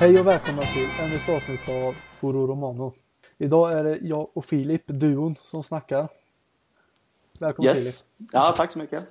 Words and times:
Hej 0.00 0.20
och 0.20 0.26
välkomna 0.26 0.62
till 0.62 0.88
ännu 1.00 1.14
ett 1.14 1.28
avsnitt 1.28 1.68
av 1.68 1.92
Foro 1.92 2.46
Romano. 2.46 2.92
Idag 3.38 3.72
är 3.72 3.84
det 3.84 3.98
jag 4.02 4.28
och 4.32 4.44
Filip, 4.44 4.82
duon, 4.86 5.36
som 5.42 5.62
snackar. 5.62 6.08
Välkommen 7.40 7.74
Filip. 7.74 7.86
Yes. 7.86 8.04
Ja, 8.32 8.54
tack 8.56 8.70
så 8.70 8.78
mycket. 8.78 9.04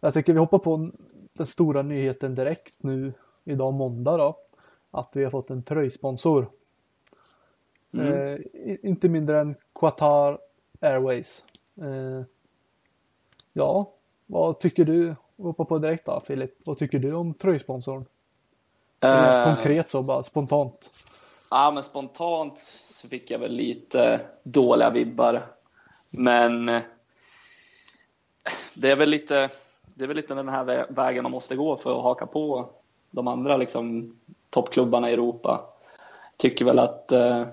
Jag 0.00 0.14
tycker 0.14 0.32
vi 0.32 0.38
hoppar 0.38 0.58
på 0.58 0.90
den 1.32 1.46
stora 1.46 1.82
nyheten 1.82 2.34
direkt 2.34 2.74
nu 2.78 3.12
idag 3.44 3.74
måndag 3.74 4.16
då. 4.16 4.36
Att 4.90 5.10
vi 5.16 5.24
har 5.24 5.30
fått 5.30 5.50
en 5.50 5.62
tröjsponsor. 5.62 6.50
Mm. 7.94 8.12
Eh, 8.12 8.40
inte 8.82 9.08
mindre 9.08 9.40
än 9.40 9.54
Qatar 9.74 10.38
Airways. 10.80 11.44
Eh, 11.76 12.22
ja, 13.52 13.92
vad 14.26 14.60
tycker 14.60 14.84
du? 14.84 15.14
Hoppa 15.36 15.64
på 15.64 15.78
direkt 15.78 16.06
då 16.06 16.20
Filip. 16.20 16.52
Vad 16.64 16.78
tycker 16.78 16.98
du 16.98 17.12
om 17.12 17.34
tröjsponsorn? 17.34 18.04
Eh, 19.04 19.44
Konkret 19.54 19.90
så 19.90 20.02
bara 20.02 20.22
spontant. 20.22 20.92
Ja, 21.50 21.70
men 21.74 21.82
spontant 21.82 22.58
så 22.84 23.08
fick 23.08 23.30
jag 23.30 23.38
väl 23.38 23.52
lite 23.52 24.20
dåliga 24.42 24.90
vibbar. 24.90 25.46
Men 26.10 26.68
eh, 26.68 26.82
det 28.74 28.90
är 28.90 28.96
väl 28.96 29.08
lite, 29.10 29.50
det 29.94 30.04
är 30.04 30.08
väl 30.08 30.16
lite 30.16 30.34
den 30.34 30.48
här 30.48 30.64
vä- 30.64 30.86
vägen 30.88 31.22
man 31.22 31.32
måste 31.32 31.56
gå 31.56 31.76
för 31.76 31.96
att 31.96 32.02
haka 32.02 32.26
på 32.26 32.70
de 33.10 33.28
andra 33.28 33.56
liksom, 33.56 34.16
toppklubbarna 34.50 35.10
i 35.10 35.12
Europa. 35.12 35.60
Tycker 36.36 36.64
väl 36.64 36.78
att 36.78 37.12
eh, 37.12 37.46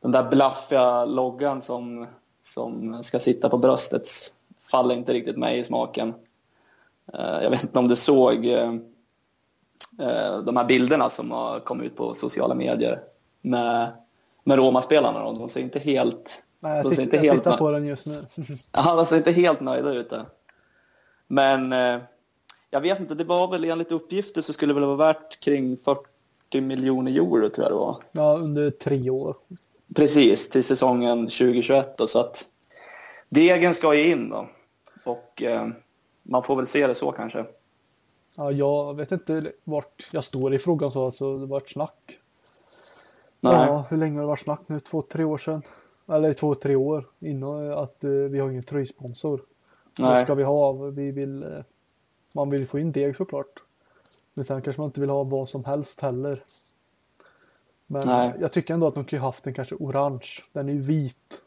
den 0.00 0.12
där 0.12 0.30
blaffiga 0.30 1.04
loggan 1.04 1.62
som, 1.62 2.06
som 2.42 3.02
ska 3.02 3.18
sitta 3.18 3.48
på 3.48 3.58
bröstet 3.58 4.08
faller 4.70 4.94
inte 4.94 5.12
riktigt 5.12 5.36
mig 5.36 5.58
i 5.58 5.64
smaken. 5.64 6.14
Eh, 7.12 7.42
jag 7.42 7.50
vet 7.50 7.62
inte 7.62 7.78
om 7.78 7.88
du 7.88 7.96
såg 7.96 8.46
eh, 8.46 8.74
de 10.44 10.56
här 10.56 10.64
bilderna 10.64 11.10
som 11.10 11.30
har 11.30 11.60
kommit 11.60 11.86
ut 11.86 11.96
på 11.96 12.14
sociala 12.14 12.54
medier 12.54 13.00
med, 13.40 13.92
med 14.44 14.58
Roma-spelarna. 14.58 15.32
De 15.32 15.48
ser 15.48 15.60
inte 15.60 15.78
helt, 15.78 16.42
Nej, 16.60 16.76
jag, 16.76 16.84
de 16.84 16.94
ser 16.94 17.02
inte 17.02 17.16
jag 17.16 17.22
helt 17.22 17.38
tittar 17.38 17.56
på 17.56 17.70
den 17.70 17.86
just 17.86 18.06
nu. 18.06 18.22
ja, 18.72 18.96
de 18.96 19.06
ser 19.06 19.16
inte 19.16 19.32
helt 19.32 19.60
nöjda 19.60 19.92
ut. 19.92 20.10
där. 20.10 20.24
Men 21.26 21.72
eh, 21.72 22.00
jag 22.70 22.80
vet 22.80 23.00
inte, 23.00 23.14
det 23.14 23.24
var 23.24 23.50
väl 23.50 23.64
enligt 23.64 23.92
uppgifter 23.92 24.42
så 24.42 24.52
skulle 24.52 24.70
det 24.74 24.80
väl 24.80 24.88
vara 24.88 24.96
värt 25.12 25.40
kring 25.40 25.76
40 25.76 26.60
miljoner 26.60 27.12
euro 27.12 27.48
tror 27.48 27.64
jag 27.64 27.72
det 27.72 27.76
var. 27.76 27.96
ja, 28.12 28.38
under 28.38 28.70
tre 28.70 29.10
år. 29.10 29.36
Precis, 29.94 30.50
till 30.50 30.64
säsongen 30.64 31.18
2021 31.18 31.96
då, 31.96 32.06
så 32.06 32.18
att 32.18 32.44
degen 33.28 33.74
ska 33.74 33.94
ju 33.94 34.10
in 34.10 34.30
då. 34.30 34.48
Och 35.04 35.42
eh, 35.42 35.68
man 36.22 36.42
får 36.42 36.56
väl 36.56 36.66
se 36.66 36.86
det 36.86 36.94
så 36.94 37.12
kanske. 37.12 37.44
Ja, 38.40 38.52
jag 38.52 38.94
vet 38.94 39.12
inte 39.12 39.52
vart 39.64 40.08
jag 40.12 40.24
står 40.24 40.54
i 40.54 40.58
frågan 40.58 40.90
så 40.90 41.04
alltså, 41.04 41.38
det 41.38 41.46
var 41.46 41.58
ett 41.58 41.68
snack. 41.68 42.18
Nej. 43.40 43.52
Ja, 43.52 43.84
hur 43.90 43.96
länge 43.96 44.14
har 44.14 44.20
det 44.20 44.26
varit 44.26 44.40
snack 44.40 44.60
nu? 44.66 44.80
Två, 44.80 45.02
tre 45.02 45.24
år 45.24 45.38
sedan? 45.38 45.62
Eller 46.08 46.32
två, 46.32 46.54
tre 46.54 46.76
år 46.76 47.06
innan 47.18 47.72
att 47.72 48.04
eh, 48.04 48.10
vi 48.10 48.38
har 48.38 48.50
ingen 48.50 48.62
tröjsponsor. 48.62 49.42
Vad 49.98 50.10
Nej. 50.10 50.24
ska 50.24 50.34
vi 50.34 50.42
ha? 50.42 50.72
Vi 50.72 51.10
vill, 51.10 51.42
eh, 51.42 51.48
man 52.32 52.50
vill 52.50 52.66
få 52.66 52.78
in 52.78 52.92
deg 52.92 53.16
såklart. 53.16 53.62
Men 54.34 54.44
sen 54.44 54.62
kanske 54.62 54.80
man 54.80 54.88
inte 54.88 55.00
vill 55.00 55.10
ha 55.10 55.22
vad 55.22 55.48
som 55.48 55.64
helst 55.64 56.00
heller. 56.00 56.44
Men 57.86 58.06
Nej. 58.06 58.32
jag 58.40 58.52
tycker 58.52 58.74
ändå 58.74 58.86
att 58.86 58.94
de 58.94 59.04
kunde 59.04 59.24
haft 59.24 59.44
den 59.44 59.54
kanske 59.54 59.74
orange. 59.74 60.28
Den 60.52 60.68
är 60.68 60.72
ju 60.72 60.80
vit. 60.80 61.42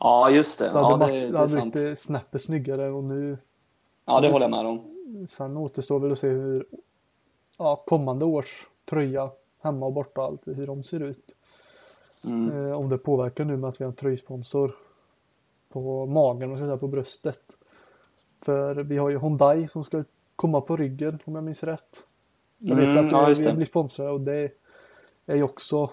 Ja, 0.00 0.30
just 0.30 0.58
det. 0.58 0.64
Det 0.64 0.78
Ja, 0.78 0.90
hade, 0.96 1.06
det, 1.06 1.20
det 1.20 1.32
det 1.32 1.38
är 1.38 1.46
sant. 1.46 1.74
blivit 1.74 1.98
snäppet 1.98 2.42
snyggare 2.42 2.90
och 2.90 3.04
nu 3.04 3.38
Ja, 4.04 4.20
det 4.20 4.28
håller 4.28 4.44
jag 4.44 4.50
med 4.50 4.66
om. 4.66 4.95
Sen 5.28 5.56
återstår 5.56 5.98
väl 6.00 6.12
att 6.12 6.18
se 6.18 6.28
hur 6.28 6.66
ja, 7.58 7.76
kommande 7.86 8.24
års 8.24 8.66
tröja 8.84 9.30
hemma 9.60 9.86
och 9.86 9.92
borta 9.92 10.20
allt 10.22 10.42
hur 10.46 10.66
de 10.66 10.82
ser 10.82 11.00
ut. 11.00 11.34
Mm. 12.24 12.50
Eh, 12.50 12.72
om 12.72 12.88
det 12.88 12.98
påverkar 12.98 13.44
nu 13.44 13.56
med 13.56 13.68
att 13.68 13.80
vi 13.80 13.84
har 13.84 13.90
en 13.90 13.96
tröjsponsor 13.96 14.74
på 15.68 16.06
magen 16.06 16.52
och 16.52 16.58
där 16.58 16.76
på 16.76 16.88
bröstet. 16.88 17.40
För 18.40 18.74
vi 18.74 18.96
har 18.98 19.08
ju 19.10 19.18
Hyundai 19.18 19.68
som 19.68 19.84
ska 19.84 20.04
komma 20.36 20.60
på 20.60 20.76
ryggen 20.76 21.18
om 21.24 21.34
jag 21.34 21.44
minns 21.44 21.62
rätt. 21.64 22.04
Jag 22.58 22.76
vet 22.76 22.84
Mm, 22.88 23.06
att 23.06 23.12
ja, 23.12 23.26
vi, 23.36 23.44
det. 23.44 23.54
blir 23.54 23.66
sponsrade 23.66 24.10
och 24.10 24.20
det 24.20 24.50
är 25.26 25.36
ju 25.36 25.42
också 25.42 25.90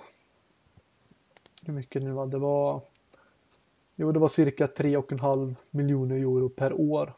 hur 1.66 1.74
mycket 1.74 2.04
nu 2.04 2.12
var 2.12 2.26
det 2.26 2.38
var 2.38 2.82
Jo 3.96 4.12
det 4.12 4.20
var 4.20 4.28
cirka 4.28 4.68
3,5 4.68 5.56
miljoner 5.70 6.16
euro 6.16 6.50
per 6.50 6.74
år. 6.74 7.14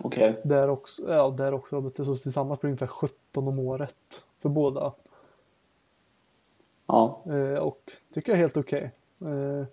Okej. 0.00 0.40
Där 0.44 0.68
också, 0.68 1.02
ja, 1.12 1.30
där 1.30 1.54
också. 1.54 1.90
Så 1.96 2.16
tillsammans 2.16 2.60
blir 2.60 2.68
ungefär 2.68 2.86
17 2.86 3.48
om 3.48 3.58
året 3.58 4.24
för 4.38 4.48
båda. 4.48 4.92
Ja. 6.86 7.22
Eh, 7.26 7.58
och 7.58 7.92
tycker 8.14 8.32
jag 8.32 8.36
är 8.38 8.42
helt 8.42 8.56
okej. 8.56 8.92
Eh, 9.20 9.66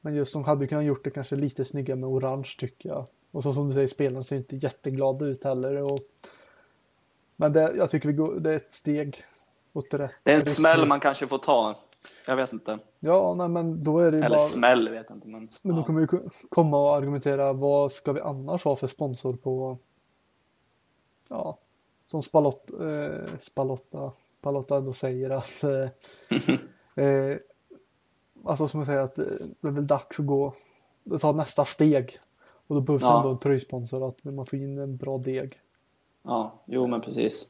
men 0.00 0.14
just 0.14 0.32
de 0.32 0.44
hade 0.44 0.66
kunnat 0.66 0.84
gjort 0.84 1.04
det 1.04 1.10
kanske 1.10 1.36
lite 1.36 1.64
snyggare 1.64 1.96
med 1.96 2.08
orange 2.08 2.54
tycker 2.58 2.88
jag. 2.88 3.06
Och 3.30 3.42
så 3.42 3.52
som 3.52 3.68
du 3.68 3.74
säger, 3.74 3.88
spelarna 3.88 4.22
ser 4.22 4.36
inte 4.36 4.56
jätteglada 4.56 5.26
ut 5.26 5.44
heller. 5.44 5.82
Och, 5.82 6.00
men 7.36 7.52
det, 7.52 7.72
jag 7.76 7.90
tycker 7.90 8.08
vi 8.08 8.14
går, 8.14 8.34
det 8.40 8.50
är 8.50 8.56
ett 8.56 8.72
steg 8.72 9.24
åt 9.72 9.94
rätt 9.94 10.14
Det 10.22 10.30
är 10.30 10.34
en 10.34 10.46
smäll 10.46 10.86
man 10.86 11.00
kanske 11.00 11.26
får 11.26 11.38
ta. 11.38 11.74
Jag 12.26 12.36
vet 12.36 12.52
inte. 12.52 12.78
Ja, 13.00 13.34
nej, 13.34 13.48
men 13.48 13.84
då 13.84 13.98
är 13.98 14.10
det 14.10 14.16
ju 14.18 14.22
Eller 14.24 14.36
bara... 14.36 14.46
smäll 14.46 14.88
vet 14.88 15.06
jag 15.08 15.16
inte. 15.16 15.28
Men, 15.28 15.48
Men 15.62 15.74
då 15.76 15.80
ja. 15.80 15.84
kommer 15.86 16.00
vi 16.00 16.06
ko- 16.06 16.30
komma 16.48 16.78
och 16.78 16.96
argumentera 16.96 17.52
vad 17.52 17.92
ska 17.92 18.12
vi 18.12 18.20
annars 18.20 18.64
ha 18.64 18.76
för 18.76 18.86
sponsor 18.86 19.36
på 19.36 19.78
ja, 21.28 21.58
som 22.06 22.22
Spalot, 22.22 22.70
eh, 22.80 23.38
Spalotta, 23.40 24.12
Palotta 24.40 24.76
ändå 24.76 24.92
säger 24.92 25.30
att 25.30 25.64
eh, 25.64 27.04
eh, 27.04 27.36
alltså 28.44 28.68
som 28.68 28.80
jag 28.80 28.86
säger 28.86 29.00
att 29.00 29.18
eh, 29.18 29.24
det 29.60 29.68
är 29.68 29.72
väl 29.72 29.86
dags 29.86 30.20
att 30.20 30.26
gå 30.26 30.54
att 31.10 31.20
ta 31.20 31.32
nästa 31.32 31.64
steg 31.64 32.18
och 32.66 32.74
då 32.74 32.80
behövs 32.80 33.02
Ja. 33.02 33.16
ändå 33.16 33.30
en 33.30 33.38
tröjsponsor 33.38 34.08
att 34.08 34.24
man 34.24 34.46
får 34.46 34.58
in 34.58 34.78
en 34.78 34.96
bra 34.96 35.18
deg. 35.18 35.60
ja, 36.22 36.52
jo 36.64 36.86
men 36.86 37.00
precis. 37.00 37.48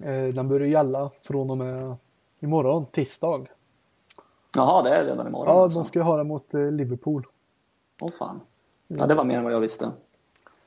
Eh, 0.00 0.26
den 0.28 0.48
börjar 0.48 0.68
gälla 0.68 1.10
från 1.20 1.50
och 1.50 1.58
med 1.58 1.96
imorgon, 2.42 2.86
tisdag. 2.86 3.46
Jaha, 4.54 4.82
det 4.82 4.90
är 4.90 5.04
redan 5.04 5.26
imorgon 5.26 5.54
Ja, 5.54 5.62
alltså. 5.62 5.78
de 5.78 5.84
ska 5.84 5.98
ju 5.98 6.02
ha 6.02 6.16
den 6.16 6.26
mot 6.26 6.54
eh, 6.54 6.70
Liverpool. 6.70 7.26
Åh 8.00 8.10
fan. 8.18 8.40
Ja, 8.86 9.06
det 9.06 9.14
var 9.14 9.24
mer 9.24 9.38
än 9.38 9.44
vad 9.44 9.52
jag 9.52 9.60
visste. 9.60 9.90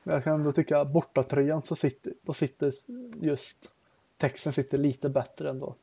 Jag 0.02 0.24
kan 0.24 0.34
ändå 0.34 0.52
tycka 0.52 0.84
bortatröjan 0.84 1.62
så 1.62 1.74
sitter, 1.74 2.12
då 2.22 2.32
sitter 2.32 2.72
just 3.20 3.72
texten 4.16 4.52
sitter 4.52 4.78
lite 4.78 5.08
bättre 5.08 5.50
ändå. 5.50 5.74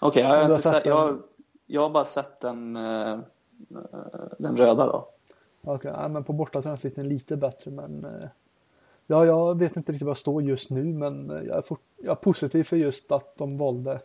Okej, 0.00 0.22
jag, 0.22 0.48
har 0.48 0.56
sett 0.56 0.86
jag, 0.86 1.22
jag 1.66 1.82
har 1.82 1.90
bara 1.90 2.04
sett 2.04 2.40
den, 2.40 2.76
eh, 2.76 3.18
den 4.38 4.56
röda 4.56 4.86
då. 4.86 5.08
Okej, 5.60 5.92
ja, 5.94 6.08
men 6.08 6.24
på 6.24 6.32
bortatröjan 6.32 6.78
sitter 6.78 6.96
den 6.96 7.08
lite 7.08 7.36
bättre 7.36 7.70
men 7.70 8.04
eh, 8.04 8.28
ja, 9.06 9.26
jag 9.26 9.58
vet 9.58 9.76
inte 9.76 9.92
riktigt 9.92 10.06
vad 10.06 10.10
jag 10.10 10.18
står 10.18 10.42
just 10.42 10.70
nu 10.70 10.84
men 10.84 11.28
jag 11.28 11.56
är, 11.56 11.62
fort, 11.62 11.82
jag 11.96 12.10
är 12.10 12.14
positiv 12.14 12.64
för 12.64 12.76
just 12.76 13.12
att 13.12 13.36
de 13.36 13.58
valde 13.58 14.00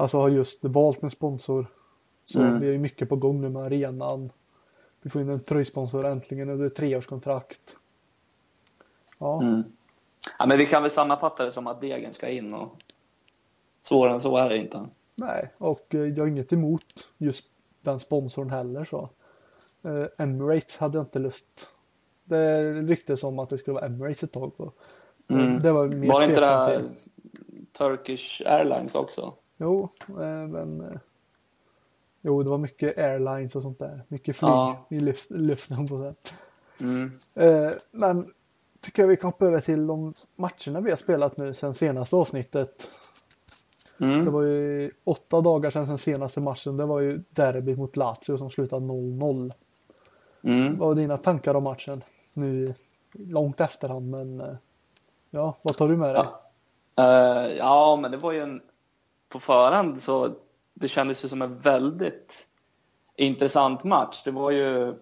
alltså 0.00 0.18
har 0.18 0.28
just 0.28 0.64
valt 0.64 1.02
en 1.02 1.10
sponsor. 1.10 1.66
Så 2.26 2.40
Mm. 2.40 2.60
vi 2.60 2.66
har 2.66 2.72
ju 2.72 2.78
mycket 2.78 3.08
på 3.08 3.16
gång 3.16 3.40
nu 3.40 3.48
med 3.48 3.62
arenan. 3.62 4.32
Vi 5.02 5.10
får 5.10 5.22
in 5.22 5.28
en 5.28 5.40
tröjsponsor 5.40 6.06
äntligen 6.06 6.50
och 6.50 6.58
det 6.58 6.64
är 6.64 6.68
treårskontrakt. 6.68 7.76
Ja, 9.18 9.42
Mm. 9.42 9.62
Ja, 10.38 10.46
men 10.46 10.58
vi 10.58 10.66
kan 10.66 10.82
väl 10.82 10.90
sammanfatta 10.90 11.44
det 11.44 11.52
som 11.52 11.66
att 11.66 11.80
degen 11.80 12.12
ska 12.12 12.28
in 12.28 12.54
och 12.54 12.68
svårare 13.82 14.14
än 14.14 14.20
så 14.20 14.36
är 14.36 14.48
det 14.48 14.56
inte. 14.56 14.86
Nej, 15.14 15.50
och 15.58 15.94
eh, 15.94 16.00
jag 16.00 16.18
har 16.18 16.26
inget 16.26 16.52
emot 16.52 17.08
just 17.18 17.44
den 17.82 18.00
sponsorn 18.00 18.50
heller 18.50 18.84
så. 18.84 19.08
Eh, 19.82 20.04
Emirates 20.18 20.78
hade 20.78 20.98
jag 20.98 21.04
inte 21.04 21.18
lust. 21.18 21.68
Det 22.24 22.72
ryktes 22.72 23.24
om 23.24 23.38
att 23.38 23.48
det 23.48 23.58
skulle 23.58 23.74
vara 23.74 23.86
Emirates 23.86 24.22
ett 24.22 24.32
tag. 24.32 24.52
Och 24.56 24.74
Mm. 25.28 25.62
Det 25.62 25.72
var 25.72 25.88
mer 25.88 26.08
Var 26.08 26.22
inte 26.22 26.40
det. 26.40 26.82
Turkish 27.72 28.42
Airlines 28.46 28.94
också? 28.94 29.34
Jo, 29.60 29.88
eh, 30.08 30.46
men 30.48 30.80
eh, 30.80 30.98
Jo, 32.22 32.42
det 32.42 32.50
var 32.50 32.58
mycket 32.58 32.98
airlines 32.98 33.56
och 33.56 33.62
sånt 33.62 33.78
där. 33.78 34.02
Mycket 34.08 34.36
flyg 34.36 34.48
Ja. 34.50 34.86
i 34.90 35.00
luft, 35.00 35.30
luften 35.30 35.88
på 35.88 35.98
det. 35.98 36.14
Mm. 36.84 37.12
Eh, 37.34 37.72
men 37.90 38.32
tycker 38.80 39.02
jag 39.02 39.08
vi 39.08 39.16
kan 39.16 39.28
hoppa 39.30 39.46
över 39.46 39.60
till 39.60 39.86
de 39.86 40.14
matcherna 40.36 40.80
vi 40.80 40.90
har 40.90 40.96
spelat 40.96 41.36
nu 41.36 41.54
sen 41.54 41.74
senaste 41.74 42.16
avsnittet. 42.16 42.90
Det 43.98 44.04
Mm. 44.04 44.32
var 44.32 44.42
ju 44.42 44.90
åtta 45.04 45.40
dagar 45.40 45.70
sedan 45.70 45.86
sen 45.86 45.98
senaste 45.98 46.40
matchen. 46.40 46.76
Det 46.76 46.84
var 46.86 47.00
ju 47.00 47.22
derbyt 47.30 47.78
mot 47.78 47.96
Lazio 47.96 48.38
som 48.38 48.50
slutade 48.50 48.86
0-0. 48.86 49.52
Mm. 50.42 50.78
Vad 50.78 50.88
var 50.88 50.94
dina 50.94 51.16
tankar 51.16 51.54
om 51.54 51.62
matchen? 51.64 52.04
Nu 52.34 52.74
långt 53.12 53.60
efterhand 53.60 54.10
men 54.10 54.56
ja, 55.30 55.56
vad 55.62 55.76
tar 55.76 55.88
du 55.88 55.96
med 55.96 56.14
dig? 56.14 56.24
Ja. 56.94 57.04
Eh, 57.04 57.56
ja, 57.56 57.98
men 58.02 58.10
det 58.10 58.16
var 58.16 58.32
ju 58.32 58.40
en... 58.42 58.60
På 59.30 59.40
förhand 59.40 60.02
så 60.02 60.34
det 60.74 60.88
kändes 60.88 61.24
ju 61.24 61.28
som 61.28 61.42
en 61.42 61.58
väldigt 61.58 62.48
intressant 63.16 63.84
match. 63.84 64.22
Det 64.24 64.30
var 64.30 64.50
ju 64.50 64.94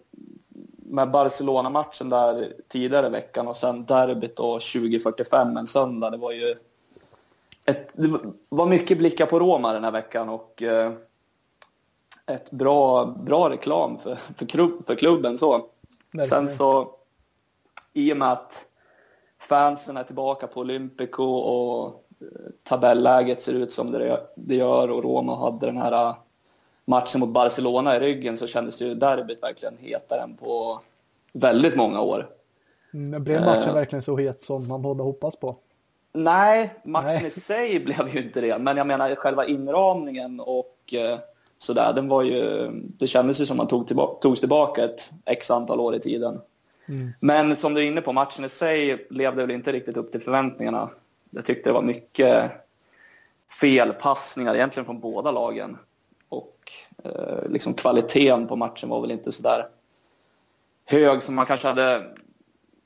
med 0.76 1.10
Barcelona-matchen 1.10 2.08
där 2.08 2.52
tidigare 2.68 3.06
i 3.06 3.10
veckan 3.10 3.48
och 3.48 3.56
sen 3.56 3.84
derbyt 3.84 4.36
då 4.36 4.52
2045 4.52 5.56
en 5.56 5.66
söndag. 5.66 6.10
Det 6.10 6.16
var 6.16 6.32
ju 6.32 6.54
ett, 7.64 7.90
det 7.92 8.20
var 8.48 8.66
mycket 8.66 8.98
blickar 8.98 9.26
på 9.26 9.38
Roma 9.38 9.72
den 9.72 9.84
här 9.84 9.90
veckan 9.90 10.28
och 10.28 10.62
eh, 10.62 10.92
ett 12.26 12.50
bra, 12.50 13.06
bra 13.06 13.50
reklam 13.50 13.98
för, 13.98 14.16
för, 14.16 14.46
klubb, 14.46 14.86
för 14.86 14.94
klubben. 14.94 15.38
Så. 15.38 15.66
Sen 16.28 16.48
så, 16.48 16.94
i 17.92 18.12
och 18.12 18.16
med 18.16 18.32
att 18.32 18.66
fansen 19.38 19.96
är 19.96 20.04
tillbaka 20.04 20.46
på 20.46 20.60
Olympico 20.60 21.24
och 21.24 22.07
tabelläget 22.62 23.42
ser 23.42 23.54
ut 23.54 23.72
som 23.72 23.92
det 24.34 24.54
gör 24.54 24.90
och 24.90 25.02
Roma 25.02 25.36
hade 25.36 25.66
den 25.66 25.76
här 25.76 26.14
matchen 26.84 27.20
mot 27.20 27.28
Barcelona 27.28 27.96
i 27.96 28.00
ryggen 28.00 28.36
så 28.36 28.46
kändes 28.46 28.82
ju 28.82 28.94
derbyt 28.94 29.42
verkligen 29.42 29.76
hetare 29.78 30.20
än 30.20 30.36
på 30.36 30.80
väldigt 31.32 31.76
många 31.76 32.00
år. 32.00 32.28
Mm, 32.94 33.24
blev 33.24 33.40
matchen 33.40 33.68
uh, 33.68 33.74
verkligen 33.74 34.02
så 34.02 34.16
het 34.16 34.42
som 34.42 34.68
man 34.68 34.84
hade 34.84 35.02
hoppats 35.02 35.36
på? 35.36 35.56
Nej, 36.12 36.74
matchen 36.84 37.18
nej. 37.22 37.26
i 37.26 37.30
sig 37.30 37.80
blev 37.84 38.08
ju 38.14 38.22
inte 38.22 38.40
det. 38.40 38.58
Men 38.58 38.76
jag 38.76 38.86
menar 38.86 39.14
själva 39.14 39.46
inramningen 39.46 40.40
och 40.40 40.94
uh, 40.94 41.18
sådär, 41.58 41.92
den 41.92 42.08
var 42.08 42.22
ju, 42.22 42.70
det 42.72 43.06
kändes 43.06 43.40
ju 43.40 43.46
som 43.46 43.56
man 43.56 43.68
tog 43.68 43.86
tillbaka, 43.86 44.18
togs 44.20 44.40
tillbaka 44.40 44.84
ett 44.84 45.10
x 45.26 45.50
antal 45.50 45.80
år 45.80 45.94
i 45.94 46.00
tiden. 46.00 46.40
Mm. 46.88 47.12
Men 47.20 47.56
som 47.56 47.74
du 47.74 47.80
är 47.80 47.86
inne 47.86 48.00
på, 48.00 48.12
matchen 48.12 48.44
i 48.44 48.48
sig 48.48 49.06
levde 49.10 49.46
väl 49.46 49.54
inte 49.54 49.72
riktigt 49.72 49.96
upp 49.96 50.12
till 50.12 50.20
förväntningarna. 50.20 50.90
Jag 51.30 51.44
tyckte 51.44 51.70
det 51.70 51.74
var 51.74 51.82
mycket 51.82 52.50
felpassningar 53.60 54.54
egentligen 54.54 54.84
från 54.84 55.00
båda 55.00 55.30
lagen. 55.30 55.78
Och 56.28 56.72
eh, 57.04 57.48
liksom 57.48 57.74
kvaliteten 57.74 58.46
på 58.46 58.56
matchen 58.56 58.88
var 58.88 59.00
väl 59.00 59.10
inte 59.10 59.32
så 59.32 59.42
där 59.42 59.68
hög 60.84 61.22
som 61.22 61.34
man 61.34 61.46
kanske 61.46 61.68
hade 61.68 62.14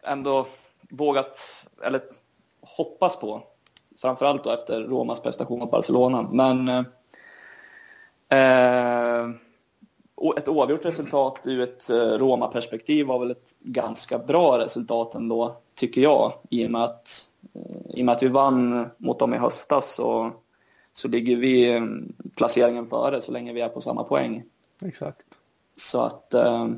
ändå 0.03 0.47
vågat 0.91 1.39
eller 1.83 2.03
hoppas 2.61 3.21
på. 3.21 3.43
Framförallt 4.01 4.45
då 4.45 4.51
efter 4.51 4.81
Romas 4.81 5.23
prestation 5.23 5.59
mot 5.59 5.71
Barcelona. 5.71 6.29
Men 6.33 6.69
eh, 6.69 6.85
eh 8.29 9.31
ett 10.37 10.49
oavgjort 10.49 10.85
resultat 10.85 11.41
ur 11.45 11.61
ett 11.61 11.91
eh, 11.91 11.97
Roma-perspektiv 11.97 13.07
var 13.07 13.19
väl 13.19 13.31
ett 13.31 13.55
ganska 13.61 14.19
bra 14.19 14.59
resultat 14.59 15.15
ändå, 15.15 15.57
tycker 15.75 16.01
jag. 16.01 16.33
I 16.51 16.67
och 16.67 16.71
med 16.71 16.83
att, 16.85 17.31
i 17.89 18.03
och 18.03 18.05
med 18.05 18.15
att 18.15 18.23
vi 18.23 18.29
vann 18.29 18.87
mot 18.99 19.19
dem 19.19 19.35
i 19.35 19.37
höstas 19.37 19.95
så, 19.95 20.33
så 20.93 21.09
ligger 21.09 21.37
vi 21.37 21.75
eh, 21.75 21.83
placeringen 22.37 22.87
före 22.87 23.23
så 23.23 23.33
länge 23.33 23.53
vi 23.53 23.61
är 23.61 23.69
på 23.69 23.81
samma 23.81 24.05
poäng. 24.05 24.43
Exakt. 24.85 25.27
Så 25.77 26.01
att... 26.01 26.35
Eh, 26.35 26.69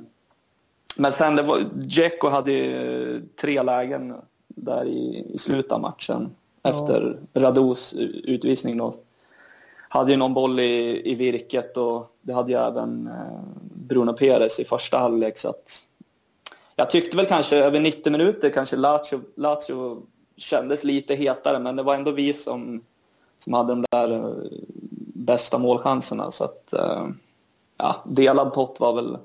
men 0.96 1.12
sen, 1.12 1.36
det 1.36 1.42
var, 1.42 1.60
Dzeko 1.74 2.28
hade 2.28 2.52
ju 2.52 3.22
tre 3.40 3.62
lägen 3.62 4.14
där 4.48 4.84
i, 4.84 5.26
i 5.34 5.38
slutet 5.38 5.72
av 5.72 5.80
matchen 5.80 6.30
ja. 6.62 6.70
efter 6.70 7.18
Radus 7.34 7.94
utvisning 8.24 8.76
då. 8.76 8.94
Hade 9.88 10.10
ju 10.10 10.16
någon 10.16 10.34
boll 10.34 10.60
i, 10.60 11.02
i 11.10 11.14
virket 11.14 11.76
och 11.76 12.16
det 12.22 12.32
hade 12.32 12.52
ju 12.52 12.58
även 12.58 13.06
eh, 13.06 13.40
Bruno 13.74 14.12
Perez 14.12 14.60
i 14.60 14.64
första 14.64 14.98
halvlek 14.98 15.38
så 15.38 15.48
att 15.48 15.86
jag 16.76 16.90
tyckte 16.90 17.16
väl 17.16 17.26
kanske 17.26 17.56
över 17.56 17.80
90 17.80 18.12
minuter 18.12 18.50
kanske 18.50 18.76
Lazio, 18.76 19.20
Lazio 19.36 20.02
kändes 20.36 20.84
lite 20.84 21.14
hetare 21.14 21.58
men 21.58 21.76
det 21.76 21.82
var 21.82 21.94
ändå 21.94 22.10
vi 22.10 22.34
som, 22.34 22.84
som 23.38 23.52
hade 23.52 23.72
de 23.72 23.84
där 23.90 24.10
eh, 24.10 24.34
bästa 25.14 25.58
målchanserna 25.58 26.30
så 26.30 26.44
att 26.44 26.72
eh, 26.72 27.08
ja, 27.76 28.02
delad 28.06 28.52
pott 28.52 28.80
var 28.80 28.94
väl 28.94 29.18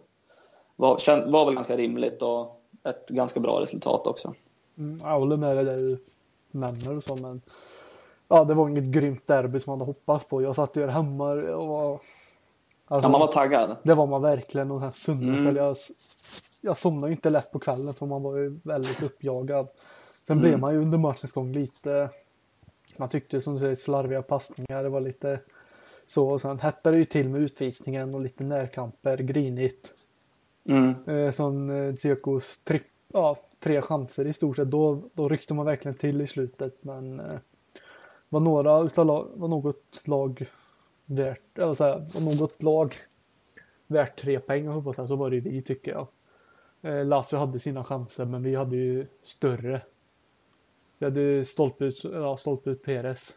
var, 0.75 1.29
var 1.31 1.45
väl 1.45 1.55
ganska 1.55 1.77
rimligt 1.77 2.21
och 2.21 2.61
ett 2.83 3.09
ganska 3.09 3.39
bra 3.39 3.61
resultat 3.61 4.07
också. 4.07 4.33
Mm, 4.77 4.99
jag 5.03 5.19
håller 5.19 5.37
med 5.37 5.57
dig 5.57 5.65
där 5.65 5.77
du 5.77 5.97
nämner 6.51 6.97
och 6.97 7.03
så, 7.03 7.15
men 7.15 7.41
ja, 8.27 8.43
det 8.43 8.53
var 8.53 8.69
inget 8.69 8.83
grymt 8.83 9.27
derby 9.27 9.59
som 9.59 9.71
man 9.71 9.79
hade 9.79 9.89
hoppats 9.89 10.25
på. 10.25 10.41
Jag 10.41 10.55
satt 10.55 10.75
ju 10.75 10.87
hemma 10.87 11.31
och 11.31 11.67
var... 11.67 11.99
Alltså, 12.87 13.07
ja, 13.07 13.11
man 13.11 13.19
var 13.19 13.27
taggad. 13.27 13.75
Det 13.83 13.93
var 13.93 14.07
man 14.07 14.21
verkligen. 14.21 14.71
Och 14.71 14.81
här 14.81 15.09
mm. 15.09 15.55
jag, 15.55 15.75
jag 16.61 16.77
somnade 16.77 17.07
ju 17.07 17.15
inte 17.15 17.29
lätt 17.29 17.51
på 17.51 17.59
kvällen 17.59 17.93
för 17.93 18.05
man 18.05 18.23
var 18.23 18.37
ju 18.37 18.59
väldigt 18.63 19.03
uppjagad. 19.03 19.67
Sen 20.29 20.37
mm. 20.37 20.49
blev 20.49 20.59
man 20.59 20.73
ju 20.73 20.79
under 20.81 20.97
matchens 20.97 21.31
gång 21.31 21.51
lite... 21.51 22.09
Man 22.97 23.09
tyckte 23.09 23.41
som 23.41 23.53
du 23.53 23.59
säger 23.59 23.75
slarviga 23.75 24.21
passningar. 24.21 24.83
Det 24.83 24.89
var 24.89 25.01
lite 25.01 25.39
så. 26.05 26.29
Och 26.29 26.41
sen 26.41 26.59
hettade 26.59 26.95
det 26.95 26.99
ju 26.99 27.05
till 27.05 27.29
med 27.29 27.41
utvisningen 27.41 28.15
och 28.15 28.21
lite 28.21 28.43
närkamper, 28.43 29.17
grinigt. 29.17 29.93
Mm. 30.69 30.93
Eh, 31.07 31.31
som 31.31 31.69
eh, 31.69 31.95
Tsekos 31.95 32.59
ja, 33.13 33.37
tre 33.59 33.81
chanser 33.81 34.27
i 34.27 34.33
stort 34.33 34.55
sett. 34.55 34.71
Då, 34.71 35.09
då 35.13 35.29
ryckte 35.29 35.53
man 35.53 35.65
verkligen 35.65 35.97
till 35.97 36.21
i 36.21 36.27
slutet. 36.27 36.83
Men 36.83 37.19
eh, 37.19 37.39
var 38.29 38.39
några 38.39 38.81
utav 38.81 39.05
lag, 39.05 39.27
var 39.35 39.47
något 39.47 40.01
lag 40.05 40.45
värt, 41.05 41.57
eller 41.57 41.73
så 41.73 41.83
här, 41.83 41.99
var 42.13 42.21
något 42.21 42.63
lag 42.63 42.95
värt 43.87 44.19
tre 44.19 44.39
poäng 44.39 44.83
på 44.83 44.93
så 44.93 45.15
var 45.15 45.29
det 45.29 45.39
vi 45.39 45.61
tycker 45.61 45.91
jag. 45.91 46.07
Eh, 46.81 47.05
Lazio 47.05 47.37
hade 47.37 47.59
sina 47.59 47.83
chanser 47.83 48.25
men 48.25 48.43
vi 48.43 48.55
hade 48.55 48.75
ju 48.75 49.07
större. 49.21 49.81
Vi 50.99 51.05
hade 51.05 51.45
stolpe 51.45 51.85
ut, 51.85 52.03
ja, 52.03 52.37
stolpe 52.37 52.69
ut 52.69 52.83
Perez. 52.83 53.35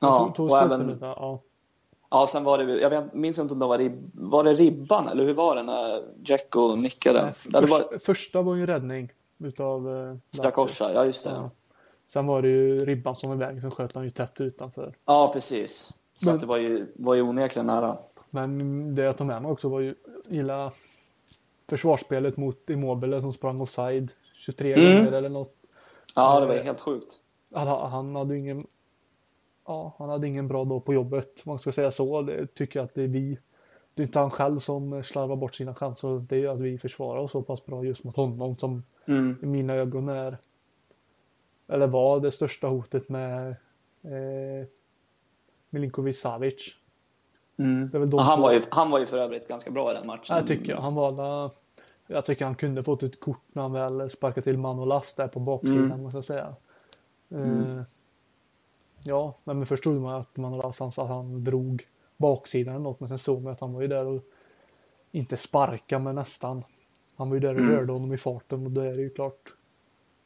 Ja, 0.00 0.18
tog, 0.18 0.34
tog 0.34 0.50
och 0.50 0.58
även, 0.58 0.90
ut, 0.90 0.98
ja. 1.00 1.42
Ja, 2.10 2.26
sen 2.26 2.44
var 2.44 2.58
det, 2.58 2.80
jag 2.80 2.90
vet, 2.90 3.14
minns 3.14 3.38
inte 3.38 3.54
om 3.54 3.60
det 3.60 3.66
var, 3.66 3.78
rib, 3.78 4.10
var 4.14 4.44
det 4.44 4.54
ribban 4.54 5.08
eller 5.08 5.24
hur 5.24 5.34
var 5.34 5.56
det 5.56 5.62
när 5.62 6.02
Jacko 6.24 6.76
nickade? 6.76 7.22
Nej, 7.22 7.62
det 7.62 7.70
var... 7.70 7.98
Första 7.98 8.42
var 8.42 8.54
ju 8.54 8.60
en 8.60 8.66
räddning 8.66 9.12
utav 9.38 9.96
eh, 9.96 10.16
Strakosha, 10.30 10.92
ja 10.92 11.04
just 11.04 11.24
det. 11.24 11.30
Ja. 11.30 11.50
Sen 12.06 12.26
var 12.26 12.42
det 12.42 12.48
ju 12.48 12.84
ribban 12.84 13.16
som 13.16 13.28
var 13.28 13.36
iväg, 13.36 13.60
sen 13.60 13.70
sköt 13.70 13.94
han 13.94 14.04
ju 14.04 14.10
tätt 14.10 14.40
utanför. 14.40 14.96
Ja, 15.04 15.30
precis. 15.32 15.92
Så 16.14 16.26
men, 16.26 16.38
det 16.38 16.46
var 16.46 16.56
ju, 16.56 16.86
var 16.94 17.14
ju 17.14 17.22
onekligen 17.22 17.66
nära. 17.66 17.98
Men 18.30 18.94
det 18.94 19.02
jag 19.02 19.16
tog 19.16 19.26
med 19.26 19.42
mig 19.42 19.50
också 19.50 19.68
var 19.68 19.80
ju 19.80 19.94
gilla 20.28 20.72
försvarsspelet 21.68 22.36
mot 22.36 22.70
Immobile 22.70 23.20
som 23.20 23.32
sprang 23.32 23.60
offside 23.60 24.12
23 24.34 24.72
mm. 24.72 24.96
gånger 24.96 25.18
eller 25.18 25.28
något. 25.28 25.55
Ja, 26.16 26.40
det 26.40 26.46
var 26.46 26.54
helt 26.54 26.80
sjukt. 26.80 27.20
Han, 27.54 27.90
han 27.90 28.16
hade 28.16 28.36
ingen 28.36 28.66
ja, 29.66 29.94
han 29.98 30.08
hade 30.08 30.26
ingen 30.26 30.48
bra 30.48 30.64
dag 30.64 30.84
på 30.84 30.94
jobbet, 30.94 31.46
man 31.46 31.58
ska 31.58 31.72
säga 31.72 31.90
så. 31.90 32.22
Det 32.22 32.54
tycker 32.54 32.78
jag 32.78 32.84
att 32.84 32.94
det 32.94 33.02
är 33.02 33.08
vi. 33.08 33.38
Det 33.94 34.02
är 34.02 34.06
inte 34.06 34.18
han 34.18 34.30
själv 34.30 34.58
som 34.58 35.02
slarvar 35.02 35.36
bort 35.36 35.54
sina 35.54 35.74
chanser. 35.74 36.26
Det 36.28 36.44
är 36.44 36.48
att 36.48 36.60
vi 36.60 36.78
försvarar 36.78 37.20
oss 37.20 37.30
så 37.30 37.42
pass 37.42 37.66
bra 37.66 37.84
just 37.84 38.04
mot 38.04 38.16
honom 38.16 38.56
som 38.58 38.82
mm. 39.06 39.36
i 39.42 39.46
mina 39.46 39.74
ögon 39.74 40.08
är 40.08 40.38
eller 41.68 41.86
var 41.86 42.20
det 42.20 42.30
största 42.30 42.66
hotet 42.66 43.08
med 43.08 43.48
eh, 44.02 44.66
Milinkovic 45.70 46.20
Savic. 46.20 46.76
Mm. 47.58 48.12
han, 48.18 48.40
var 48.40 48.52
ju, 48.52 48.62
han 48.70 48.90
var 48.90 48.98
ju 48.98 49.06
för 49.06 49.18
övrigt 49.18 49.48
ganska 49.48 49.70
bra 49.70 49.90
i 49.90 49.94
den 49.94 50.06
matchen. 50.06 50.36
Jag 50.36 50.46
tycker 50.46 50.74
han 50.74 50.94
var 50.94 51.50
jag 52.06 52.24
tycker 52.24 52.44
han 52.44 52.54
kunde 52.54 52.82
fått 52.82 53.02
ett 53.02 53.20
kort 53.20 53.44
när 53.52 53.62
han 53.62 53.72
väl 53.72 54.10
sparkade 54.10 54.42
till 54.42 54.58
Manolas 54.58 55.12
där 55.12 55.28
på 55.28 55.40
baksidan 55.40 55.84
mm. 55.84 56.02
måste 56.02 56.16
jag 56.16 56.24
säga. 56.24 56.54
Mm. 57.30 57.78
Eh, 57.78 57.82
ja, 59.04 59.34
men 59.44 59.66
först 59.66 59.82
trodde 59.82 60.00
man 60.00 60.20
att 60.20 60.36
Manolas 60.36 60.80
att 60.80 60.96
han 60.96 61.44
drog 61.44 61.86
baksidan 62.16 62.74
eller 62.74 62.84
något 62.84 63.00
men 63.00 63.08
sen 63.08 63.18
såg 63.18 63.42
man 63.42 63.52
att 63.52 63.60
han 63.60 63.72
var 63.72 63.82
ju 63.82 63.88
där 63.88 64.06
och 64.06 64.22
inte 65.10 65.36
sparka 65.36 65.98
men 65.98 66.14
nästan. 66.14 66.64
Han 67.16 67.28
var 67.28 67.36
ju 67.36 67.40
där 67.40 67.54
och 67.54 67.60
mm. 67.60 67.72
rörde 67.72 67.92
honom 67.92 68.12
i 68.12 68.18
farten 68.18 68.66
och 68.66 68.70
då 68.70 68.80
är 68.80 68.96
det 68.96 69.02
ju 69.02 69.10
klart 69.10 69.52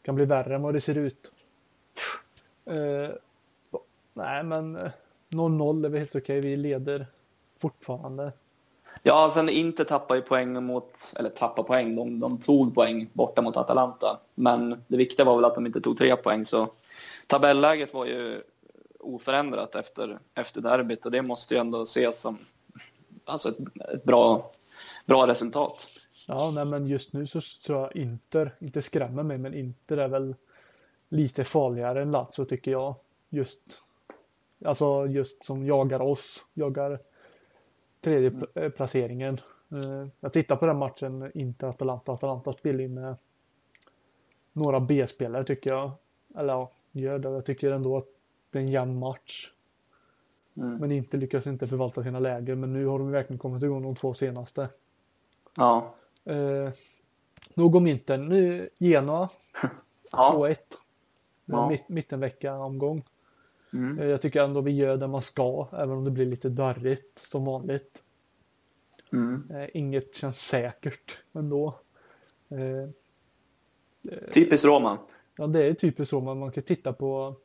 kan 0.03 0.15
bli 0.15 0.25
värre 0.25 0.55
än 0.55 0.63
vad 0.63 0.75
det 0.75 0.81
ser 0.81 0.99
ut. 0.99 1.33
Uh, 2.71 3.11
nej, 4.15 4.43
men 4.43 4.79
0-0 5.29 5.85
eh, 5.85 5.87
är 5.87 5.89
väl 5.89 5.99
helt 5.99 6.17
okej. 6.17 6.41
Vi 6.41 6.57
leder 6.57 7.07
fortfarande. 7.59 8.33
Ja, 9.03 9.31
sen 9.35 9.49
inte 9.49 9.85
tappar 9.85 10.15
ju 10.15 10.23
poäng 10.23 10.65
mot, 10.65 11.13
eller 11.17 11.31
tappa 11.31 11.63
poäng, 11.63 11.97
de, 11.97 12.21
de 12.21 12.39
tog 12.39 12.75
poäng 12.75 13.11
borta 13.13 13.43
mot 13.43 13.57
Atalanta. 13.57 14.21
Men 14.35 14.85
det 14.89 14.97
viktiga 14.97 15.27
var 15.27 15.37
väl 15.37 15.45
att 15.45 15.55
de 15.55 15.67
inte 15.67 15.81
tog 15.81 15.99
tre 15.99 16.17
poäng, 16.17 16.45
så 16.45 16.69
tabelläget 17.27 17.95
var 17.95 18.07
ju 18.07 18.43
oförändrat 18.99 19.75
efter, 19.75 20.19
efter 20.35 20.61
derbyt 20.61 21.05
och 21.05 21.11
det 21.11 21.23
måste 21.23 21.55
ju 21.55 21.61
ändå 21.61 21.83
ses 21.83 22.21
som 22.21 22.39
alltså 23.25 23.49
ett, 23.49 23.59
ett 23.95 24.05
bra, 24.05 24.51
bra 25.07 25.27
resultat. 25.27 25.89
Ja, 26.27 26.51
nej, 26.55 26.65
men 26.65 26.87
just 26.87 27.13
nu 27.13 27.27
så 27.27 27.41
tror 27.67 27.81
jag 27.81 27.97
Inter, 27.97 28.55
inte 28.61 28.83
skrämmer 28.83 29.23
mig, 29.23 29.39
men 29.39 29.55
Inter 29.55 29.97
är 29.97 30.09
väl 30.09 30.35
lite 31.09 31.45
farligare 31.45 32.03
än 32.03 32.11
Lazio 32.11 32.45
tycker 32.45 32.71
jag. 32.71 32.95
Just, 33.31 33.61
alltså 34.65 35.07
just 35.07 35.45
som 35.45 35.67
jagar 35.67 36.01
oss, 36.01 36.45
jagar 36.55 36.99
tredje 38.01 38.31
mm. 38.31 38.73
placeringen. 38.73 39.39
Eh, 39.73 40.07
jag 40.21 40.33
tittar 40.33 40.57
på 40.57 40.67
den 40.67 40.79
matchen, 40.79 41.31
inte 41.35 41.69
Atalanta. 41.69 42.13
Atalanta 42.13 42.53
spelar 42.53 42.89
med 42.89 43.17
några 44.53 44.81
B-spelare 44.81 45.45
tycker 45.45 45.71
jag. 45.71 45.91
Eller 46.37 46.53
ja, 46.53 46.73
gör 46.93 47.19
det. 47.19 47.29
Jag 47.29 47.47
tycker 47.47 47.73
ändå 47.73 47.97
att 47.97 48.07
det 48.51 48.59
är 48.59 48.63
en 48.63 48.71
jämn 48.71 48.99
match. 48.99 49.53
Mm. 50.57 50.77
Men 50.77 50.93
inte 50.93 51.17
lyckas 51.17 51.47
inte 51.47 51.67
förvalta 51.67 52.03
sina 52.03 52.19
läger. 52.19 52.55
Men 52.55 52.73
nu 52.73 52.87
har 52.87 52.99
de 52.99 53.11
verkligen 53.11 53.39
kommit 53.39 53.63
igång 53.63 53.83
de 53.83 53.95
två 53.95 54.15
senaste. 54.15 54.69
Ja. 55.57 55.95
Eh, 56.25 56.71
nog 57.55 57.75
om 57.75 57.87
inte. 57.87 58.17
Nu 58.17 58.69
Genoa. 58.79 59.29
ja. 60.13 60.33
2-1. 60.35 60.57
Ja. 61.45 61.69
Mitt, 61.69 61.89
mittenvecka 61.89 62.55
omgång. 62.55 63.05
Mm. 63.73 63.99
Eh, 63.99 64.07
jag 64.07 64.21
tycker 64.21 64.45
ändå 64.45 64.61
vi 64.61 64.71
gör 64.71 64.97
det 64.97 65.09
man 65.09 65.23
ska, 65.23 65.69
även 65.73 65.91
om 65.91 66.05
det 66.05 66.11
blir 66.11 66.27
lite 66.27 66.49
darrigt 66.49 67.19
som 67.19 67.45
vanligt. 67.45 68.05
Mm. 69.13 69.51
Eh, 69.51 69.69
inget 69.75 70.15
känns 70.15 70.47
säkert 70.47 71.19
ändå. 71.33 71.75
Typiskt 74.33 74.65
Roma. 74.65 74.99
Ja, 75.37 75.47
det 75.47 75.67
är 75.67 75.75
typiskt 75.75 76.13
Roma. 76.13 76.35
Man 76.35 76.53
kan 76.53 76.63
titta 76.63 76.93
på 76.93 77.37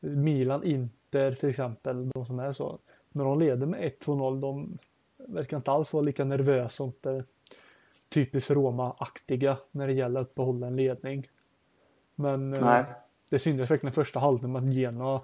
Milan, 0.00 0.64
Inter 0.64 1.32
till 1.32 1.48
exempel, 1.48 2.10
de 2.10 2.26
som 2.26 2.38
är 2.38 2.52
så. 2.52 2.78
När 3.12 3.24
de 3.24 3.38
leder 3.38 3.66
med 3.66 3.92
1-2-0, 4.00 4.40
de 4.40 4.78
verkar 5.16 5.56
inte 5.56 5.70
alls 5.70 5.92
vara 5.92 6.02
lika 6.02 6.24
nervösa 6.24 6.68
som 6.68 6.92
det 7.00 7.24
typiskt 8.08 8.50
Roma-aktiga 8.50 9.56
när 9.70 9.86
det 9.86 9.92
gäller 9.92 10.20
att 10.20 10.34
behålla 10.34 10.66
en 10.66 10.76
ledning. 10.76 11.28
Men 12.14 12.50
Nej. 12.50 12.84
det 13.30 13.38
syntes 13.38 13.70
verkligen 13.70 13.92
första 13.92 14.20
halvtimmen 14.20 14.64
att 14.64 14.74
Genoa 14.74 15.20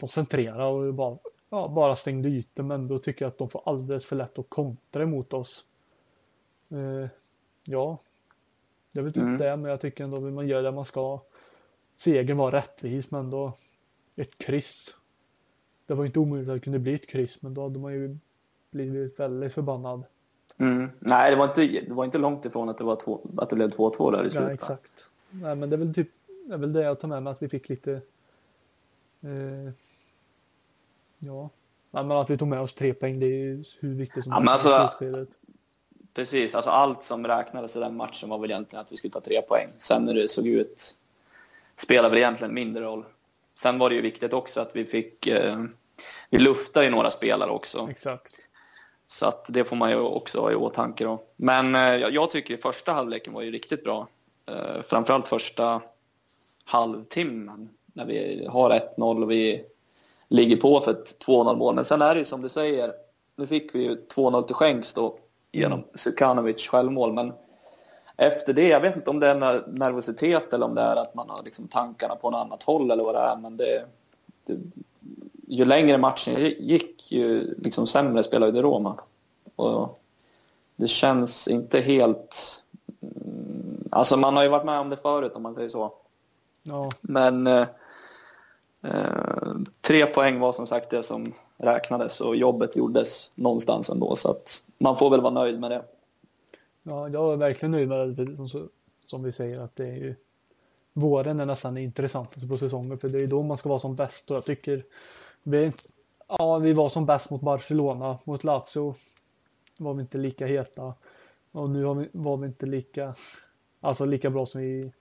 de 0.00 0.08
centrerade 0.08 0.64
och 0.64 0.94
bara, 0.94 1.18
ja, 1.50 1.68
bara 1.68 1.96
stängde 1.96 2.28
ytor 2.28 2.62
men 2.62 2.88
då 2.88 2.98
tycker 2.98 3.24
jag 3.24 3.30
att 3.30 3.38
de 3.38 3.48
får 3.48 3.62
alldeles 3.66 4.06
för 4.06 4.16
lätt 4.16 4.38
att 4.38 4.48
kontra 4.48 5.02
emot 5.02 5.32
oss. 5.32 5.64
Eh, 6.68 7.08
ja, 7.66 7.98
det 8.92 9.00
är 9.00 9.02
väl 9.02 9.12
typ 9.12 9.22
mm. 9.22 9.38
det, 9.38 9.56
men 9.56 9.70
jag 9.70 9.80
tycker 9.80 10.04
ändå 10.04 10.16
att 10.26 10.32
man 10.32 10.48
gör 10.48 10.62
det 10.62 10.72
man 10.72 10.84
ska. 10.84 11.20
Segern 11.94 12.36
var 12.36 12.50
rättvis, 12.50 13.10
men 13.10 13.30
då 13.30 13.52
ett 14.16 14.38
kryss. 14.38 14.96
Det 15.86 15.94
var 15.94 16.04
inte 16.04 16.18
omöjligt 16.18 16.48
att 16.48 16.56
det 16.56 16.60
kunde 16.60 16.78
bli 16.78 16.94
ett 16.94 17.06
kryss, 17.06 17.42
men 17.42 17.54
då 17.54 17.62
hade 17.62 17.78
man 17.78 17.92
ju 17.92 18.18
blivit 18.70 19.20
väldigt 19.20 19.52
förbannad. 19.52 20.04
Mm. 20.58 20.90
Nej, 20.98 21.30
det 21.30 21.36
var, 21.36 21.44
inte, 21.44 21.80
det 21.80 21.94
var 21.94 22.04
inte 22.04 22.18
långt 22.18 22.44
ifrån 22.44 22.68
att 22.68 22.78
det, 22.78 22.84
var 22.84 22.96
två, 22.96 23.20
att 23.36 23.50
det 23.50 23.56
blev 23.56 23.70
2-2 23.70 24.12
där 24.12 24.26
i 24.26 24.30
slutet. 24.30 24.48
Ja, 24.48 24.54
exakt. 24.54 25.08
Nej, 25.30 25.56
men 25.56 25.70
det 25.70 25.76
är 25.76 25.78
väl 25.78 25.94
typ 25.94 26.08
det 26.50 26.54
är 26.54 26.58
väl 26.58 26.72
det 26.72 26.82
jag 26.82 27.00
tar 27.00 27.08
med 27.08 27.22
mig, 27.22 27.30
att 27.30 27.42
vi 27.42 27.48
fick 27.48 27.68
lite 27.68 27.92
eh, 29.20 29.72
ja, 31.20 31.50
men 31.90 32.10
att 32.10 32.30
vi 32.30 32.38
tog 32.38 32.48
med 32.48 32.60
oss 32.60 32.74
tre 32.74 32.94
poäng, 32.94 33.20
det 33.20 33.26
är 33.26 33.30
ju 33.30 33.64
hur 33.80 33.94
viktigt 33.94 34.24
som 34.24 34.32
ja, 34.32 34.50
helst 34.50 34.66
alltså. 34.66 35.26
Precis, 36.14 36.54
alltså 36.54 36.70
allt 36.70 37.04
som 37.04 37.26
räknades 37.26 37.76
i 37.76 37.80
den 37.80 37.96
matchen 37.96 38.28
var 38.28 38.38
väl 38.38 38.50
egentligen 38.50 38.84
att 38.84 38.92
vi 38.92 38.96
skulle 38.96 39.12
ta 39.12 39.20
tre 39.20 39.42
poäng. 39.42 39.68
Sen 39.78 40.04
när 40.04 40.14
det 40.14 40.28
såg 40.28 40.46
ut 40.46 40.96
spelade 41.76 42.08
väl 42.08 42.18
egentligen 42.18 42.54
mindre 42.54 42.84
roll. 42.84 43.04
Sen 43.54 43.78
var 43.78 43.88
det 43.88 43.96
ju 43.96 44.02
viktigt 44.02 44.32
också 44.32 44.60
att 44.60 44.76
vi 44.76 44.84
fick, 44.84 45.26
eh, 45.26 45.64
vi 46.30 46.38
luftade 46.38 46.86
ju 46.86 46.92
några 46.92 47.10
spelare 47.10 47.50
också. 47.50 47.88
Exakt. 47.90 48.34
Så 49.06 49.26
att 49.26 49.46
det 49.48 49.64
får 49.64 49.76
man 49.76 49.90
ju 49.90 49.96
också 49.96 50.40
ha 50.40 50.52
i 50.52 50.54
åtanke 50.54 51.04
då. 51.04 51.22
Men 51.36 51.74
eh, 51.74 51.96
jag 51.96 52.30
tycker 52.30 52.56
första 52.56 52.92
halvleken 52.92 53.32
var 53.32 53.42
ju 53.42 53.50
riktigt 53.50 53.84
bra. 53.84 54.08
Eh, 54.46 54.82
framförallt 54.88 55.28
första 55.28 55.82
halvtimmen 56.64 57.68
när 57.92 58.04
vi 58.04 58.46
har 58.50 58.70
1-0 58.70 59.22
och 59.22 59.30
vi 59.30 59.64
ligger 60.30 60.56
på 60.56 60.80
för 60.80 60.90
ett 60.90 61.26
2-0 61.26 61.56
mål. 61.56 61.74
Men 61.74 61.84
sen 61.84 62.02
är 62.02 62.14
det 62.14 62.18
ju 62.18 62.24
som 62.24 62.42
du 62.42 62.48
säger, 62.48 62.92
nu 63.36 63.46
fick 63.46 63.74
vi 63.74 63.82
ju 63.82 64.06
2-0 64.14 64.42
till 64.42 64.54
skänks 64.54 64.94
då 64.94 65.18
genom 65.52 65.84
Sukanovic 65.94 66.68
självmål. 66.68 67.12
Men 67.12 67.32
efter 68.16 68.52
det, 68.52 68.68
jag 68.68 68.80
vet 68.80 68.96
inte 68.96 69.10
om 69.10 69.20
det 69.20 69.26
är 69.26 69.64
nervositet 69.66 70.52
eller 70.52 70.66
om 70.66 70.74
det 70.74 70.80
är 70.80 70.96
att 70.96 71.14
man 71.14 71.30
har 71.30 71.42
liksom 71.42 71.68
tankarna 71.68 72.16
på 72.16 72.30
något 72.30 72.46
annat 72.46 72.62
håll 72.62 72.90
eller 72.90 73.04
vad 73.04 73.14
det 73.14 73.20
är. 73.20 73.36
Men 73.36 73.56
det, 73.56 73.84
det 74.46 74.56
ju 75.46 75.64
längre 75.64 75.98
matchen 75.98 76.34
gick, 76.58 77.12
ju 77.12 77.54
liksom 77.58 77.86
sämre 77.86 78.22
spelade 78.22 78.56
ju 78.56 78.62
Roma. 78.62 79.00
Och 79.56 80.00
det 80.76 80.88
känns 80.88 81.48
inte 81.48 81.80
helt... 81.80 82.62
Mm, 83.02 83.88
alltså 83.90 84.16
man 84.16 84.36
har 84.36 84.42
ju 84.42 84.48
varit 84.48 84.64
med 84.64 84.80
om 84.80 84.90
det 84.90 84.96
förut 84.96 85.32
om 85.34 85.42
man 85.42 85.54
säger 85.54 85.68
så. 85.68 85.92
Ja. 86.62 86.88
Men 87.00 87.46
eh, 88.82 89.54
tre 89.80 90.06
poäng 90.06 90.38
var 90.38 90.52
som 90.52 90.66
sagt 90.66 90.90
det 90.90 91.02
som 91.02 91.32
räknades 91.56 92.20
och 92.20 92.36
jobbet 92.36 92.76
gjordes 92.76 93.30
någonstans 93.34 93.90
ändå. 93.90 94.16
Så 94.16 94.30
att 94.30 94.64
man 94.78 94.96
får 94.96 95.10
väl 95.10 95.20
vara 95.20 95.34
nöjd 95.34 95.60
med 95.60 95.70
det. 95.70 95.82
Ja, 96.82 97.08
jag 97.08 97.32
är 97.32 97.36
verkligen 97.36 97.70
nöjd 97.70 97.88
med 97.88 98.08
det. 98.08 98.48
Som, 98.48 98.68
som 99.02 99.22
vi 99.22 99.32
säger 99.32 99.60
att 99.60 99.76
det 99.76 99.86
är 99.86 99.96
ju 99.96 100.14
våren 100.92 101.40
är 101.40 101.46
nästan 101.46 101.74
det 101.74 101.80
intressantaste 101.80 102.48
på 102.48 102.58
säsongen 102.58 102.98
för 102.98 103.08
det 103.08 103.18
är 103.18 103.26
då 103.26 103.42
man 103.42 103.56
ska 103.56 103.68
vara 103.68 103.78
som 103.78 103.96
bäst 103.96 104.30
och 104.30 104.36
jag 104.36 104.44
tycker 104.44 104.84
vi, 105.42 105.72
ja, 106.28 106.58
vi 106.58 106.72
var 106.72 106.88
som 106.88 107.06
bäst 107.06 107.30
mot 107.30 107.40
Barcelona, 107.40 108.18
mot 108.24 108.44
Lazio 108.44 108.94
var 109.76 109.94
vi 109.94 110.00
inte 110.00 110.18
lika 110.18 110.46
heta 110.46 110.94
och 111.52 111.70
nu 111.70 111.94
vi, 111.94 112.08
var 112.12 112.36
vi 112.36 112.46
inte 112.46 112.66
lika, 112.66 113.14
alltså 113.80 114.04
lika 114.04 114.30
bra 114.30 114.46
som 114.46 114.60
vi 114.60 114.92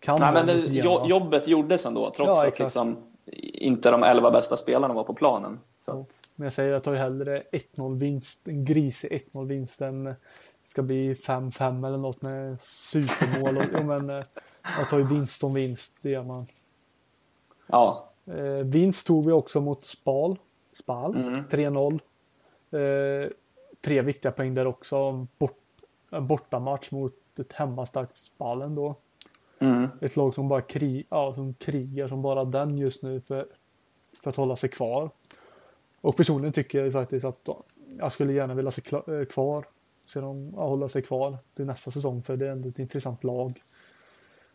kan. 0.00 0.16
Nej, 0.20 0.32
men 0.32 0.46
det, 0.46 1.08
jobbet 1.08 1.48
gjordes 1.48 1.86
ändå 1.86 2.12
trots 2.16 2.28
ja, 2.28 2.46
att 2.46 2.58
liksom, 2.58 2.96
inte 3.32 3.90
de 3.90 4.02
elva 4.02 4.30
bästa 4.30 4.56
spelarna 4.56 4.94
var 4.94 5.04
på 5.04 5.14
planen. 5.14 5.60
Så. 5.78 6.06
Men 6.34 6.44
jag 6.44 6.52
säger 6.52 6.72
jag 6.72 6.84
tar 6.84 6.92
ju 6.92 6.98
hellre 6.98 7.42
1-0 7.52 7.98
vinst, 7.98 8.48
en 8.48 8.64
grisig 8.64 9.22
1-0 9.32 9.46
vinst 9.46 9.80
än 9.80 10.14
ska 10.64 10.82
bli 10.82 11.14
5-5 11.14 11.86
eller 11.86 11.98
något 11.98 12.22
med 12.22 12.62
supermål. 12.62 13.56
Och, 13.56 13.64
ja, 13.72 13.82
men, 13.82 14.10
eh, 14.10 14.24
jag 14.78 14.88
tar 14.88 14.98
ju 14.98 15.06
vinst 15.06 15.44
om 15.44 15.54
vinst, 15.54 15.98
det 16.02 16.10
gör 16.10 16.24
man. 16.24 16.46
Ja. 17.66 18.10
Eh, 18.26 18.64
vinst 18.64 19.06
tog 19.06 19.26
vi 19.26 19.32
också 19.32 19.60
mot 19.60 19.84
Spal. 19.84 20.38
Spal, 20.72 21.16
mm. 21.16 21.44
3-0. 21.50 22.00
Eh, 22.70 23.30
tre 23.80 24.02
viktiga 24.02 24.32
poäng 24.32 24.54
där 24.54 24.66
också. 24.66 25.26
Bort, 25.38 25.58
en 26.10 26.26
bortamatch 26.26 26.90
mot 26.90 27.14
ett 27.38 27.52
hemmastarkt 27.52 28.14
Spalen 28.14 28.74
då. 28.74 28.94
Mm. 29.66 29.88
Ett 30.00 30.16
lag 30.16 30.34
som 30.34 30.48
bara 30.48 30.62
krig, 30.62 31.06
ja, 31.10 31.34
som 31.34 31.54
krigar 31.54 32.08
som 32.08 32.22
bara 32.22 32.44
den 32.44 32.78
just 32.78 33.02
nu 33.02 33.20
för, 33.20 33.46
för 34.22 34.30
att 34.30 34.36
hålla 34.36 34.56
sig 34.56 34.70
kvar. 34.70 35.10
Och 36.00 36.16
personligen 36.16 36.52
tycker 36.52 36.84
jag 36.84 36.92
faktiskt 36.92 37.24
att 37.24 37.48
jag 37.98 38.12
skulle 38.12 38.32
gärna 38.32 38.54
vilja 38.54 38.70
se 38.70 38.82
eh, 38.94 39.24
kvar 39.24 39.66
så 40.06 40.20
de 40.20 40.52
ja, 40.56 40.68
hålla 40.68 40.88
sig 40.88 41.02
kvar 41.02 41.38
till 41.54 41.66
nästa 41.66 41.90
säsong 41.90 42.22
för 42.22 42.36
det 42.36 42.46
är 42.46 42.50
ändå 42.50 42.68
ett 42.68 42.78
intressant 42.78 43.24
lag. 43.24 43.62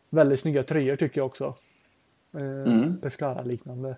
Väldigt 0.09 0.39
snygga 0.39 0.63
tröjor 0.63 0.95
tycker 0.95 1.21
jag 1.21 1.25
också. 1.25 1.55
Eh, 2.33 2.41
mm. 2.41 3.01
Pescara 3.01 3.41
liknande. 3.41 3.97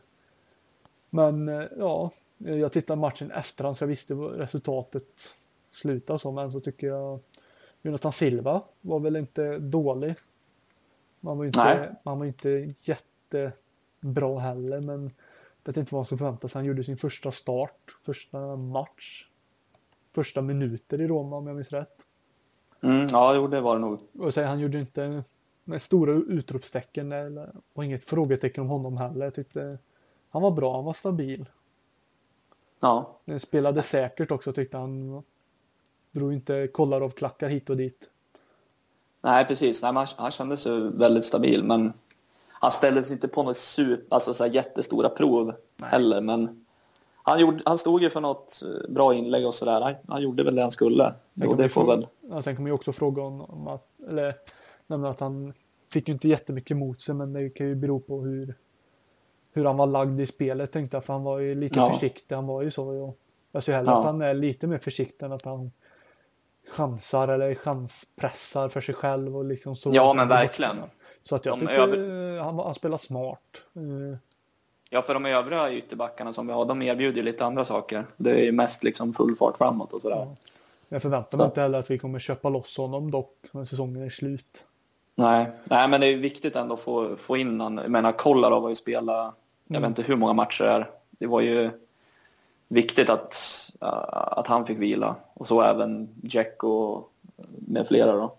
Men 1.10 1.50
eh, 1.50 1.63
ja, 1.77 2.12
jag 2.38 2.72
tittade 2.72 3.01
matchen 3.01 3.32
efterhand 3.32 3.77
så 3.77 3.84
jag 3.84 3.88
visste 3.88 4.13
vad 4.13 4.38
resultatet 4.38 5.36
slutade 5.70 6.20
så 6.20 6.32
men 6.32 6.51
så 6.51 6.60
tycker 6.60 6.88
jag 6.88 7.20
Jonathan 7.82 8.12
Silva 8.12 8.62
var 8.82 9.00
väl 9.00 9.15
inte 9.15 9.60
dålig. 9.60 10.15
Man 11.24 11.38
var 11.38 11.46
inte, 11.46 11.96
man 12.03 12.20
var 12.20 12.25
inte 12.25 12.74
jättebra 12.80 14.39
heller 14.39 14.82
men 14.82 15.12
det 15.63 15.77
är 15.77 15.80
inte 15.80 15.94
vad 15.96 16.00
man 16.00 16.06
skulle 16.06 16.20
förvänta 16.20 16.48
sig. 16.48 16.60
Han 16.60 16.65
gjorde 16.65 16.84
sin 16.84 16.98
första 16.98 17.32
start, 17.32 17.96
första 18.01 18.56
match 18.56 19.27
första 20.15 20.42
minuter 20.42 21.01
i 21.01 21.08
Roma 21.08 21.36
om 21.36 21.48
jag 21.48 21.56
minns 21.56 21.72
rätt. 21.72 22.06
Mm, 22.82 23.08
ja, 23.12 23.36
jo, 23.36 23.48
det 23.48 23.62
var 23.62 23.75
det 23.75 23.82
nog. 23.82 24.00
Och 24.20 24.34
så, 24.34 24.44
han 24.44 24.60
gjorde 24.60 24.80
inte 24.80 25.24
med 25.63 25.82
stora 25.82 26.12
utropstecken 26.13 27.12
eller 27.12 27.53
var 27.74 27.84
inget 27.84 28.03
frågetecken 28.03 28.63
om 28.63 28.70
honom 28.70 28.98
heller. 28.98 29.25
Jag 29.25 29.34
tyckte 29.34 29.77
han 30.30 30.42
var 30.42 30.51
bra, 30.51 30.75
han 30.75 30.86
var 30.86 30.94
stabil. 30.94 31.50
Ja. 32.80 33.20
Han 33.27 33.39
spelade 33.39 33.82
säkert 33.82 34.32
också 34.32 34.53
tyckte 34.53 34.77
han. 34.77 35.24
Drog 36.12 36.34
inte 36.34 36.68
kollar 36.68 37.01
av 37.01 37.10
klackar 37.10 37.50
hit 37.50 37.70
och 37.70 37.77
dit. 37.77 38.10
Nej, 39.24 39.46
precis. 39.46 39.82
Nej, 39.82 39.94
han, 39.94 40.08
han 40.15 40.32
kändes 40.32 40.68
ju 40.68 40.89
väldigt 40.89 41.25
stabil, 41.25 41.63
men 41.63 41.94
han 42.50 42.72
ställdes 42.72 43.12
inte 43.12 43.27
på 43.27 43.44
något 43.44 43.58
super, 43.58 44.15
alltså 44.15 44.34
så 44.34 44.46
jättestora 44.46 45.10
prov 45.10 45.53
Nej. 45.77 45.89
heller. 45.89 46.22
Men 46.22 46.65
han, 47.24 47.39
gjorde, 47.39 47.62
han 47.65 47.77
stod 47.77 48.01
ju 48.01 48.10
för 48.10 48.22
något 48.22 48.62
eh, 48.63 48.92
bra 48.92 49.13
inlägg 49.13 49.48
och 49.48 49.56
sådär. 49.56 49.82
Han, 49.82 49.94
han 50.08 50.22
gjorde 50.22 50.44
väl 50.44 50.56
det 50.56 50.62
han 50.62 50.72
skulle. 50.72 51.13
Sen 51.39 51.58
det 51.58 51.70
får 51.70 51.88
väl... 51.88 52.08
ja, 52.22 52.42
sen 52.42 52.56
kommer 52.56 52.70
ju 52.70 52.74
också 52.74 52.92
fråga 52.92 53.22
om, 53.22 53.42
om 53.42 53.68
att, 53.68 54.03
eller 54.08 54.36
nämna 54.88 55.10
att 55.10 55.20
han 55.20 55.53
fick 55.94 56.08
ju 56.08 56.13
inte 56.13 56.27
jättemycket 56.27 56.77
mot 56.77 57.01
sig, 57.01 57.15
men 57.15 57.34
det 57.34 57.50
kan 57.50 57.68
ju 57.68 57.75
bero 57.75 58.00
på 58.00 58.22
hur, 58.22 58.56
hur 59.53 59.65
han 59.65 59.77
var 59.77 59.88
lagd 59.88 60.22
i 60.22 60.25
spelet 60.25 60.72
tänkte 60.72 60.98
jag, 60.98 61.06
för 61.06 61.13
han 61.13 61.24
var 61.24 61.39
ju 61.39 61.56
lite 61.56 61.80
ja. 61.80 61.89
försiktig. 61.89 62.36
Han 62.36 62.48
var 62.48 62.62
ju 62.62 62.72
så. 62.72 62.88
Och 62.88 63.18
jag 63.51 63.63
ser 63.63 63.74
hellre 63.74 63.92
ja. 63.92 64.00
att 64.00 64.06
han 64.06 64.22
är 64.22 64.34
lite 64.34 64.68
mer 64.68 64.77
försiktig 64.77 65.25
än 65.25 65.32
att 65.32 65.46
han 65.46 65.72
chansar 66.70 67.27
eller 67.27 67.55
chanspressar 67.55 68.70
för 68.70 68.82
sig 68.82 68.96
själv 68.96 69.38
och 69.38 69.46
liksom 69.46 69.75
så. 69.75 69.91
Ja, 69.93 70.13
men 70.13 70.27
verkligen. 70.27 70.75
Så 71.22 71.36
att 71.36 71.46
jag 71.46 71.60
De 71.60 71.60
tycker 71.60 71.79
över... 71.79 72.39
han, 72.39 72.60
han 72.60 72.74
spelar 72.74 72.98
smart. 72.98 73.62
Eh, 73.75 74.17
Ja, 74.93 75.01
för 75.01 75.13
de 75.13 75.25
övriga 75.25 75.72
ytterbackarna 75.72 76.34
som 76.34 76.48
vi 76.48 76.53
har, 76.53 76.65
de 76.65 76.82
erbjuder 76.82 77.17
ju 77.17 77.24
lite 77.24 77.46
andra 77.46 77.65
saker. 77.65 78.05
Det 78.17 78.32
är 78.32 78.43
ju 78.43 78.51
mest 78.51 78.84
liksom 78.84 79.13
full 79.13 79.36
fart 79.36 79.58
framåt 79.58 79.93
och 79.93 80.01
sådär. 80.01 80.15
Ja. 80.15 80.36
Jag 80.89 81.01
förväntar 81.01 81.38
mig 81.38 81.46
Så. 81.46 81.50
inte 81.50 81.62
heller 81.62 81.79
att 81.79 81.91
vi 81.91 82.00
kommer 82.00 82.20
köpa 82.20 82.50
loss 82.50 82.77
honom 82.77 83.12
dock 83.12 83.36
när 83.51 83.63
säsongen 83.63 84.03
är 84.03 84.10
slut. 84.10 84.65
Nej, 85.15 85.51
Nej 85.63 85.89
men 85.89 86.01
det 86.01 86.08
är 86.08 86.17
viktigt 86.17 86.55
ändå 86.55 86.74
att 86.74 86.79
få, 86.79 87.15
få 87.15 87.38
in 87.38 87.62
honom. 87.62 87.84
Jag 87.84 87.91
menar, 87.91 88.12
Kolarov 88.12 88.62
har 88.62 88.70
ju 88.70 88.75
spelat, 88.75 89.36
jag 89.67 89.74
vet 89.74 89.77
mm. 89.77 89.91
inte 89.91 90.01
hur 90.01 90.15
många 90.15 90.34
matcher 90.34 90.63
det 90.63 90.70
är. 90.70 90.89
Det 91.10 91.27
var 91.27 91.41
ju 91.41 91.70
viktigt 92.67 93.10
att, 93.10 93.36
att 93.84 94.48
han 94.48 94.66
fick 94.66 94.78
vila. 94.78 95.16
Och 95.34 95.48
så 95.48 95.62
även 95.62 96.10
Jack 96.22 96.63
och 96.63 97.12
med 97.68 97.88
flera 97.88 98.12
då. 98.12 98.36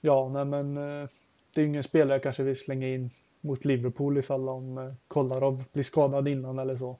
Ja, 0.00 0.28
nej 0.28 0.44
men 0.44 0.76
eh, 0.76 1.08
det 1.54 1.60
är 1.60 1.66
ingen 1.66 1.82
spelare 1.82 2.18
kanske 2.18 2.42
vill 2.42 2.58
slänga 2.58 2.88
in 2.88 3.10
mot 3.40 3.64
Liverpool 3.64 4.18
ifall 4.18 4.48
om 4.48 4.78
eh, 4.78 4.92
Kolarov 5.08 5.64
blir 5.72 5.84
skadad 5.84 6.28
innan 6.28 6.58
eller 6.58 6.76
så. 6.76 6.96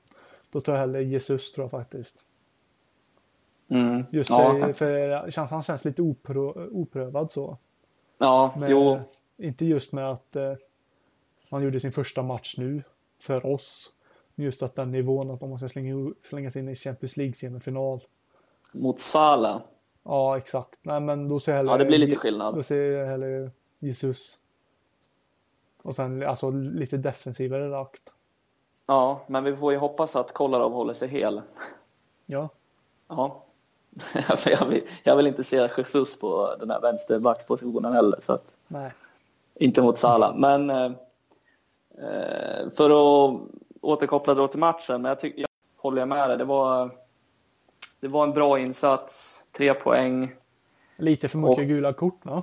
Då 0.50 0.60
tar 0.60 0.72
jag 0.72 0.80
hellre 0.80 1.04
Jesus 1.04 1.52
tror 1.52 1.64
jag 1.64 1.70
faktiskt. 1.70 2.24
Mm. 3.68 4.04
Just 4.10 4.30
ja. 4.30 4.52
det, 4.52 4.72
för 4.72 5.30
känns, 5.30 5.50
han 5.50 5.62
känns 5.62 5.84
lite 5.84 6.02
oprö, 6.02 6.68
oprövad 6.70 7.30
så. 7.32 7.58
Ja, 8.18 8.54
Men, 8.56 8.70
jo. 8.70 8.98
Inte 9.36 9.66
just 9.66 9.92
med 9.92 10.10
att 10.10 10.36
eh, 10.36 10.52
han 11.50 11.62
gjorde 11.62 11.80
sin 11.80 11.92
första 11.92 12.22
match 12.22 12.54
nu 12.58 12.82
för 13.20 13.46
oss. 13.46 13.92
Just 14.36 14.62
att 14.62 14.74
den 14.74 14.90
nivån 14.90 15.30
att 15.30 15.40
man 15.40 15.50
måste 15.50 15.68
slänga, 15.68 16.12
slänga 16.22 16.50
sig 16.50 16.62
in 16.62 16.68
i 16.68 16.74
Champions 16.74 17.16
League 17.16 17.34
semifinal. 17.34 18.00
Mot 18.72 19.00
Sala. 19.00 19.62
Ja, 20.02 20.36
exakt. 20.36 20.78
Nej, 20.82 21.00
men 21.00 21.28
då 21.28 21.40
ser 21.40 21.52
jag 21.52 21.56
hellre, 21.56 21.72
Ja, 21.72 21.78
det 21.78 21.84
blir 21.84 21.98
lite 21.98 22.14
Då 22.14 22.18
skillnad. 22.20 22.64
ser 22.64 22.76
jag 22.82 23.06
hellre 23.06 23.50
Jesus. 23.78 24.38
Och 25.82 25.94
sen 25.94 26.22
alltså 26.22 26.50
lite 26.50 26.96
defensivare 26.96 27.70
rakt. 27.70 28.02
Ja, 28.86 29.20
men 29.26 29.44
vi 29.44 29.56
får 29.56 29.72
ju 29.72 29.78
hoppas 29.78 30.16
att 30.16 30.32
Kolarov 30.32 30.72
håller 30.72 30.94
sig 30.94 31.08
hel. 31.08 31.42
Ja, 32.26 32.48
Ja. 33.08 33.42
Jag, 34.46 34.66
vill, 34.66 34.82
jag 35.04 35.16
vill 35.16 35.26
inte 35.26 35.44
se 35.44 35.68
Jesus 35.76 36.18
på 36.20 36.56
den 36.60 36.70
här 36.70 36.80
vänsterbackspositionen 36.80 37.92
heller. 37.92 38.18
Så 38.20 38.32
att, 38.32 38.44
nej. 38.68 38.92
inte 39.54 39.82
mot 39.82 39.98
Salah. 39.98 40.36
Men 40.36 40.70
eh, 40.70 40.84
eh, 41.98 42.70
för 42.76 42.90
att 42.90 43.40
återkoppla 43.86 44.34
då 44.34 44.46
till 44.48 44.60
matchen. 44.60 45.02
Men 45.02 45.08
jag, 45.08 45.20
tyck, 45.20 45.34
jag 45.36 45.48
håller 45.76 46.06
med 46.06 46.28
dig. 46.30 46.38
Det 46.38 46.44
var, 46.44 46.90
det 48.00 48.08
var 48.08 48.24
en 48.24 48.32
bra 48.32 48.58
insats. 48.58 49.42
Tre 49.52 49.74
poäng. 49.74 50.34
Lite 50.96 51.28
för 51.28 51.38
mycket 51.38 51.58
Och- 51.58 51.64
gula 51.64 51.92
kort, 51.92 52.20
va? 52.22 52.42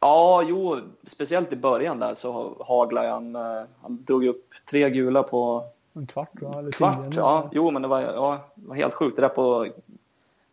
Ja, 0.00 0.42
jo, 0.46 0.80
speciellt 1.06 1.52
i 1.52 1.56
början 1.56 1.98
där 1.98 2.14
så 2.14 2.56
haglade 2.66 3.08
han. 3.08 3.36
eh, 3.36 3.62
Han 3.82 4.04
drog 4.04 4.24
upp 4.26 4.50
tre 4.70 4.90
gula 4.90 5.22
på 5.22 5.64
En 5.92 6.06
kvart, 6.06 6.30
va? 6.42 6.58
Eller 6.58 6.72
kvart. 6.72 7.10
tio, 7.10 7.20
Ja, 7.20 7.48
jo, 7.52 7.70
men 7.70 7.82
det 7.82 7.88
var, 7.88 8.00
ja, 8.00 8.40
det 8.54 8.68
var 8.68 8.76
helt 8.76 8.94
sjukt. 8.94 9.16
Det 9.16 9.22
där 9.22 9.28
på 9.28 9.66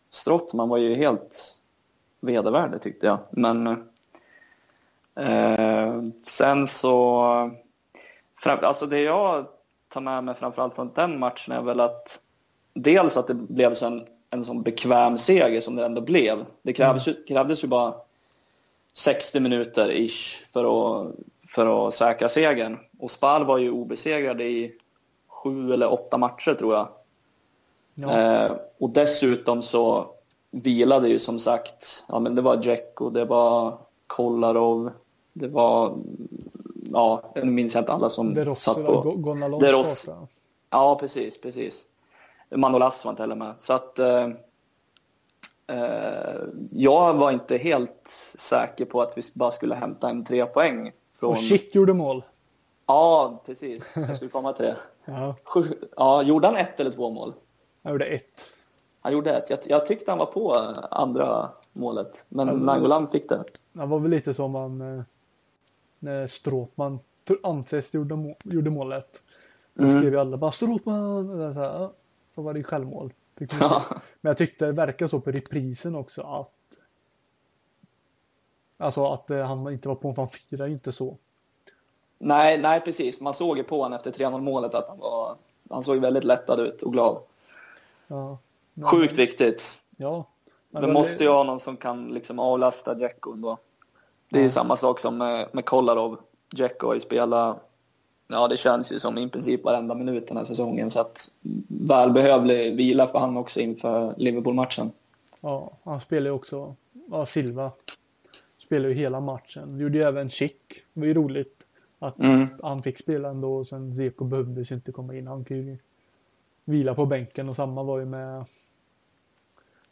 Strottman 0.09 0.69
var 0.69 0.77
ju 0.77 0.95
helt 0.95 1.57
vedervärdig 2.19 2.81
tyckte 2.81 3.05
jag. 3.05 3.17
Men 3.29 3.67
eh, 5.15 6.01
sen 6.23 6.67
så... 6.67 7.51
Fram, 8.39 8.57
alltså 8.61 8.85
det 8.85 8.99
jag 9.01 9.45
tar 9.89 10.01
med 10.01 10.23
mig 10.23 10.35
framförallt 10.35 10.75
från 10.75 10.91
den 10.95 11.19
matchen 11.19 11.53
är 11.53 11.61
väl 11.61 11.79
att 11.79 12.21
dels 12.73 13.17
att 13.17 13.27
det 13.27 13.33
blev 13.33 13.73
så 13.73 13.85
en, 13.85 14.07
en 14.29 14.45
sån 14.45 14.61
bekväm 14.63 15.17
seger 15.17 15.61
som 15.61 15.75
det 15.75 15.85
ändå 15.85 16.01
blev. 16.01 16.45
Det 16.61 16.73
krävdes, 16.73 17.07
ju, 17.07 17.23
krävdes 17.23 17.63
ju 17.63 17.67
bara 17.67 17.93
60 18.93 19.39
minuter 19.39 19.91
ish 19.91 20.43
för 20.53 20.63
att, 20.63 21.15
för 21.47 21.87
att 21.87 21.93
säkra 21.93 22.29
segern. 22.29 22.77
Och 22.99 23.11
Spal 23.11 23.45
var 23.45 23.57
ju 23.57 23.71
obesegrade 23.71 24.43
i 24.43 24.75
sju 25.27 25.73
eller 25.73 25.93
åtta 25.93 26.17
matcher 26.17 26.53
tror 26.53 26.73
jag. 26.73 26.87
Ja, 27.95 28.19
Eh, 28.19 28.51
och 28.79 28.89
dessutom 28.89 29.61
så 29.61 30.07
vilade 30.51 31.09
ju 31.09 31.19
som 31.19 31.39
sagt, 31.39 32.03
ja 32.07 32.19
men 32.19 32.35
det 32.35 32.41
var 32.41 32.57
Dzeko, 32.57 33.09
det 33.09 33.25
var 33.25 33.77
Kolarov, 34.07 34.91
det 35.33 35.47
var, 35.47 35.97
ja, 36.93 37.31
jag 37.35 37.47
minns 37.47 37.73
jag 37.75 37.81
inte 37.81 37.93
alla 37.93 38.09
som 38.09 38.33
De 38.33 38.43
Rossi, 38.45 38.61
satt 38.61 38.85
på. 38.85 39.01
Go- 39.01 39.15
Gonalons 39.15 39.63
De 39.63 39.71
Rossi. 39.71 39.95
startade. 39.95 40.27
Ja, 40.69 40.97
precis, 40.99 41.41
precis. 41.41 41.85
Manolas 42.55 43.05
var 43.05 43.09
inte 43.11 43.23
heller 43.23 43.35
med. 43.35 43.53
Så 43.57 43.73
att 43.73 43.99
eh, 43.99 44.27
eh, 45.67 46.39
jag 46.71 47.13
var 47.13 47.31
inte 47.31 47.57
helt 47.57 48.07
säker 48.37 48.85
på 48.85 49.01
att 49.01 49.17
vi 49.17 49.21
bara 49.33 49.51
skulle 49.51 49.75
hämta 49.75 50.09
en 50.09 50.25
tre 50.25 50.45
poäng. 50.45 50.91
Från... 51.19 51.29
Och 51.31 51.37
Schick 51.37 51.75
gjorde 51.75 51.93
mål. 51.93 52.23
Ja, 52.85 53.41
precis. 53.45 53.93
Jag 53.95 54.15
skulle 54.15 54.31
komma 54.31 54.53
till 54.53 54.65
det. 54.65 54.75
Ja, 55.05 55.35
Ja, 55.97 56.23
gjorde 56.23 56.47
han 56.47 56.55
ett 56.55 56.79
eller 56.79 56.91
två 56.91 57.09
mål? 57.09 57.33
han 57.83 57.91
gjorde 57.93 58.05
ett. 58.05 58.41
Han 59.01 59.13
gjorde 59.13 59.33
ett. 59.37 59.49
Jag, 59.49 59.59
jag 59.65 59.85
tyckte 59.85 60.11
han 60.11 60.17
var 60.17 60.25
på 60.25 60.53
andra 60.91 61.49
målet, 61.73 62.25
men 62.29 62.47
Ja, 62.47 62.53
Nangolan 62.53 63.07
fick 63.07 63.29
det. 63.29 63.43
Det 63.73 63.85
var 63.85 63.99
väl 63.99 64.11
lite 64.11 64.33
som 64.33 64.51
man 64.51 64.81
eh, 64.97 65.03
när 65.99 66.27
Stråtman 66.27 66.99
tr- 67.25 67.39
anses 67.43 67.93
gjorde, 67.93 68.15
må- 68.15 68.37
gjorde 68.43 68.69
målet. 68.69 69.21
Då 69.73 69.83
Mm. 69.83 69.99
skrev 69.99 70.13
ju 70.13 70.19
alla 70.19 70.37
bara 70.37 70.51
Stråtman! 70.51 71.53
Så, 71.53 71.59
här, 71.59 71.89
så 72.35 72.41
var 72.41 72.53
det 72.53 72.59
ju 72.59 72.63
självmål. 72.63 73.13
Ja. 73.59 73.83
Men 74.21 74.29
jag 74.29 74.37
tyckte 74.37 74.65
det 74.65 74.71
verkade 74.71 75.09
så 75.09 75.19
på 75.19 75.31
reprisen 75.31 75.95
också 75.95 76.21
att 76.21 76.51
Alltså 78.77 79.05
att 79.13 79.29
eh, 79.29 79.45
han 79.45 79.71
inte 79.73 79.87
var 79.87 79.95
på, 79.95 80.13
för 80.13 80.21
han 80.21 80.29
firade 80.29 80.69
ju 80.69 80.73
inte 80.73 80.91
så. 80.91 81.17
Nej, 82.17 82.57
nej, 82.61 82.81
precis. 82.81 83.21
Man 83.21 83.33
såg 83.33 83.57
ju 83.57 83.63
på 83.63 83.81
honom 83.81 83.97
efter 83.97 84.11
3-0 84.11 84.41
målet 84.41 84.73
att 84.73 84.87
han 84.87 84.97
var... 84.99 85.35
Han 85.69 85.83
såg 85.83 85.97
väldigt 85.97 86.23
lättad 86.23 86.59
ut 86.59 86.81
och 86.81 86.93
glad. 86.93 87.21
Ja, 88.07 88.37
men- 88.73 88.87
Sjukt 88.87 89.13
viktigt. 89.13 89.77
Ja. 89.97 90.25
Men 90.69 90.81
Men 90.81 90.93
måste 90.93 91.23
ju 91.23 91.29
ha 91.29 91.43
någon 91.43 91.59
som 91.59 91.77
kan 91.77 92.07
liksom 92.07 92.39
avlasta 92.39 92.93
Dzeko 92.93 93.33
då. 93.33 93.57
Det 94.29 94.39
är 94.39 94.43
ju 94.43 94.49
samma 94.49 94.75
sak 94.75 94.99
som 94.99 95.17
med, 95.17 95.47
med 95.51 95.65
Kolarov. 95.65 96.19
Dzeko 96.55 96.87
har 96.87 96.93
ju 96.93 96.99
spelat, 96.99 97.69
ja 98.27 98.47
det 98.47 98.57
känns 98.57 98.91
ju 98.91 98.99
som 98.99 99.17
i 99.17 99.29
princip 99.29 99.63
varenda 99.63 99.95
minut 99.95 100.27
den 100.27 100.37
här 100.37 100.45
säsongen. 100.45 100.91
Så 100.91 100.99
att 100.99 101.31
välbehövlig 101.67 102.75
vila 102.75 103.07
för 103.07 103.19
han 103.19 103.37
också 103.37 103.59
inför 103.59 104.13
Liverpool-matchen. 104.17 104.91
Ja, 105.41 105.71
han 105.83 105.99
spelar 106.01 106.25
ju 106.25 106.31
också, 106.31 106.75
ja 107.11 107.25
Silva 107.25 107.71
spelar 108.57 108.89
ju 108.89 108.95
hela 108.95 109.19
matchen. 109.19 109.79
Gjorde 109.79 109.97
ju 109.97 110.03
även 110.03 110.29
Chick. 110.29 110.83
Det 110.93 110.99
var 110.99 111.07
ju 111.07 111.13
roligt 111.13 111.67
att 111.99 112.19
Mm. 112.19 112.47
han 112.63 112.83
fick 112.83 112.97
spela 112.97 113.29
ändå 113.29 113.55
och 113.55 113.67
sen 113.67 113.95
Zeko 113.95 114.25
behövdes 114.25 114.71
ju 114.71 114.75
inte 114.75 114.91
komma 114.91 115.15
in. 115.15 115.27
Han 115.27 115.45
kan 115.45 115.57
ju 115.57 115.77
vila 116.65 116.95
på 116.95 117.05
bänken 117.05 117.49
och 117.49 117.55
samma 117.55 117.83
var 117.83 117.99
ju 117.99 118.05
med 118.05 118.45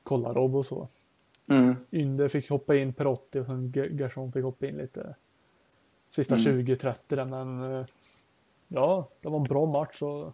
Kolarov 0.03 0.55
och 0.57 0.65
så. 0.65 0.87
Mm. 1.47 1.75
Ynder 1.91 2.27
fick 2.27 2.49
hoppa 2.49 2.75
in 2.75 2.93
Perotti 2.93 3.39
och 3.39 3.45
sen 3.45 3.73
Gerson 3.75 4.31
fick 4.31 4.43
hoppa 4.43 4.65
in 4.65 4.77
lite 4.77 5.15
sista 6.09 6.35
Mm. 6.35 6.65
20-30 6.65 6.95
där 7.07 7.25
men 7.25 7.73
eh, 7.73 7.85
ja, 8.67 9.09
det 9.21 9.29
var 9.29 9.37
en 9.37 9.43
bra 9.43 9.65
match 9.65 10.01
och 10.01 10.33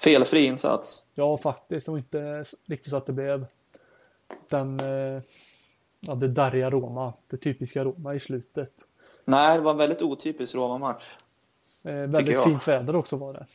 Felfri 0.00 0.44
insats. 0.44 1.04
ja 1.14 1.36
faktiskt 1.36 1.86
det 1.86 1.92
var 1.92 1.98
inte 1.98 2.44
riktigt 2.66 2.90
så 2.90 2.96
att 2.96 3.06
det 3.06 3.12
blev 3.12 3.46
den 4.48 4.80
eh, 4.80 5.22
ja, 6.00 6.14
det 6.14 6.28
darriga 6.28 6.70
Roma, 6.70 7.12
det 7.28 7.36
typiska 7.36 7.84
Roma 7.84 8.14
i 8.14 8.20
slutet. 8.20 8.72
Nej, 9.24 9.56
det 9.58 9.64
var 9.64 9.70
en 9.70 9.76
väldigt 9.76 10.02
otypisk 10.02 10.54
Roma-match. 10.54 11.04
Eh, 11.82 11.94
väldigt 11.94 12.42
fint 12.44 12.68
väder 12.68 12.96
också 12.96 13.16
var 13.16 13.32
det. 13.32 13.46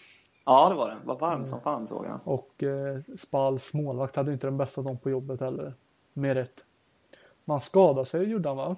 Ja, 0.45 0.69
det 0.69 0.75
var 0.75 0.89
det. 0.89 0.95
Det 1.01 1.07
var 1.07 1.19
varmt 1.19 1.47
som 1.47 1.61
fan 1.61 1.87
såg 1.87 2.05
jag. 2.05 2.19
Och 2.23 2.63
eh, 2.63 2.99
Spals 3.17 3.73
målvakt 3.73 4.15
hade 4.15 4.33
inte 4.33 4.47
den 4.47 4.57
bästa 4.57 4.81
dagen 4.81 4.97
på 4.97 5.09
jobbet 5.09 5.39
heller. 5.39 5.73
Mer 6.13 6.35
rätt. 6.35 6.65
Man 7.45 7.59
skadade 7.61 8.05
sig 8.05 8.23
gjorde 8.23 8.49
han 8.49 8.57
va? 8.57 8.75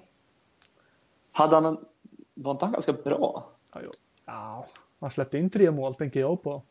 Hade 1.32 1.54
han 1.54 1.64
en... 1.66 1.78
Var 2.34 2.50
inte 2.52 2.64
han 2.64 2.72
ganska 2.72 2.92
bra? 2.92 3.46
Ja, 3.74 3.80
ja, 4.26 4.66
han 5.00 5.10
släppte 5.10 5.38
in 5.38 5.50
tre 5.50 5.70
mål 5.70 5.94
tänker 5.94 6.20
jag 6.20 6.42
på. 6.42 6.62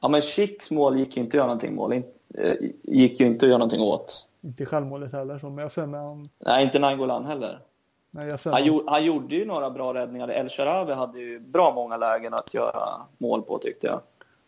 Ja, 0.00 0.08
men 0.08 0.22
Schicks 0.22 0.70
mål 0.70 0.98
gick 0.98 1.16
ju 1.16 1.22
inte 1.22 1.28
att 1.28 1.38
göra 1.38 1.46
någonting 1.46 1.74
mål. 1.74 1.92
eh, 2.34 2.54
Gick 2.82 3.20
ju 3.20 3.26
inte 3.26 3.46
att 3.46 3.48
göra 3.50 3.58
någonting 3.58 3.80
åt. 3.80 4.28
Inte 4.40 4.66
självmålet 4.66 5.12
heller 5.12 5.38
så, 5.38 5.46
men 5.50 5.58
jag 5.62 5.72
för 5.72 5.86
mig 5.86 6.00
han... 6.00 6.28
Nej, 6.38 6.64
inte 6.64 6.78
Nangolan 6.78 7.24
heller. 7.24 7.60
Nej, 8.10 8.28
jag 8.28 8.40
för 8.40 8.50
Han, 8.52 8.64
gjorde, 8.64 8.90
han 8.90 9.04
gjorde 9.04 9.34
ju 9.34 9.44
några 9.44 9.70
bra 9.70 9.94
räddningar. 9.94 10.28
El 10.28 10.48
Sharawi 10.48 10.92
hade 10.92 11.18
ju 11.18 11.40
bra 11.40 11.72
många 11.74 11.96
lägen 11.96 12.34
att 12.34 12.54
göra 12.54 12.88
mål 13.18 13.42
på 13.42 13.58
tyckte 13.58 13.86
jag. 13.86 14.00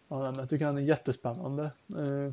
ja, 0.08 0.18
men 0.18 0.34
jag 0.38 0.48
tycker 0.50 0.66
han 0.66 0.78
är 0.78 0.82
jättespännande. 0.82 1.62
Eh, 1.88 2.32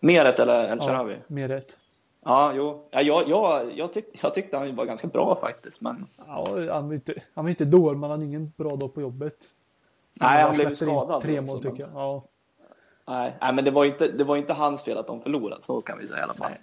Meret 0.00 0.38
eller 0.38 0.64
El 0.72 0.78
ja, 0.80 0.86
Sharawi? 0.86 1.16
mer 1.26 1.48
rätt. 1.48 1.78
Ja, 2.24 2.52
jo. 2.54 2.88
Ja, 2.90 3.02
jag, 3.02 3.28
jag, 3.28 3.72
jag, 3.78 3.92
tyck, 3.92 4.06
jag 4.22 4.34
tyckte 4.34 4.58
han 4.58 4.76
var 4.76 4.84
ganska 4.84 5.06
bra 5.08 5.38
faktiskt. 5.40 5.80
Men 5.80 6.06
Ja, 6.26 6.72
han 6.72 6.86
var 6.86 6.94
inte, 6.94 7.14
han 7.34 7.44
var 7.44 7.50
inte 7.50 7.64
dålig, 7.64 7.98
men 7.98 8.10
han 8.10 8.22
ingen 8.22 8.52
bra 8.56 8.76
dag 8.76 8.94
på 8.94 9.00
jobbet. 9.00 9.36
Nej, 10.14 10.42
han 10.42 10.54
blev 10.54 10.74
skadad 10.74 11.22
Tre 11.22 11.40
också, 11.40 11.52
mål 11.52 11.62
tycker 11.62 11.82
jag. 11.82 11.90
Ja, 11.94 12.24
nej, 13.06 13.36
nej 13.40 13.54
men 13.54 13.64
det 13.64 13.70
var, 13.70 13.84
inte, 13.84 14.08
det 14.12 14.24
var 14.24 14.36
inte 14.36 14.52
hans 14.52 14.82
fel 14.82 14.98
att 14.98 15.06
de 15.06 15.22
förlorade. 15.22 15.62
Så 15.62 15.80
kan 15.80 15.98
vi 15.98 16.06
säga 16.06 16.20
i 16.20 16.22
alla 16.22 16.34
fall. 16.34 16.50
Nej. 16.50 16.60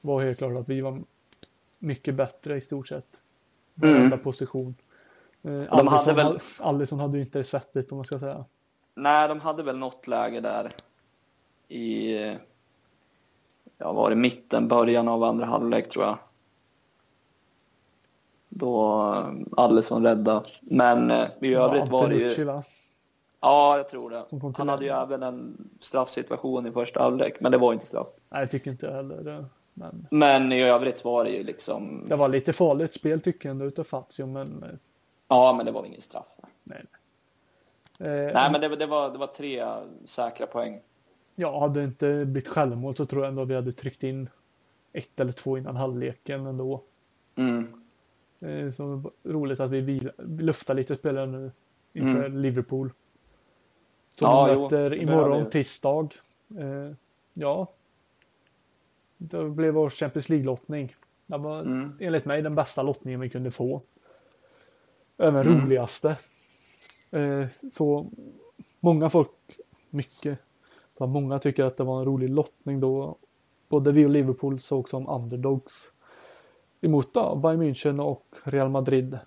var 0.00 0.24
helt 0.24 0.38
klart 0.38 0.56
att 0.56 0.68
vi 0.68 0.80
var 0.80 1.02
mycket 1.78 2.14
bättre 2.14 2.56
i 2.56 2.60
stort 2.60 2.88
sett. 2.88 3.20
Mm. 3.82 3.94
Varenda 3.94 4.18
position. 4.18 4.74
Eh, 5.42 5.88
hade 5.88 6.14
väl- 6.14 6.38
hade, 6.98 7.16
ju 7.16 7.24
inte 7.24 7.38
det 7.38 7.44
svettigt 7.44 7.92
om 7.92 7.98
man 7.98 8.04
ska 8.04 8.18
säga. 8.18 8.44
Nej, 8.94 9.28
de 9.28 9.40
hade 9.40 9.62
väl 9.62 9.78
något 9.78 10.06
läge 10.06 10.40
där 10.40 10.72
i... 11.68 12.14
Ja, 13.80 13.92
var 13.92 14.10
det 14.10 14.16
mitten, 14.16 14.68
början 14.68 15.08
av 15.08 15.24
andra 15.24 15.46
halvlek 15.46 15.88
tror 15.88 16.04
jag. 16.04 16.18
Då 18.48 19.02
eh, 19.14 19.62
Alisson 19.62 20.02
räddade. 20.04 20.44
Men 20.62 21.10
eh, 21.10 21.28
i 21.40 21.54
övrigt 21.54 21.88
var 21.88 22.08
det 22.08 22.16
ju... 22.16 22.44
va? 22.44 22.64
Ja, 23.40 23.76
jag 23.76 23.88
tror 23.88 24.10
det. 24.10 24.24
Han 24.56 24.68
hade 24.68 24.84
ju 24.84 24.90
även 24.90 25.22
en 25.22 25.70
straffsituation 25.80 26.66
i 26.66 26.72
första 26.72 27.02
halvlek, 27.02 27.40
men 27.40 27.52
det 27.52 27.58
var 27.58 27.72
inte 27.72 27.86
straff. 27.86 28.06
Nej, 28.28 28.40
jag 28.40 28.50
tycker 28.50 28.70
inte 28.70 28.86
jag 28.86 28.92
heller 28.92 29.22
det. 29.22 29.44
Men 29.74 30.06
Men 30.10 30.52
i 30.52 30.62
övrigt 30.62 31.04
var 31.04 31.24
det 31.24 31.30
ju 31.30 31.44
liksom... 31.44 32.04
det 32.08 32.16
var 32.16 32.28
lite 32.28 32.52
farligt 32.52 32.94
spel 32.94 33.20
tycker 33.20 33.48
jag 33.48 33.50
ändå 33.54 33.64
utav 33.64 33.84
Fazio, 33.84 34.26
men 34.26 34.78
Ja, 35.28 35.54
men 35.56 35.66
det 35.66 35.72
var 35.72 35.84
ingen 35.84 36.00
straff. 36.00 36.26
nej. 36.62 36.84
Eh, 37.98 38.06
nej, 38.34 38.52
men 38.52 38.60
det, 38.60 38.76
det, 38.76 38.86
var, 38.86 39.10
det 39.10 39.18
var 39.18 39.26
tre 39.26 39.66
säkra 40.04 40.46
poäng. 40.46 40.80
Ja, 41.34 41.60
hade 41.60 41.80
det 41.80 41.84
inte 41.84 42.26
blivit 42.26 42.48
självmål 42.48 42.96
så 42.96 43.06
tror 43.06 43.22
jag 43.22 43.28
ändå 43.28 43.44
vi 43.44 43.54
hade 43.54 43.72
tryckt 43.72 44.04
in 44.04 44.28
ett 44.92 45.20
eller 45.20 45.32
två 45.32 45.58
innan 45.58 45.76
halvleken 45.76 46.46
ändå. 46.46 46.82
Mm. 47.34 47.66
Eh, 48.40 48.70
så 48.70 49.12
roligt 49.24 49.60
att 49.60 49.70
vi, 49.70 50.10
luftar 50.18 50.74
lite 50.74 50.96
spelare 50.96 51.26
nu 51.26 51.52
inför 51.92 52.24
mm. 52.24 52.38
Liverpool. 52.38 52.92
Som 54.12 54.28
ja, 54.28 54.46
möter 54.46 54.90
jo, 54.90 55.02
imorgon 55.02 55.50
tisdag. 55.50 56.08
Eh, 56.58 56.92
ja. 57.32 57.72
Det 59.16 59.44
blev 59.44 59.74
vår 59.74 59.90
Champions 59.90 60.28
League-lottning. 60.28 60.94
Det 61.26 61.38
var 61.38 61.60
mm. 61.60 61.92
enligt 62.00 62.24
mig 62.24 62.42
den 62.42 62.54
bästa 62.54 62.82
lottningen 62.82 63.20
vi 63.20 63.30
kunde 63.30 63.50
få. 63.50 63.82
Även 65.18 65.46
mm. 65.46 65.60
roligaste. 65.60 66.16
Eh, 67.10 67.48
så 67.72 68.10
många 68.80 69.10
folk, 69.10 69.30
mycket, 69.90 70.38
många 71.06 71.38
tycker 71.38 71.64
att 71.64 71.76
det 71.76 71.84
var 71.84 71.98
en 71.98 72.04
rolig 72.04 72.30
lottning 72.30 72.80
då. 72.80 73.16
Både 73.68 73.92
vi 73.92 74.06
och 74.06 74.10
Liverpool 74.10 74.60
såg 74.60 74.88
som 74.88 75.08
underdogs 75.08 75.92
emot 76.80 77.14
då, 77.14 77.36
Bayern 77.36 77.62
München 77.62 78.00
och 78.00 78.26
Real 78.44 78.68
Madrid. 78.68 79.18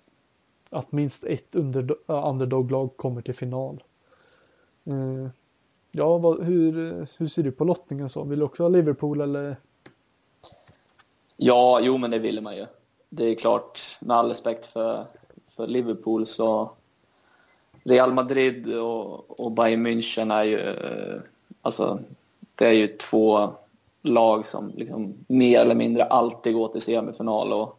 Att 0.70 0.92
minst 0.92 1.24
ett 1.24 1.54
äh, 1.54 1.60
underdog-lag 2.06 2.96
kommer 2.96 3.22
till 3.22 3.34
final. 3.34 3.82
Eh, 4.84 5.28
ja, 5.90 6.18
vad, 6.18 6.44
hur, 6.44 6.72
hur 7.18 7.26
ser 7.26 7.42
du 7.42 7.52
på 7.52 7.64
lottningen 7.64 8.08
så? 8.08 8.24
Vill 8.24 8.38
du 8.38 8.44
också 8.44 8.62
ha 8.62 8.68
Liverpool 8.68 9.20
eller? 9.20 9.56
Ja, 11.36 11.80
jo 11.82 11.98
men 11.98 12.10
det 12.10 12.18
vill 12.18 12.40
man 12.40 12.56
ju. 12.56 12.66
Det 13.08 13.24
är 13.24 13.34
klart, 13.34 13.80
med 14.00 14.16
all 14.16 14.28
respekt 14.28 14.66
för, 14.66 15.06
för 15.46 15.66
Liverpool 15.66 16.26
så 16.26 16.70
Real 17.84 18.12
Madrid 18.12 18.74
och, 18.74 19.40
och 19.40 19.52
Bayern 19.52 19.86
München 19.86 20.34
är 20.34 20.44
ju, 20.44 20.58
eh, 20.58 21.20
alltså 21.64 21.98
det 22.54 22.66
är 22.66 22.72
ju 22.72 22.86
två 22.86 23.50
lag 24.02 24.46
som 24.46 24.72
liksom 24.76 25.14
mer 25.26 25.60
eller 25.60 25.74
mindre 25.74 26.04
alltid 26.04 26.54
går 26.54 26.68
till 26.68 26.80
semifinal. 26.80 27.52
Och, 27.52 27.78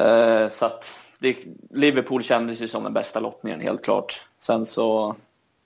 eh, 0.00 0.48
så 0.48 0.66
att 0.66 0.98
det, 1.18 1.36
Liverpool 1.70 2.22
kändes 2.22 2.60
ju 2.60 2.68
som 2.68 2.84
den 2.84 2.92
bästa 2.92 3.20
lottningen, 3.20 3.60
helt 3.60 3.82
klart. 3.82 4.20
Sen 4.40 4.66
så 4.66 5.14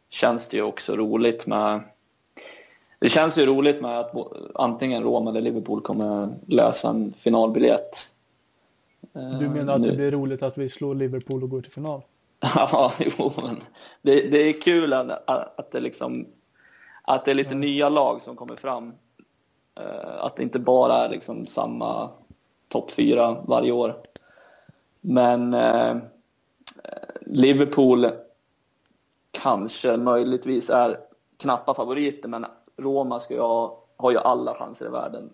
känns 0.08 0.48
det 0.48 0.56
ju 0.56 0.62
också 0.62 0.96
roligt 0.96 1.46
med... 1.46 1.80
Det 2.98 3.08
känns 3.08 3.38
ju 3.38 3.46
roligt 3.46 3.80
med 3.80 3.98
att 3.98 4.12
antingen 4.54 5.02
Roma 5.02 5.30
eller 5.30 5.40
Liverpool 5.40 5.80
kommer 5.80 6.34
lösa 6.46 6.88
en 6.88 7.12
finalbiljett. 7.12 8.12
Du 9.12 9.48
menar 9.48 9.74
att 9.74 9.80
nu. 9.80 9.90
det 9.90 9.96
blir 9.96 10.10
roligt 10.10 10.42
att 10.42 10.58
vi 10.58 10.68
slår 10.68 10.94
Liverpool 10.94 11.42
och 11.42 11.50
går 11.50 11.60
till 11.60 11.72
final? 11.72 12.02
ja, 12.54 12.92
jo, 12.98 13.32
men 13.36 13.56
det, 14.02 14.30
det 14.30 14.38
är 14.38 14.60
kul 14.60 14.92
att, 14.92 15.30
att 15.56 15.70
det 15.70 15.80
liksom 15.80 16.26
att 17.08 17.24
det 17.24 17.30
är 17.30 17.34
lite 17.34 17.54
nya 17.54 17.88
lag 17.88 18.22
som 18.22 18.36
kommer 18.36 18.56
fram. 18.56 18.92
Uh, 19.80 20.24
att 20.24 20.36
det 20.36 20.42
inte 20.42 20.58
bara 20.58 20.94
är 20.94 21.08
liksom 21.08 21.46
samma 21.46 22.10
topp 22.68 22.90
fyra 22.90 23.36
varje 23.46 23.72
år. 23.72 23.96
Men 25.00 25.54
uh, 25.54 25.96
Liverpool 27.20 28.06
kanske 29.30 29.96
möjligtvis 29.96 30.70
är 30.70 30.98
knappa 31.36 31.74
favoriter, 31.74 32.28
men 32.28 32.46
Roma 32.76 33.20
ska 33.20 33.42
ha, 33.42 33.82
har 33.96 34.10
ju 34.10 34.18
alla 34.18 34.54
chanser 34.54 34.86
i 34.86 34.88
världen, 34.88 35.30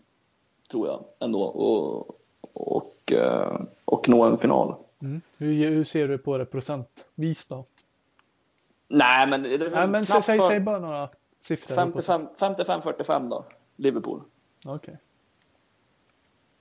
tror 0.70 0.88
jag, 0.88 1.04
ändå, 1.18 1.42
och, 1.42 2.18
och, 2.52 3.12
uh, 3.12 3.60
och 3.84 4.08
nå 4.08 4.24
en 4.24 4.38
final. 4.38 4.74
Mm. 5.02 5.20
Hur, 5.36 5.68
hur 5.70 5.84
ser 5.84 6.08
du 6.08 6.18
på 6.18 6.38
det 6.38 6.44
procentvis 6.44 7.48
då? 7.48 7.64
Nej, 8.88 9.26
men... 9.26 9.42
Det 9.42 9.74
Nej, 9.74 9.88
men 9.88 10.06
säg, 10.06 10.22
säg, 10.22 10.40
säg 10.40 10.60
bara 10.60 10.78
några. 10.78 11.08
55-45 11.42 13.28
då, 13.28 13.44
Liverpool. 13.76 14.22
Okej. 14.66 14.74
Okay. 14.74 14.96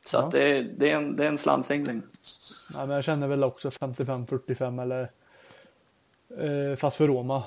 Så 0.06 0.17
ja. 0.17 0.24
att 0.24 0.32
det, 0.32 0.58
är, 0.58 0.63
det, 0.63 0.91
är 0.91 0.96
en, 0.96 1.15
det 1.15 1.24
är 1.24 1.28
en 1.28 1.38
slantsingling. 1.38 2.02
Ja, 2.74 2.86
men 2.86 2.96
jag 2.96 3.04
känner 3.04 3.28
väl 3.28 3.44
också 3.44 3.70
55-45 3.70 4.82
eller 4.82 5.12
eh, 6.38 6.76
fast 6.76 6.98
för 6.98 7.08
Roma. 7.08 7.44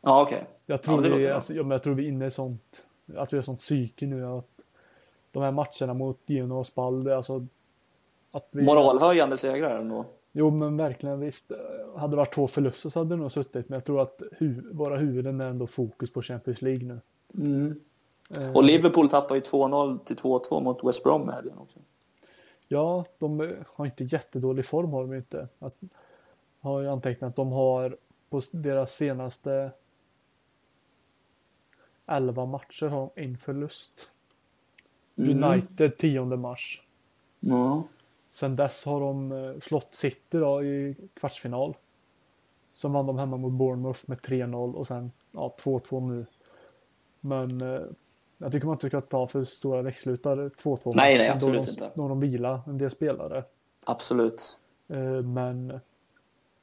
Ja, 0.00 0.22
okej. 0.22 0.36
Okay. 0.36 0.46
Jag, 0.66 0.82
tror 0.82 1.06
ja, 1.06 1.16
vi, 1.16 1.28
alltså, 1.28 1.54
jag 1.54 1.82
tror 1.82 1.94
vi 1.94 2.04
är 2.04 2.08
inne 2.08 2.26
i 2.26 2.30
sånt, 2.30 2.86
att 3.16 3.32
vi 3.32 3.36
har 3.36 3.42
sånt 3.42 3.58
psyke 3.58 4.06
nu 4.06 4.26
att 4.26 4.64
de 5.32 5.42
här 5.42 5.50
matcherna 5.52 5.94
mot 5.94 6.20
Gino 6.26 6.58
och 6.58 6.66
Spal, 6.66 7.12
alltså 7.12 7.46
att 8.30 8.48
vi... 8.50 8.62
Moralhöjande 8.62 9.38
segrar 9.38 9.78
ändå. 9.78 10.06
Jo 10.32 10.50
men 10.50 10.76
verkligen 10.76 11.20
visst. 11.20 11.52
Hade 11.96 12.12
det 12.12 12.16
varit 12.16 12.34
två 12.34 12.46
förluster 12.46 12.88
så 12.88 13.00
hade 13.00 13.10
det 13.10 13.20
nog 13.20 13.32
suttit. 13.32 13.68
Men 13.68 13.76
jag 13.76 13.84
tror 13.84 14.02
att 14.02 14.22
hu 14.38 14.62
våra 14.72 14.96
huvuden 14.96 15.40
är 15.40 15.48
ändå 15.48 15.66
fokus 15.66 16.12
på 16.12 16.22
Champions 16.22 16.62
League 16.62 16.86
nu. 16.86 17.00
Mm. 17.34 17.80
Eh. 18.38 18.52
Och 18.52 18.64
Liverpool 18.64 19.08
tappar 19.08 19.34
ju 19.34 19.40
2-0 19.40 19.98
till 20.04 20.16
2-2 20.16 20.62
mot 20.62 20.84
West 20.84 21.02
Brom 21.02 21.28
i 21.28 21.32
helgen 21.32 21.58
också. 21.58 21.78
Ja, 22.68 23.04
de 23.18 23.54
har 23.66 23.86
inte 23.86 24.04
jättedålig 24.04 24.66
form 24.66 24.90
har 24.90 25.02
de 25.02 25.14
inte. 25.14 25.48
Att, 25.58 25.76
har 26.60 26.82
jag 26.82 26.92
antecknat 26.92 27.28
att 27.28 27.36
de 27.36 27.52
har 27.52 27.96
på 28.30 28.40
deras 28.52 28.94
senaste 28.94 29.70
11 32.06 32.46
matcher 32.46 32.86
har 32.86 33.10
en 33.14 33.36
förlust. 33.36 34.10
Mm. 35.16 35.44
United 35.44 35.98
10 35.98 36.24
mars. 36.24 36.82
Ja. 37.40 37.82
Sen 38.30 38.56
dess 38.56 38.84
har 38.84 39.00
de 39.00 39.32
eh, 39.32 39.58
slått 39.60 39.94
City 39.94 40.38
då 40.38 40.64
i 40.64 40.96
kvartsfinal. 41.14 41.76
Sen 42.72 42.92
vann 42.92 43.06
de 43.06 43.18
hemma 43.18 43.36
mot 43.36 43.52
Bournemouth 43.52 44.00
med 44.06 44.18
3-0 44.18 44.74
och 44.74 44.86
sen 44.86 45.12
ja, 45.32 45.54
2-2 45.58 46.08
nu. 46.08 46.26
Men 47.20 47.60
eh, 47.60 47.82
jag 48.38 48.52
tycker 48.52 48.66
man 48.66 48.74
inte 48.74 48.86
ska 48.86 49.00
ta 49.00 49.26
för 49.26 49.44
stora 49.44 49.82
växelrutar 49.82 50.36
2-2. 50.36 50.92
Nej, 50.94 51.18
nej, 51.18 51.28
absolut 51.28 51.64
de, 51.64 51.70
inte. 51.70 51.90
Då 51.94 52.08
de 52.08 52.20
vila 52.20 52.62
en 52.66 52.78
del 52.78 52.90
spelare. 52.90 53.44
Absolut. 53.84 54.58
Eh, 54.88 55.22
men 55.22 55.80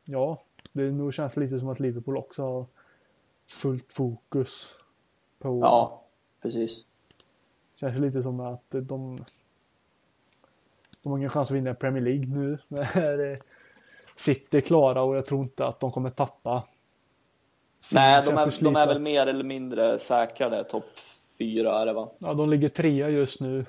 ja, 0.06 0.42
det 0.72 0.92
nog 0.92 1.14
känns 1.14 1.38
lite 1.38 1.60
som 1.60 1.70
att 1.70 1.80
Liverpool 1.80 2.18
också 2.18 2.44
har 2.44 2.66
fullt 3.48 3.94
fokus 3.94 4.76
på. 5.40 5.60
Ja, 5.60 6.04
precis. 6.42 6.86
Känns 7.76 7.98
lite 7.98 8.24
som 8.24 8.40
att 8.40 8.66
de 8.70 9.18
de 11.08 11.12
har 11.12 11.18
ingen 11.18 11.30
chans 11.30 11.52
att 11.52 11.58
vinna 11.58 11.74
Premier 11.74 12.04
League 12.04 12.26
nu. 12.28 12.58
När 12.68 13.40
City 14.16 14.58
är 14.58 14.62
klara 14.62 15.02
och 15.02 15.16
jag 15.16 15.26
tror 15.26 15.42
inte 15.42 15.66
att 15.66 15.80
de 15.80 15.92
kommer 15.92 16.10
tappa. 16.10 16.64
Nej, 17.94 18.24
de 18.26 18.38
är, 18.38 18.64
de 18.64 18.76
är 18.76 18.88
väl 18.88 19.02
mer 19.02 19.28
eller 19.28 19.44
mindre 19.44 20.00
säkrade 20.00 20.64
topp 20.64 20.86
fyra 21.40 21.82
är 21.82 21.86
det 21.86 21.94
va? 21.94 22.10
Ja, 22.20 22.34
de 22.34 22.50
ligger 22.50 22.68
trea 22.68 23.10
just 23.10 23.42
nu. 23.42 23.66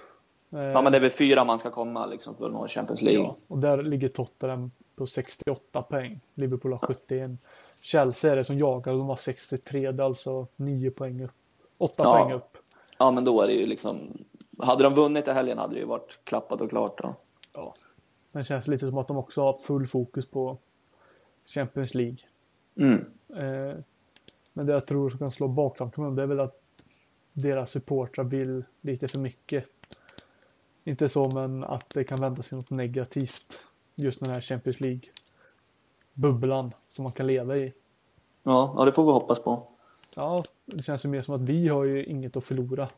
Ja, 0.51 0.83
men 0.83 0.93
det 0.93 0.99
är 0.99 1.01
väl 1.01 1.11
fyra 1.11 1.45
man 1.45 1.59
ska 1.59 1.71
komma 1.71 2.07
liksom 2.07 2.37
för 2.37 2.47
att 2.47 2.53
nå 2.53 2.69
Champions 2.69 3.03
League. 3.03 3.23
Ja, 3.23 3.37
och 3.47 3.59
där 3.59 3.83
ligger 3.83 4.09
Tottenham 4.09 4.71
på 4.97 5.07
68 5.07 5.83
poäng. 5.83 6.21
Liverpool 6.35 6.73
har 6.73 6.79
71. 6.79 7.31
Chelsea 7.81 8.33
är 8.33 8.37
det 8.37 8.45
som 8.45 8.59
jagar 8.59 8.93
och 8.93 8.99
de 8.99 9.09
har 9.09 9.17
63. 9.17 9.93
Det 9.93 10.03
är 10.03 10.07
alltså 10.07 10.47
9 10.57 10.91
poäng 10.91 11.25
upp. 11.25 11.31
8 11.79 11.95
ja. 11.97 12.13
poäng 12.13 12.33
upp. 12.33 12.59
Ja, 12.99 13.11
men 13.11 13.25
då 13.25 13.43
är 13.43 13.47
det 13.47 13.53
ju 13.53 13.67
liksom 13.67 14.25
hade 14.59 14.85
de 14.85 14.95
vunnit 14.95 15.29
i 15.29 15.31
helgen 15.31 15.59
hade 15.59 15.75
det 15.75 15.81
ju 15.81 15.87
varit 15.87 16.19
klappat 16.25 16.61
och 16.61 16.71
klart. 16.71 17.03
Då. 17.03 17.15
Ja, 17.59 17.75
men 18.33 18.41
det 18.41 18.45
känns 18.45 18.69
lite 18.69 18.87
som 18.87 18.99
att 18.99 19.09
de 19.09 19.17
också 19.17 19.43
har 19.43 19.53
full 19.53 19.87
fokus 19.87 20.27
på 20.27 20.59
Champions 21.45 21.95
League. 21.95 22.19
Mm. 22.77 23.05
Eh, 23.29 23.77
men 24.53 24.67
det 24.67 24.73
jag 24.73 24.87
tror 24.87 25.11
som 25.11 25.19
kan 25.19 25.31
slå 25.31 25.49
baktanken 25.49 26.15
det 26.15 26.23
är 26.23 26.27
väl 26.27 26.41
att 26.41 26.61
deras 27.33 27.71
supportrar 27.71 28.25
vill 28.25 28.65
lite 28.81 29.09
för 29.09 29.19
mycket. 29.19 29.65
Inte 30.85 31.09
så, 31.09 31.29
men 31.29 31.65
att 31.65 31.91
det 31.91 32.05
kan 32.05 32.21
vända 32.21 32.43
sig 32.43 32.59
något 32.59 32.71
negativt. 32.71 33.67
Just 33.95 34.21
den 34.21 34.31
här 34.31 34.41
Champions 34.41 34.81
League 34.81 35.03
bubblan 36.13 36.73
som 36.89 37.03
man 37.03 37.13
kan 37.13 37.27
leva 37.27 37.57
i. 37.57 37.73
Ja, 38.43 38.75
ja 38.77 38.85
det 38.85 38.93
får 38.93 39.05
vi 39.05 39.13
hoppas 39.13 39.39
på. 39.39 39.69
Ja, 40.15 40.45
det 40.65 40.83
känns 40.83 41.05
ju 41.05 41.09
mer 41.09 41.21
som 41.21 41.35
att 41.35 41.41
vi 41.41 41.69
har 41.69 41.85
ju 41.85 42.05
inget 42.05 42.37
att 42.37 42.45
förlora. 42.45 42.89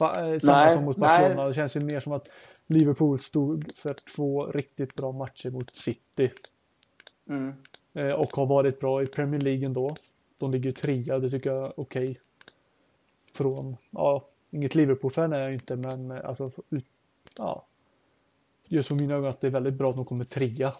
Eh, 0.00 0.38
samma 0.38 0.52
nej, 0.52 0.74
som 0.74 0.84
mot 0.84 0.96
Barcelona. 0.96 1.48
Det 1.48 1.54
känns 1.54 1.76
ju 1.76 1.80
mer 1.80 2.00
som 2.00 2.12
att 2.12 2.28
Liverpool 2.66 3.18
stod 3.18 3.74
för 3.74 3.94
två 4.16 4.46
riktigt 4.46 4.94
bra 4.94 5.12
matcher 5.12 5.50
mot 5.50 5.76
City. 5.76 6.30
Mm. 7.28 7.54
Eh, 7.92 8.10
och 8.10 8.36
har 8.36 8.46
varit 8.46 8.80
bra 8.80 9.02
i 9.02 9.06
Premier 9.06 9.40
League 9.40 9.66
ändå. 9.66 9.96
De 10.38 10.50
ligger 10.50 10.72
trea, 10.72 11.18
det 11.18 11.30
tycker 11.30 11.50
jag 11.50 11.64
är 11.64 11.80
okej. 11.80 12.10
Okay. 12.10 12.16
Från, 13.32 13.76
ja, 13.90 14.28
inget 14.50 14.74
Liverpool-fan 14.74 15.32
är 15.32 15.38
jag 15.38 15.52
inte, 15.52 15.76
men 15.76 16.10
eh, 16.10 16.24
alltså, 16.24 16.50
ja. 17.36 17.66
Just 18.68 18.88
för 18.88 18.94
mina 18.94 19.14
ögon 19.14 19.30
att 19.30 19.40
det 19.40 19.46
är 19.46 19.50
väldigt 19.50 19.74
bra 19.74 19.90
att 19.90 19.96
de 19.96 20.04
kommer 20.04 20.24
trea. 20.24 20.72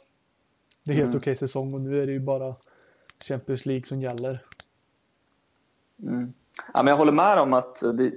Det 0.83 0.93
är 0.93 0.97
helt 0.97 1.05
mm. 1.05 1.09
okej 1.09 1.19
okay 1.19 1.37
säsong 1.37 1.75
och 1.75 1.81
nu 1.81 2.03
är 2.03 2.07
det 2.07 2.13
ju 2.13 2.21
bara 2.21 2.55
Champions 3.25 3.67
League 3.67 3.85
som 3.85 4.01
gäller. 4.01 4.45
Mm. 6.03 6.33
Ja, 6.75 6.83
men 6.83 6.87
jag 6.87 6.97
håller 6.97 7.13
med 7.13 7.39
om 7.39 7.53
att 7.53 7.81
det, 7.81 8.13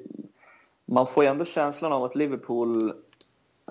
man 0.94 1.08
får 1.08 1.24
ju 1.24 1.30
ändå 1.30 1.46
känslan 1.46 1.94
av 1.94 2.04
att 2.04 2.16
Liverpool 2.16 2.94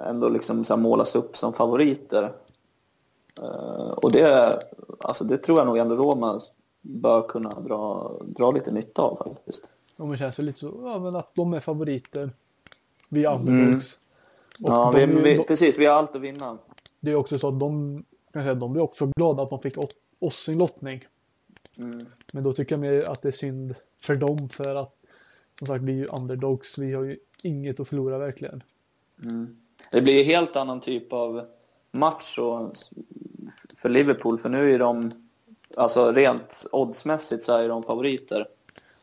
ändå 0.01 0.29
liksom 0.29 0.65
så 0.65 0.77
målas 0.77 1.17
upp 1.17 1.37
som 1.37 1.53
favoriter. 1.53 2.33
Uh, 3.43 3.91
och 3.91 4.13
det, 4.13 4.59
alltså 5.01 5.25
det 5.25 5.39
tror 5.39 5.59
jag 5.59 5.67
nog 5.67 5.79
ändå 5.79 5.97
Roma 5.97 6.41
bör 6.81 7.23
kunna 7.29 7.61
dra, 7.61 8.13
dra 8.27 8.51
lite 8.51 8.71
nytta 8.71 9.03
av 9.03 9.17
faktiskt. 9.25 9.71
Ja, 9.97 10.05
men 10.05 10.19
känns 10.19 10.39
ju 10.39 10.43
lite 10.43 10.59
så, 10.59 10.81
ja, 10.85 10.99
men 10.99 11.17
att 11.17 11.35
de 11.35 11.55
är 11.55 11.61
favoriter. 11.61 12.31
Vi 13.09 13.25
är 13.25 13.35
underdogs. 13.35 13.99
Mm. 14.59 14.73
Ja, 14.73 14.93
vi, 14.95 15.07
vi, 15.07 15.37
de, 15.37 15.45
precis. 15.45 15.79
Vi 15.79 15.87
har 15.87 15.95
allt 15.95 16.17
att 16.17 16.23
vinna. 16.23 16.59
Det 17.01 17.11
är 17.11 17.15
också 17.15 17.39
så 17.39 17.49
att 17.49 17.61
de, 17.61 18.05
kan 18.33 18.43
säga, 18.43 18.55
de 18.55 18.73
blir 18.73 18.83
också 18.83 19.07
glada 19.17 19.43
att 19.43 19.51
de 19.51 19.59
fick 19.59 19.75
oss 20.19 20.37
sin 20.37 20.59
lottning. 20.59 21.05
Mm. 21.79 22.07
Men 22.33 22.45
då 22.45 22.53
tycker 22.53 22.73
jag 22.73 22.81
mer 22.81 23.11
att 23.11 23.23
det 23.23 23.29
är 23.29 23.33
synd 23.33 23.75
för 24.01 24.17
dem 24.17 24.49
för 24.49 24.75
att 24.75 25.02
som 25.63 25.67
sagt 25.67 25.85
vi 25.85 25.93
är 25.93 25.97
ju 25.97 26.07
underdogs. 26.07 26.79
Vi 26.79 26.95
har 26.95 27.03
ju 27.03 27.19
inget 27.43 27.81
att 27.81 27.89
förlora 27.89 28.19
verkligen. 28.19 28.63
Mm. 29.25 29.57
Det 29.91 30.03
blir 30.03 30.19
ju 30.19 30.23
helt 30.23 30.57
annan 30.57 30.81
typ 30.81 31.13
av 31.13 31.47
match 31.93 32.39
och, 32.39 32.73
för 33.77 33.89
Liverpool 33.89 34.39
för 34.39 34.49
nu 34.49 34.75
är 34.75 34.79
de 34.79 35.11
alltså 35.77 36.13
rent 36.13 36.67
oddsmässigt 36.73 37.43
så 37.43 37.53
är 37.53 37.69
de 37.69 37.83
favoriter. 37.83 38.47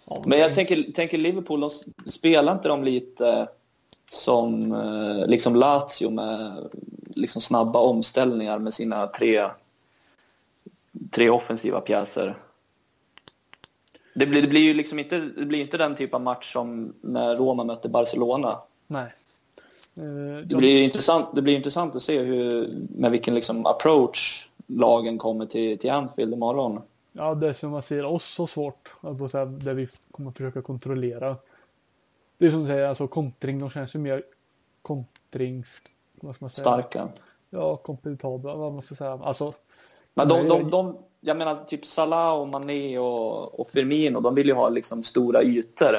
Ja, 0.06 0.24
men... 0.26 0.40
jag 0.40 0.56
tänker, 0.56 0.92
tänker 0.92 1.18
Liverpool, 1.18 1.60
de 1.60 1.70
spelar 2.12 2.54
inte 2.54 2.68
de 2.68 2.84
lite 2.84 3.48
som 4.12 4.72
eh, 4.72 5.28
liksom 5.28 5.56
Lazio 5.56 6.10
med 6.10 6.70
liksom 7.16 7.42
snabba 7.42 7.80
omställningar 7.80 8.60
med 8.60 8.74
sina 8.74 9.08
tre, 9.08 9.46
tre 11.12 11.30
offensiva 11.30 11.82
pjäser? 11.82 12.38
Det 14.20 14.26
blir, 14.26 14.42
det 14.42 14.48
blir 14.48 14.62
ju 14.62 14.74
liksom 14.74 15.00
inte, 15.00 15.20
det 15.20 15.46
blir 15.46 15.62
inte 15.62 15.78
den 15.78 15.96
typ 15.96 16.14
av 16.14 16.22
match 16.22 16.54
som 16.54 16.94
när 17.02 17.36
Roma 17.36 17.64
mötte 17.64 17.90
Barcelona. 17.90 18.60
Nej. 18.88 19.14
Uh, 19.98 20.38
det, 20.38 20.56
blir 20.56 20.84
intressant, 20.84 21.36
det 21.36 21.42
blir 21.42 21.56
intressant 21.56 21.96
att 21.96 22.04
se 22.04 22.20
hur, 22.20 22.76
med 22.90 23.12
vilken 23.12 23.36
liksom 23.36 23.66
approach 23.66 24.50
lagen 24.68 25.18
kommer 25.18 25.46
till, 25.46 25.80
till 25.80 25.92
Anfield 25.92 26.34
imorgon. 26.34 26.82
Ja, 27.12 27.36
det 27.36 27.54
som 27.54 27.72
man 27.72 27.82
ser 27.82 28.06
oss 28.06 28.26
så 28.26 28.48
svårt, 28.48 28.94
alltså, 29.02 29.46
där 29.46 29.74
vi 29.74 29.88
kommer 30.12 30.32
försöka 30.32 30.62
kontrollera. 30.62 31.36
Det 32.38 32.46
är 32.46 32.52
som 32.52 32.62
du 32.62 32.68
säger, 32.68 32.88
alltså 32.88 33.08
kontring, 33.08 33.60
de 33.60 33.70
känns 33.70 33.96
ju 33.96 34.00
mer 34.00 34.24
kontrings... 34.82 35.82
Vad 36.22 36.36
ska 36.36 36.46
man 36.46 36.50
säga? 36.50 36.64
Starka. 36.64 37.08
Ja, 37.50 37.78
kompetabla, 37.78 38.56
vad 38.56 38.74
man 38.74 38.82
ska 38.82 38.96
säga. 38.96 39.20
Alltså, 39.24 39.54
men 40.14 40.28
de, 40.28 40.48
de, 40.48 40.70
de, 40.70 40.98
jag 41.22 41.38
menar 41.38 41.64
typ 41.64 41.86
Salah 41.86 42.34
och 42.34 42.48
Mané 42.48 42.98
och, 42.98 43.60
och 43.60 43.70
Firmino, 43.70 44.20
de 44.20 44.36
vill 44.36 44.48
ju 44.48 44.54
ha 44.54 44.70
liksom 44.70 45.04
stora 45.04 45.44
ytor. 45.44 45.96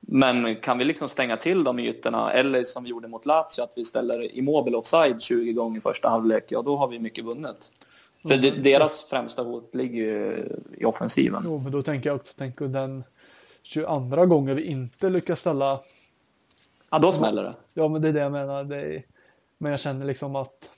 Men 0.00 0.56
kan 0.56 0.78
vi 0.78 0.84
liksom 0.84 1.08
stänga 1.08 1.36
till 1.36 1.64
de 1.64 1.78
ytorna, 1.78 2.32
eller 2.32 2.64
som 2.64 2.84
vi 2.84 2.90
gjorde 2.90 3.08
mot 3.08 3.26
Lazio, 3.26 3.62
att 3.62 3.72
vi 3.76 3.84
ställer 3.84 4.36
Immobile 4.38 4.76
offside 4.76 5.22
20 5.22 5.52
gånger 5.52 5.78
i 5.78 5.80
första 5.80 6.08
halvlek, 6.08 6.44
ja 6.48 6.62
då 6.62 6.76
har 6.76 6.88
vi 6.88 6.98
mycket 6.98 7.24
vunnet. 7.24 7.72
För 8.22 8.34
mm. 8.34 8.62
deras 8.62 9.04
främsta 9.04 9.42
hot 9.42 9.74
ligger 9.74 10.02
ju 10.02 10.48
i 10.78 10.84
offensiven. 10.84 11.42
Jo, 11.44 11.58
men 11.58 11.72
då 11.72 11.82
tänker 11.82 12.10
jag 12.10 12.16
också, 12.16 12.34
tänk 12.38 12.58
den 12.58 13.04
22 13.62 14.26
gången 14.26 14.56
vi 14.56 14.62
inte 14.62 15.10
lyckas 15.10 15.40
ställa... 15.40 15.80
Ja, 16.90 16.98
då 16.98 17.12
smäller 17.12 17.42
det. 17.42 17.54
Ja, 17.74 17.88
men 17.88 18.02
det 18.02 18.08
är 18.08 18.12
det 18.12 18.20
jag 18.20 18.32
menar. 18.32 18.72
Är... 18.72 19.02
Men 19.58 19.70
jag 19.70 19.80
känner 19.80 20.06
liksom 20.06 20.36
att 20.36 20.70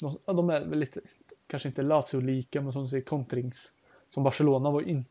de, 0.00 0.18
de 0.24 0.50
är 0.50 0.60
väl 0.60 0.78
lite, 0.78 1.00
kanske 1.52 1.68
inte 1.68 1.82
Lazio-lika, 1.82 2.60
men 2.60 2.72
som 2.72 2.82
du 2.82 2.88
säger 2.88 3.04
kontrings. 3.04 3.72
Som 4.10 4.22
Barcelona 4.22 4.70
var 4.70 4.88
in, 4.88 5.04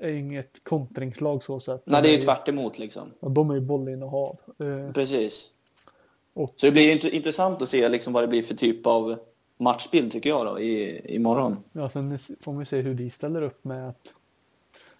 är 0.00 0.08
inget 0.08 0.64
kontringslag 0.64 1.42
så 1.42 1.60
sett. 1.60 1.82
Nej, 1.86 2.02
det 2.02 2.08
är 2.08 2.12
ju 2.12 2.22
tvärt 2.22 2.48
emot 2.48 2.78
liksom. 2.78 3.02
Ja, 3.20 3.28
de 3.28 3.50
är 3.50 3.54
ju 3.54 3.60
bollinnehav. 3.60 4.38
Eh, 4.58 4.92
Precis. 4.92 5.50
Och, 6.34 6.54
så 6.56 6.66
det 6.66 6.72
blir 6.72 7.14
intressant 7.14 7.62
att 7.62 7.68
se 7.68 7.88
liksom 7.88 8.12
vad 8.12 8.22
det 8.22 8.28
blir 8.28 8.42
för 8.42 8.54
typ 8.54 8.86
av 8.86 9.18
matchbild 9.56 10.12
tycker 10.12 10.30
jag 10.30 10.46
då 10.46 10.60
i, 10.60 11.00
imorgon. 11.14 11.56
Ja, 11.72 11.88
sen 11.88 12.18
får 12.40 12.52
vi 12.52 12.64
se 12.64 12.80
hur 12.80 12.94
vi 12.94 13.10
ställer 13.10 13.42
upp 13.42 13.64
med 13.64 13.88
att, 13.88 14.14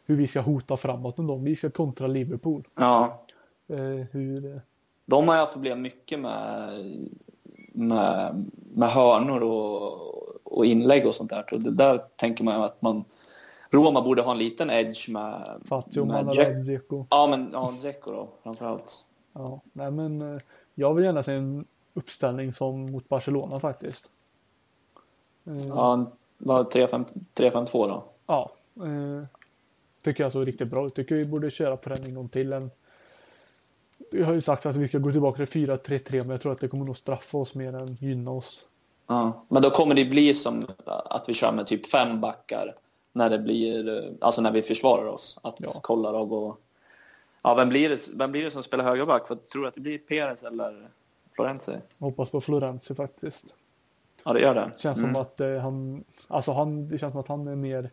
hur 0.06 0.16
vi 0.16 0.26
ska 0.26 0.40
hota 0.40 0.76
framåt 0.76 1.18
med 1.18 1.26
dem. 1.26 1.44
Vi 1.44 1.56
ska 1.56 1.70
kontra 1.70 2.06
Liverpool. 2.06 2.68
Ja. 2.74 3.24
Eh, 3.68 4.06
hur... 4.10 4.60
De 5.06 5.28
har 5.28 5.36
haft 5.36 5.52
problem 5.52 5.82
mycket 5.82 6.20
med, 6.20 6.70
med, 7.72 8.44
med 8.74 8.88
hörnor 8.88 9.40
och, 9.42 10.15
och 10.56 10.66
inlägg 10.66 11.06
och 11.06 11.14
sånt 11.14 11.30
där. 11.30 11.44
Så 11.50 11.56
det 11.56 11.70
där 11.70 12.04
tänker 12.16 12.44
man 12.44 12.62
att 12.62 12.82
man 12.82 13.04
Roma 13.70 14.02
borde 14.02 14.22
ha 14.22 14.32
en 14.32 14.38
liten 14.38 14.70
edge 14.70 15.08
med... 15.08 15.60
Fazio, 15.64 16.04
Manara, 16.04 16.50
Dzeko. 16.50 17.06
Ja, 17.10 17.26
men 17.26 17.50
ja, 17.52 17.72
Dzeko 17.78 18.12
då 18.12 18.28
framförallt. 18.42 18.98
Ja, 19.32 19.60
nej 19.72 19.90
men 19.90 20.22
eh, 20.22 20.40
jag 20.74 20.94
vill 20.94 21.04
gärna 21.04 21.22
se 21.22 21.32
en 21.32 21.64
uppställning 21.94 22.52
som 22.52 22.92
mot 22.92 23.08
Barcelona 23.08 23.60
faktiskt. 23.60 24.10
Eh, 25.46 25.66
ja, 25.66 26.12
var 26.38 26.64
3-5-2 26.64 27.66
då? 27.72 28.04
Ja, 28.26 28.50
eh, 28.76 29.24
tycker 30.04 30.22
jag 30.22 30.32
så 30.32 30.44
riktigt 30.44 30.68
bra 30.68 30.88
Tycker 30.88 31.14
vi 31.14 31.24
borde 31.24 31.50
köra 31.50 31.76
på 31.76 31.88
den 31.88 32.04
en 32.04 32.14
gång 32.14 32.28
till. 32.28 32.52
En, 32.52 32.70
vi 34.10 34.22
har 34.22 34.34
ju 34.34 34.40
sagt 34.40 34.66
att 34.66 34.76
vi 34.76 34.88
ska 34.88 34.98
gå 34.98 35.12
tillbaka 35.12 35.46
till 35.46 35.68
4-3-3 35.68 36.18
men 36.18 36.30
jag 36.30 36.40
tror 36.40 36.52
att 36.52 36.60
det 36.60 36.68
kommer 36.68 36.84
nog 36.84 36.96
straffa 36.96 37.38
oss 37.38 37.54
mer 37.54 37.74
än 37.74 37.94
gynna 37.94 38.30
oss. 38.30 38.66
Ja, 39.06 39.44
men 39.48 39.62
då 39.62 39.70
kommer 39.70 39.94
det 39.94 40.04
bli 40.04 40.34
som 40.34 40.66
att 40.84 41.28
vi 41.28 41.34
kör 41.34 41.52
med 41.52 41.66
typ 41.66 41.86
fem 41.86 42.20
backar 42.20 42.74
när 43.12 43.30
det 43.30 43.38
blir, 43.38 44.12
alltså 44.20 44.40
när 44.40 44.52
vi 44.52 44.62
försvarar 44.62 45.06
oss. 45.06 45.38
Att 45.42 45.56
ja. 45.58 45.70
Kolarov 45.82 46.32
och... 46.32 46.60
Ja, 47.42 47.54
vem 47.54 47.68
blir, 47.68 47.88
det, 47.88 48.08
vem 48.14 48.32
blir 48.32 48.44
det 48.44 48.50
som 48.50 48.62
spelar 48.62 48.84
högerback? 48.84 49.28
Tror 49.28 49.62
du 49.62 49.68
att 49.68 49.74
det 49.74 49.80
blir 49.80 49.98
Perez 49.98 50.42
eller 50.42 50.88
Florenzi? 51.34 51.72
hoppas 51.98 52.30
på 52.30 52.40
Florenzi 52.40 52.94
faktiskt. 52.94 53.44
Ja, 54.24 54.32
det 54.32 54.40
gör 54.40 54.54
det. 54.54 54.70
Känns 54.76 54.98
mm. 54.98 55.14
som 55.14 55.22
att 55.22 55.40
eh, 55.40 55.56
han, 55.56 56.04
alltså 56.28 56.52
han, 56.52 56.88
det 56.88 56.98
känns 56.98 57.12
som 57.12 57.20
att 57.20 57.28
han 57.28 57.48
är 57.48 57.56
mer 57.56 57.90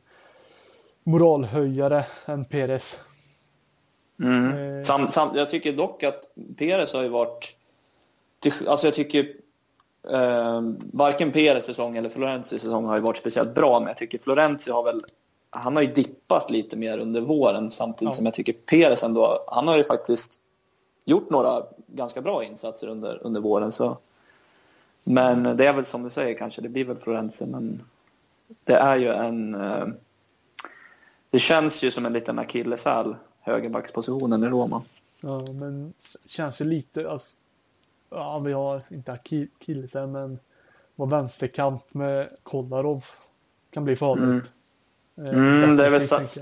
moralhöjare 1.04 2.06
än 2.26 2.46
Perez. 2.46 3.00
Mm. 4.20 4.78
Eh. 4.78 4.84
Sam, 4.84 5.10
sam, 5.10 5.36
jag 5.36 5.50
tycker 5.50 5.74
dock 5.74 6.04
att 6.04 6.26
Perez 6.58 6.94
har 6.94 7.04
ju 7.04 7.10
varit, 7.10 7.56
alltså 8.68 8.88
jag 8.88 8.94
tycker 8.94 9.43
eh, 10.12 10.62
varken 10.92 11.32
Perez 11.32 11.66
säsong 11.66 11.98
eller 11.98 12.10
Florenzi 12.10 12.60
säsong 12.60 12.86
har 12.86 12.96
ju 12.96 13.02
varit 13.02 13.18
speciellt 13.18 13.56
bra, 13.56 13.80
men 13.80 13.88
jag 13.88 13.98
tycker 13.98 14.18
Florenzi 14.18 14.72
har 14.72 14.84
väl, 14.84 15.06
han 15.50 15.76
har 15.76 15.84
ju 15.84 15.94
dippat 15.94 16.52
lite 16.52 16.76
mer 16.78 16.98
under 16.98 17.22
våren 17.22 17.72
samtidigt 17.72 18.14
ja. 18.14 18.18
som 18.18 18.26
jag 18.26 18.34
tycker 18.34 18.54
Perez 18.54 19.04
ändå, 19.04 19.44
han 19.48 19.68
har 19.68 19.78
ju 19.78 19.84
faktiskt 19.84 20.40
gjort 21.06 21.30
några 21.30 21.64
ganska 21.88 22.22
bra 22.22 22.44
insatser 22.44 22.88
under, 22.88 23.20
under 23.24 23.42
våren. 23.42 23.72
Så 23.72 23.98
men 25.04 25.58
det 25.58 25.66
är 25.66 25.74
väl 25.74 25.86
som 25.86 26.04
du 26.04 26.10
säger 26.10 26.38
kanske, 26.38 26.62
det 26.62 26.70
blir 26.70 26.86
väl 26.86 26.98
Florenzi, 26.98 27.46
men 27.46 27.84
det 28.64 28.76
är 28.76 28.98
ju 28.98 29.10
en... 29.10 29.56
Eh, 29.56 29.88
det 31.30 31.40
känns 31.40 31.84
ju 31.84 31.92
som 31.92 32.06
en 32.06 32.14
liten 32.14 32.40
akilleshäl, 32.40 33.16
högerbackspositionen 33.40 34.44
i 34.44 34.48
Roma. 34.48 34.82
Ja, 35.22 35.40
men 35.40 35.94
känns 36.26 36.62
ju 36.62 36.66
lite, 36.66 37.10
alltså, 37.10 37.36
ja 38.14 38.40
vi 38.40 38.54
har 38.54 38.82
inte 38.90 39.12
akilleshäl, 39.12 40.08
men 40.08 40.40
vår 40.96 41.08
vänsterkant 41.08 41.94
med 41.94 42.30
Kolarov 42.44 43.04
kan 43.72 43.84
bli 43.84 43.96
farligt. 43.96 44.52
Mm. 45.18 45.36
Eh, 45.36 45.64
mm, 45.64 45.78
det 45.78 45.86
är 45.86 45.90
väl 45.90 46.08
så. 46.08 46.42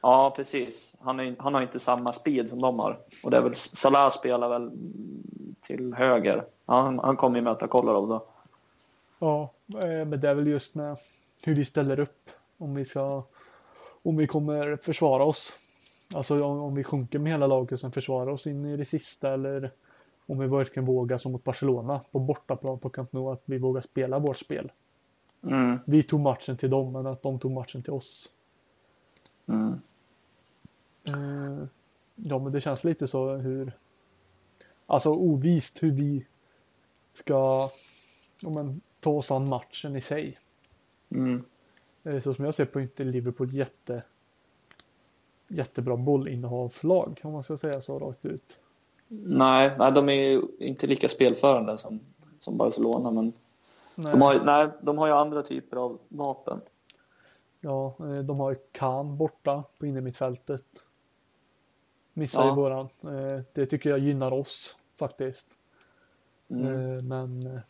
Ja, 0.00 0.32
precis. 0.36 0.94
Han, 1.00 1.20
är, 1.20 1.36
han 1.38 1.54
har 1.54 1.62
inte 1.62 1.78
samma 1.78 2.12
speed 2.12 2.48
som 2.48 2.60
de 2.60 2.78
har. 2.78 2.98
Och 3.22 3.30
det 3.30 3.36
är 3.36 3.42
väl, 3.42 3.54
Salah 3.54 4.10
spelar 4.10 4.48
väl 4.48 4.70
till 5.60 5.94
höger. 5.94 6.44
Han, 6.66 6.98
han 6.98 7.16
kommer 7.16 7.36
ju 7.36 7.42
möta 7.42 7.68
Kolarov 7.68 8.08
då. 8.08 8.26
Ja, 9.18 9.52
eh, 9.82 10.06
men 10.06 10.20
det 10.20 10.28
är 10.28 10.34
väl 10.34 10.46
just 10.46 10.74
med 10.74 10.96
hur 11.44 11.54
vi 11.54 11.64
ställer 11.64 12.00
upp. 12.00 12.30
Om 12.58 12.74
vi 12.74 12.84
ska, 12.84 13.22
om 14.02 14.16
vi 14.16 14.26
kommer 14.26 14.76
försvara 14.76 15.24
oss. 15.24 15.52
Alltså 16.14 16.44
om, 16.44 16.60
om 16.60 16.74
vi 16.74 16.84
sjunker 16.84 17.18
med 17.18 17.32
hela 17.32 17.46
laget 17.46 17.80
som 17.80 17.92
försvarar 17.92 18.30
oss 18.30 18.46
in 18.46 18.64
i 18.64 18.76
det 18.76 18.84
sista 18.84 19.32
eller 19.32 19.70
om 20.28 20.38
vi 20.38 20.46
verkligen 20.46 20.84
vågar 20.84 21.18
som 21.18 21.32
mot 21.32 21.44
Barcelona 21.44 22.00
på 22.10 22.18
bortaplan 22.18 22.78
på 22.78 22.90
Camp 22.90 23.12
Nou 23.12 23.32
att 23.32 23.42
vi 23.44 23.58
vågar 23.58 23.80
spela 23.80 24.18
vårt 24.18 24.36
spel. 24.36 24.72
Mm. 25.42 25.78
Vi 25.86 26.02
tog 26.02 26.20
matchen 26.20 26.56
till 26.56 26.70
dem 26.70 26.92
men 26.92 27.06
att 27.06 27.22
de 27.22 27.38
tog 27.38 27.52
matchen 27.52 27.82
till 27.82 27.92
oss. 27.92 28.30
Mm. 29.46 29.80
Eh, 31.04 31.66
ja 32.14 32.38
men 32.38 32.52
det 32.52 32.60
känns 32.60 32.84
lite 32.84 33.06
så 33.06 33.36
hur 33.36 33.72
Alltså 34.90 35.10
ovist 35.10 35.82
hur 35.82 35.90
vi 35.90 36.26
ska 37.10 37.70
ja, 38.40 38.50
men, 38.50 38.80
ta 39.00 39.10
oss 39.10 39.30
an 39.30 39.48
matchen 39.48 39.96
i 39.96 40.00
sig. 40.00 40.38
Mm. 41.10 41.44
Eh, 42.04 42.20
så 42.20 42.34
som 42.34 42.44
jag 42.44 42.54
ser 42.54 42.64
på 42.64 42.80
inte 42.80 43.04
Liverpool 43.04 43.54
jätte 43.54 44.02
jättebra 45.48 45.96
bollinnehavslag 45.96 47.20
om 47.22 47.32
man 47.32 47.42
ska 47.42 47.56
säga 47.56 47.80
så 47.80 47.98
rakt 47.98 48.24
ut. 48.24 48.58
Nej, 49.08 49.72
nej 49.78 49.92
de 49.92 50.08
är 50.08 50.42
inte 50.62 50.86
lika 50.86 51.08
spelförande 51.08 51.78
som, 51.78 52.00
som 52.40 52.56
Barcelona 52.56 53.10
men 53.10 53.32
nej. 53.94 54.12
De, 54.12 54.22
har, 54.22 54.44
nej, 54.44 54.68
de 54.82 54.98
har 54.98 55.06
ju 55.06 55.12
andra 55.12 55.42
typer 55.42 55.76
av 55.76 55.98
vapen. 56.08 56.60
Ja, 57.60 57.96
eh, 58.00 58.18
de 58.18 58.40
har 58.40 58.50
ju 58.50 58.56
Kahn 58.72 59.16
borta 59.16 59.64
på 59.78 59.86
innermittfältet. 59.86 60.64
Missar 62.12 62.42
ja. 62.42 62.48
ju 62.48 62.54
våran. 62.54 62.88
Eh, 63.02 63.40
det 63.52 63.66
tycker 63.66 63.90
jag 63.90 63.98
gynnar 63.98 64.32
oss 64.32 64.76
faktiskt. 64.98 65.46
Mm. 66.50 67.08
Men 67.08 67.60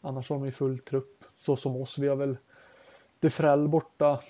annars 0.00 0.30
har 0.30 0.36
de 0.36 0.44
ju 0.44 0.50
full 0.50 0.78
trupp. 0.78 1.24
så 1.34 1.56
som 1.56 1.76
oss. 1.76 1.98
Vi 1.98 2.08
har 2.08 2.16
väl 2.16 2.36
Defrell 3.20 3.68
borta 3.68 4.20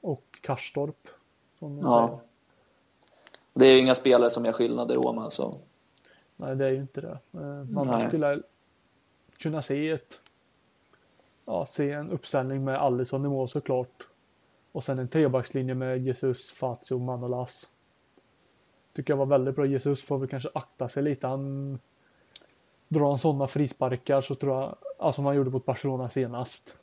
och 0.00 0.38
Karstorp. 0.40 1.08
Ja. 1.58 2.20
Det 3.54 3.66
är 3.66 3.72
ju 3.72 3.78
inga 3.78 3.94
spelare 3.94 4.30
som 4.30 4.44
gör 4.44 4.52
skillnad 4.52 4.90
i 4.90 4.94
Roma. 4.94 5.30
Så. 5.30 5.56
Nej, 6.40 6.56
det 6.56 6.66
är 6.66 6.70
ju 6.70 6.80
inte 6.80 7.00
det. 7.00 7.18
Eh, 7.32 7.64
man 7.64 7.86
Nej. 7.86 8.08
skulle 8.08 8.42
kunna 9.38 9.62
se 9.62 9.90
ett 9.90 10.20
ja, 11.50 11.66
se 11.66 11.92
en 11.92 12.10
uppställning 12.10 12.64
med 12.64 12.82
Alisson 12.82 13.24
i 13.24 13.28
mål 13.28 13.48
såklart. 13.48 14.08
Och 14.72 14.84
sen 14.84 14.98
en 14.98 15.08
trebackslinje 15.08 15.74
med 15.74 15.98
Jesus, 15.98 16.52
Fazio, 16.52 16.98
Manolas. 16.98 17.70
Tycker 18.92 19.12
jag 19.12 19.18
var 19.18 19.26
väldigt 19.26 19.56
bra. 19.56 19.66
Jesus 19.66 20.04
får 20.04 20.18
väl 20.18 20.28
kanske 20.28 20.48
akta 20.54 20.88
sig 20.88 21.02
lite. 21.02 21.26
Han 21.26 21.78
drar 22.88 23.08
han 23.08 23.18
sådana 23.18 23.46
frisparkar 23.46 24.20
så 24.20 24.34
tror 24.34 24.54
jag, 24.54 24.76
alltså 24.98 25.16
som 25.16 25.26
han 25.26 25.36
gjorde 25.36 25.50
mot 25.50 25.66
Barcelona 25.66 26.08
senast. 26.08 26.78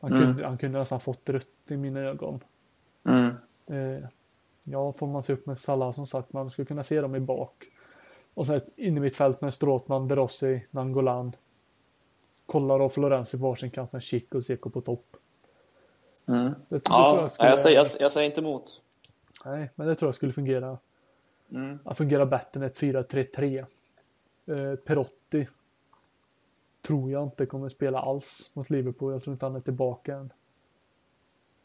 Han, 0.00 0.12
mm. 0.12 0.22
kunde, 0.22 0.46
han 0.46 0.58
kunde 0.58 0.78
nästan 0.78 1.00
fått 1.00 1.28
rött 1.28 1.46
i 1.70 1.76
mina 1.76 2.00
ögon. 2.00 2.40
Mm. 3.04 3.34
Eh, 3.66 4.08
ja, 4.64 4.92
får 4.92 5.06
man 5.06 5.22
se 5.22 5.32
upp 5.32 5.46
med 5.46 5.58
Salah 5.58 5.92
som 5.92 6.06
sagt, 6.06 6.32
man 6.32 6.50
skulle 6.50 6.66
kunna 6.66 6.82
se 6.82 7.00
dem 7.00 7.14
i 7.14 7.20
bak. 7.20 7.66
Och 8.34 8.46
sen 8.46 8.60
in 8.76 8.96
i 8.96 9.00
mitt 9.00 9.16
fält 9.16 9.40
med 9.40 9.54
Stråtman, 9.54 10.08
De 10.08 10.16
Rossi, 10.16 10.66
Nangolan. 10.70 11.32
Kollar 12.46 12.80
och 12.80 12.92
Florenzi 12.92 13.38
på 13.38 13.48
varsin 13.48 13.70
kant, 13.70 13.90
sen 13.90 14.00
Chic 14.00 14.24
och 14.30 14.42
Seko 14.42 14.70
på 14.70 14.80
topp. 14.80 15.16
Mm. 16.26 16.44
Det, 16.44 16.54
det 16.68 16.82
ja, 16.84 17.20
jag, 17.20 17.30
skulle... 17.30 17.48
jag, 17.48 17.58
säger, 17.58 17.76
jag, 17.76 17.86
jag, 18.00 18.12
säger 18.12 18.26
inte 18.26 18.40
emot. 18.40 18.80
Nej, 19.44 19.70
men 19.74 19.86
det 19.86 19.94
tror 19.94 20.08
jag 20.08 20.14
skulle 20.14 20.32
fungera. 20.32 20.78
Mm. 21.50 21.78
Fungera 21.94 22.26
bättre 22.26 22.60
än 22.60 22.66
ett 22.66 22.80
4-3-3. 22.80 23.66
Eh, 24.46 24.76
Perotti 24.76 25.48
tror 26.82 27.10
jag 27.10 27.22
inte 27.22 27.46
kommer 27.46 27.68
spela 27.68 27.98
alls 27.98 28.50
mot 28.54 28.70
Liverpool. 28.70 29.12
Jag 29.12 29.22
tror 29.22 29.32
inte 29.32 29.46
han 29.46 29.56
är 29.56 29.60
tillbaka 29.60 30.16
än. 30.16 30.32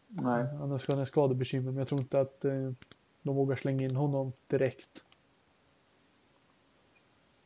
Nej. 0.08 0.45
Annars 0.62 0.82
ska 0.82 0.91
han 0.91 0.99
ha 0.99 1.05
skadebekymmer, 1.05 1.71
men 1.71 1.77
jag 1.77 1.88
tror 1.88 2.01
inte 2.01 2.19
att 2.19 2.45
eh, 2.45 2.71
de 3.21 3.36
vågar 3.36 3.55
slänga 3.55 3.86
in 3.86 3.95
honom 3.95 4.34
direkt. 4.47 5.03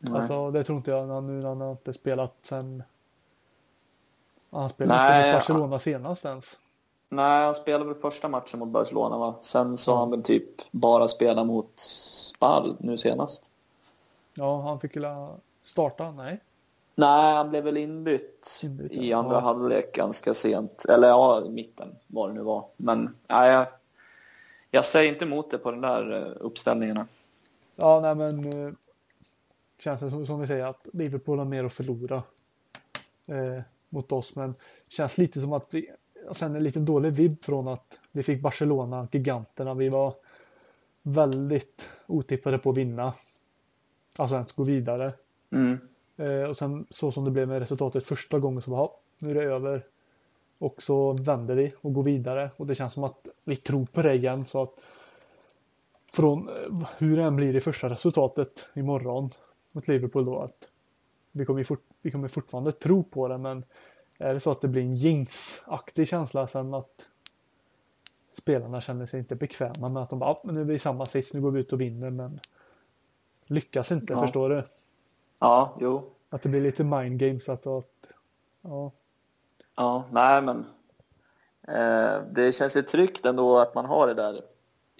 Nej. 0.04 0.16
Alltså, 0.16 0.52
det 0.52 0.64
tror 0.64 0.78
inte 0.78 0.92
jag 0.92 1.24
nu 1.24 1.34
när 1.34 1.56
han 1.56 1.72
inte 1.72 1.94
spelat 1.94 2.34
sen. 2.42 2.84
Han 4.52 4.70
spelade 4.70 5.00
Nej, 5.00 5.20
inte 5.20 5.34
mot 5.34 5.40
Barcelona 5.40 5.80
senast 5.80 6.26
ens. 6.26 6.60
Nej, 7.10 7.46
han 7.46 7.56
spelade 7.56 7.86
väl 7.86 7.96
första 7.96 8.30
matchen 8.30 8.60
mot 8.60 8.70
Barcelona 8.70 9.18
va? 9.18 9.36
Sen 9.42 9.78
så 9.78 9.92
har 9.92 10.00
han 10.00 10.12
väl 10.12 10.24
typ 10.24 10.72
bara 10.72 11.08
spelat 11.08 11.48
mot 11.48 11.72
Spal 11.76 12.76
nu 12.80 12.98
senast. 12.98 13.52
Ja, 14.34 14.62
han 14.62 14.80
fick 14.80 14.96
ju 14.96 15.04
starta, 15.64 16.12
nej. 16.12 16.40
Nej, 16.96 17.36
han 17.36 17.50
blev 17.50 17.64
väl 17.64 17.78
inbytt, 17.78 18.60
inbytt 18.64 18.92
i 18.92 19.14
andra 19.14 19.36
ja. 19.36 19.40
halvlek 19.40 19.96
ganska 19.96 20.34
sent. 20.34 20.86
Eller 20.90 21.08
ja, 21.08 21.46
i 21.46 21.50
mitten 21.50 21.96
vad 22.08 22.30
det 22.30 22.34
nu 22.34 22.42
var. 22.42 22.66
Men 22.78 23.16
nej, 23.28 23.52
jag, 23.52 23.66
jag 24.72 24.86
säger 24.86 25.14
inte 25.14 25.26
emot 25.26 25.52
det 25.52 25.58
på 25.58 25.72
den 25.72 25.82
där 25.82 26.12
eh, 26.12 26.34
uppställningarna. 26.40 27.08
Ja, 27.76 28.00
nej 28.00 28.16
men 28.16 28.66
eh, 28.68 28.74
känns 29.84 30.02
det 30.02 30.10
som, 30.12 30.26
som 30.26 30.40
vi 30.40 30.48
säger 30.48 30.66
att 30.66 30.88
Liverpool 30.94 31.38
har 31.38 31.46
mer 31.46 31.64
att 31.64 31.74
förlora 31.74 32.24
eh, 33.26 33.62
mot 33.90 34.12
oss. 34.12 34.36
Men 34.36 34.56
känns 34.88 35.18
lite 35.18 35.42
som 35.42 35.54
att 35.54 35.68
vi, 35.72 35.90
jag 36.26 36.36
känner 36.36 36.60
lite 36.60 36.80
dålig 36.80 37.12
vibb 37.12 37.44
från 37.44 37.68
att 37.68 38.00
vi 38.12 38.24
fick 38.24 38.42
Barcelona, 38.42 39.08
giganterna. 39.12 39.74
Vi 39.74 39.90
var 39.90 40.14
väldigt 41.02 41.90
otippade 42.08 42.58
på 42.58 42.70
att 42.70 42.78
vinna. 42.78 43.14
Alltså 44.18 44.36
ens 44.36 44.52
gå 44.52 44.64
vidare. 44.64 45.14
Mm. 45.52 45.80
Eh, 46.18 46.50
och 46.50 46.58
sen 46.58 46.86
så 46.90 47.12
som 47.12 47.26
det 47.26 47.32
blev 47.32 47.48
med 47.48 47.60
resultatet 47.60 48.04
första 48.04 48.40
gången 48.40 48.62
så 48.62 48.72
bara, 48.72 48.90
nu 49.20 49.32
är 49.32 49.36
det 49.36 49.44
över. 49.44 49.86
Och 50.60 50.82
så 50.82 51.14
vänder 51.14 51.56
vi 51.56 51.72
och 51.82 51.94
går 51.94 52.04
vidare 52.04 52.52
och 52.58 52.68
det 52.68 52.76
känns 52.76 52.94
som 52.94 53.04
att 53.04 53.28
vi 53.44 53.56
tror 53.56 53.86
på 53.86 54.02
det 54.02 54.14
igen 54.14 54.46
så 54.46 54.62
att 54.62 54.74
från 56.12 56.50
eh, 56.50 56.88
hur 56.98 57.18
det 57.18 57.24
än 57.24 57.36
blir 57.36 57.56
i 57.56 57.62
första 57.62 57.90
resultatet 57.90 58.70
imorgon 58.74 59.30
mot 59.74 59.88
Liverpool 59.88 60.26
då 60.26 60.40
att 60.40 60.70
vi 61.32 61.46
kommer, 61.46 61.64
fort, 61.64 61.84
vi 62.02 62.12
kommer 62.12 62.28
fortfarande 62.28 62.72
tro 62.72 63.04
på 63.04 63.28
det 63.28 63.38
men 63.38 63.64
är 64.18 64.34
det 64.34 64.40
så 64.40 64.52
att 64.52 64.62
det 64.62 64.68
blir 64.68 64.82
en 64.82 64.96
jinx-aktig 64.96 66.08
känsla 66.08 66.48
sen 66.48 66.74
att 66.74 67.10
spelarna 68.32 68.82
känner 68.82 69.06
sig 69.06 69.20
inte 69.20 69.36
bekväma 69.36 69.90
med 69.90 70.04
att 70.04 70.10
de 70.10 70.20
bara, 70.20 70.38
men 70.44 70.56
nu 70.56 70.62
är 70.62 70.66
vi 70.66 70.74
i 70.74 70.80
samma 70.80 71.06
sits, 71.06 71.34
nu 71.34 71.42
går 71.42 71.52
vi 71.52 71.60
ut 71.60 71.74
och 71.74 71.82
vinner 71.82 72.10
men 72.10 72.40
lyckas 73.46 73.92
inte, 73.92 74.14
ja. 74.14 74.20
förstår 74.20 74.50
du? 74.50 74.64
Ja, 75.40 75.78
jo. 75.80 76.10
Att 76.30 76.42
det 76.42 76.50
blir 76.50 76.62
lite 76.62 76.84
mind 76.84 77.20
games 77.20 77.50
att, 77.50 77.68
att 77.68 78.08
ja. 78.62 78.92
Ja, 79.76 80.06
nej 80.12 80.42
men 80.42 80.66
eh, 81.68 82.22
det 82.32 82.56
känns 82.56 82.76
ju 82.76 82.82
tryggt 82.82 83.26
ändå 83.26 83.58
att 83.58 83.76
man 83.76 83.86
har 83.86 84.08
det 84.08 84.14
där 84.14 84.42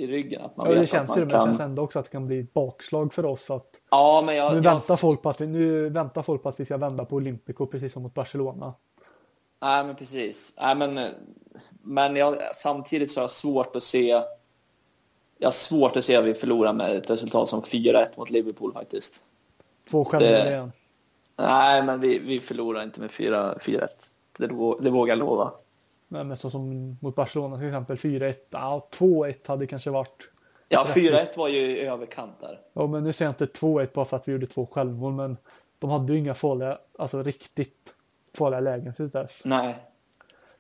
i 0.04 0.08
ryggen. 0.08 0.42
Att 0.42 0.58
man 0.58 0.72
ja, 0.72 0.80
det 0.80 0.88
känns 0.88 1.18
ju, 1.18 1.20
men 1.20 1.30
det 1.30 1.40
känns 1.40 1.60
ändå 1.60 1.82
också 1.82 2.00
att 2.00 2.06
det 2.06 2.12
kan 2.12 2.28
bli 2.28 2.40
ett 2.40 2.54
bakslag 2.54 3.14
för 3.14 3.26
oss 3.26 3.52
att 3.52 3.70
ja, 3.92 4.24
men 4.26 4.36
jag, 4.36 4.52
nu, 4.52 4.58
jag... 4.58 4.64
Väntar 4.64 4.96
folk 4.96 5.22
på 5.22 5.30
att 5.30 5.42
vi, 5.42 5.48
nu 5.48 5.90
väntar 5.90 6.22
folk 6.22 6.44
på 6.44 6.50
att 6.50 6.60
vi 6.60 6.66
ska 6.66 6.78
vända 6.78 7.06
på 7.06 7.16
Olympico 7.16 7.66
precis 7.66 7.94
som 7.94 8.04
mot 8.04 8.14
Barcelona. 8.14 8.74
Nej, 9.62 9.86
men 9.86 9.96
precis. 9.96 10.54
Nej, 10.58 10.76
men 10.76 11.10
men 11.82 12.16
jag, 12.16 12.36
samtidigt 12.56 13.12
så 13.12 13.20
har 13.20 13.24
jag 13.24 13.32
svårt 13.32 13.76
att 13.76 13.84
se 13.84 14.24
jag 15.38 15.48
har 15.48 15.52
svårt 15.52 15.96
att 15.96 16.06
se 16.06 16.16
att 16.16 16.26
vi 16.26 16.34
förlorar 16.34 16.74
med 16.74 16.96
ett 16.96 17.10
resultat 17.10 17.50
som 17.50 17.62
4-1 17.62 18.06
mot 18.18 18.30
Liverpool 18.30 18.74
faktiskt. 18.74 19.24
Två 19.92 20.06
självmål 20.06 20.48
igen. 20.48 20.72
Nej, 21.36 21.84
men 21.84 22.00
vi, 22.00 22.20
vi 22.20 22.40
förlorar 22.40 22.84
inte 22.84 23.00
med 23.00 23.10
4-1. 23.10 23.88
Det, 24.38 24.48
det 24.84 24.90
vågar 24.90 25.12
jag 25.12 25.20
lova. 25.20 25.52
Nej, 26.14 26.24
men 26.24 26.38
så 26.38 26.50
som 26.50 26.98
mot 27.02 27.16
Barcelona 27.16 27.58
till 27.58 27.68
exempel, 27.68 27.96
4-1. 27.96 28.36
Ja, 28.50 28.88
2-1 28.92 29.48
hade 29.48 29.68
kanske 29.68 29.90
varit... 29.90 30.30
Ja, 30.70 30.86
4-1 30.96 31.38
var 31.38 31.48
ju 31.48 31.60
i 31.60 31.80
överkant 31.80 32.42
där. 32.42 32.60
Ja, 32.74 32.88
men 32.88 33.04
nu 33.04 33.14
säger 33.14 33.30
jag 33.30 33.48
inte 33.48 33.60
2-1 33.60 33.90
bara 33.94 34.06
för 34.06 34.18
att 34.18 34.28
vi 34.28 34.32
gjorde 34.32 34.46
två 34.46 34.66
självmål, 34.66 35.14
men 35.14 35.38
de 35.80 35.90
hade 35.90 36.14
ju 36.14 36.20
inga 36.20 36.34
farliga, 36.34 36.78
alltså 37.00 37.24
riktigt 37.24 37.96
farliga 38.38 38.60
lägen 38.60 38.94
till 38.94 39.10
dess. 39.10 39.42
Nej. 39.46 39.76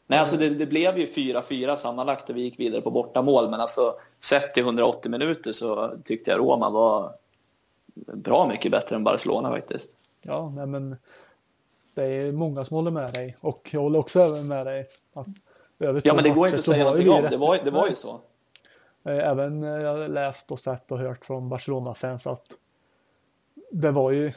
Nej, 0.07 0.19
alltså 0.19 0.37
det, 0.37 0.49
det 0.49 0.65
blev 0.65 0.97
ju 0.97 1.05
4-4 1.05 1.75
sammanlagt 1.75 2.29
och 2.29 2.37
vi 2.37 2.41
gick 2.41 2.59
vidare 2.59 2.81
på 2.81 2.91
bortamål, 2.91 3.49
men 3.49 3.59
alltså 3.59 3.93
sett 4.19 4.53
till 4.53 4.63
180 4.63 5.11
minuter 5.11 5.51
så 5.51 5.97
tyckte 6.03 6.31
jag 6.31 6.39
Roma 6.39 6.69
var 6.69 7.13
bra 8.13 8.47
mycket 8.47 8.71
bättre 8.71 8.95
än 8.95 9.03
Barcelona 9.03 9.49
faktiskt. 9.49 9.89
Ja, 10.21 10.49
nej 10.55 10.65
men 10.65 10.95
det 11.95 12.03
är 12.03 12.31
många 12.31 12.65
som 12.65 12.75
håller 12.75 12.91
med 12.91 13.13
dig 13.13 13.37
och 13.39 13.69
jag 13.73 13.81
håller 13.81 13.99
också 13.99 14.19
även 14.19 14.47
med 14.47 14.65
dig. 14.65 14.87
Att 15.13 15.27
över 15.79 16.01
ja, 16.03 16.13
men 16.13 16.23
det 16.23 16.29
går 16.29 16.47
inte 16.47 16.59
att 16.59 16.65
säga 16.65 16.83
någonting 16.83 17.09
om. 17.09 17.23
Det 17.23 17.37
var, 17.37 17.57
det 17.63 17.71
var 17.71 17.89
ju 17.89 17.95
så. 17.95 18.21
Eh, 19.03 19.29
även 19.29 19.63
eh, 19.63 19.69
jag 19.69 20.11
läst 20.11 20.51
och 20.51 20.59
sett 20.59 20.91
och 20.91 20.99
hört 20.99 21.25
från 21.25 21.49
Barcelona-fans 21.49 22.27
att 22.27 22.45
det 23.71 23.91
var 23.91 24.11
ju, 24.11 24.31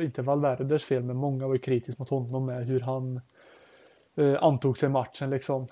inte 0.00 0.22
Valverdes 0.22 0.84
fel, 0.84 1.02
men 1.02 1.16
många 1.16 1.46
var 1.46 1.54
ju 1.54 1.60
kritiska 1.60 2.02
mot 2.02 2.10
honom 2.10 2.46
med 2.46 2.66
hur 2.66 2.80
han 2.80 3.20
eh, 4.14 4.42
antog 4.42 4.78
sig 4.78 4.88
matchen 4.88 5.30
liksom. 5.30 5.68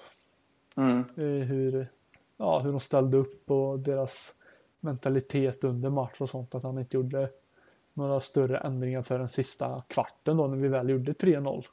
Mm. 0.77 1.05
Hur, 1.49 1.89
ja, 2.37 2.59
hur 2.59 2.71
de 2.71 2.81
ställde 2.81 3.17
upp 3.17 3.51
och 3.51 3.79
deras 3.79 4.35
mentalitet 4.81 5.65
under 5.65 5.91
match 5.91 6.21
och 6.21 6.31
sånt. 6.31 6.55
Att 6.55 6.63
han 6.63 6.79
inte 6.79 6.97
gjorde 6.97 7.31
några 7.95 8.21
större 8.21 8.59
ändringar 8.59 9.03
för 9.03 9.19
den 9.19 9.29
sista 9.29 9.83
kvarten 9.89 10.37
då 10.37 10.47
när 10.47 10.57
vi 10.57 10.69
väl 10.69 10.89
gjorde 10.89 11.13
3-0. 11.13 11.65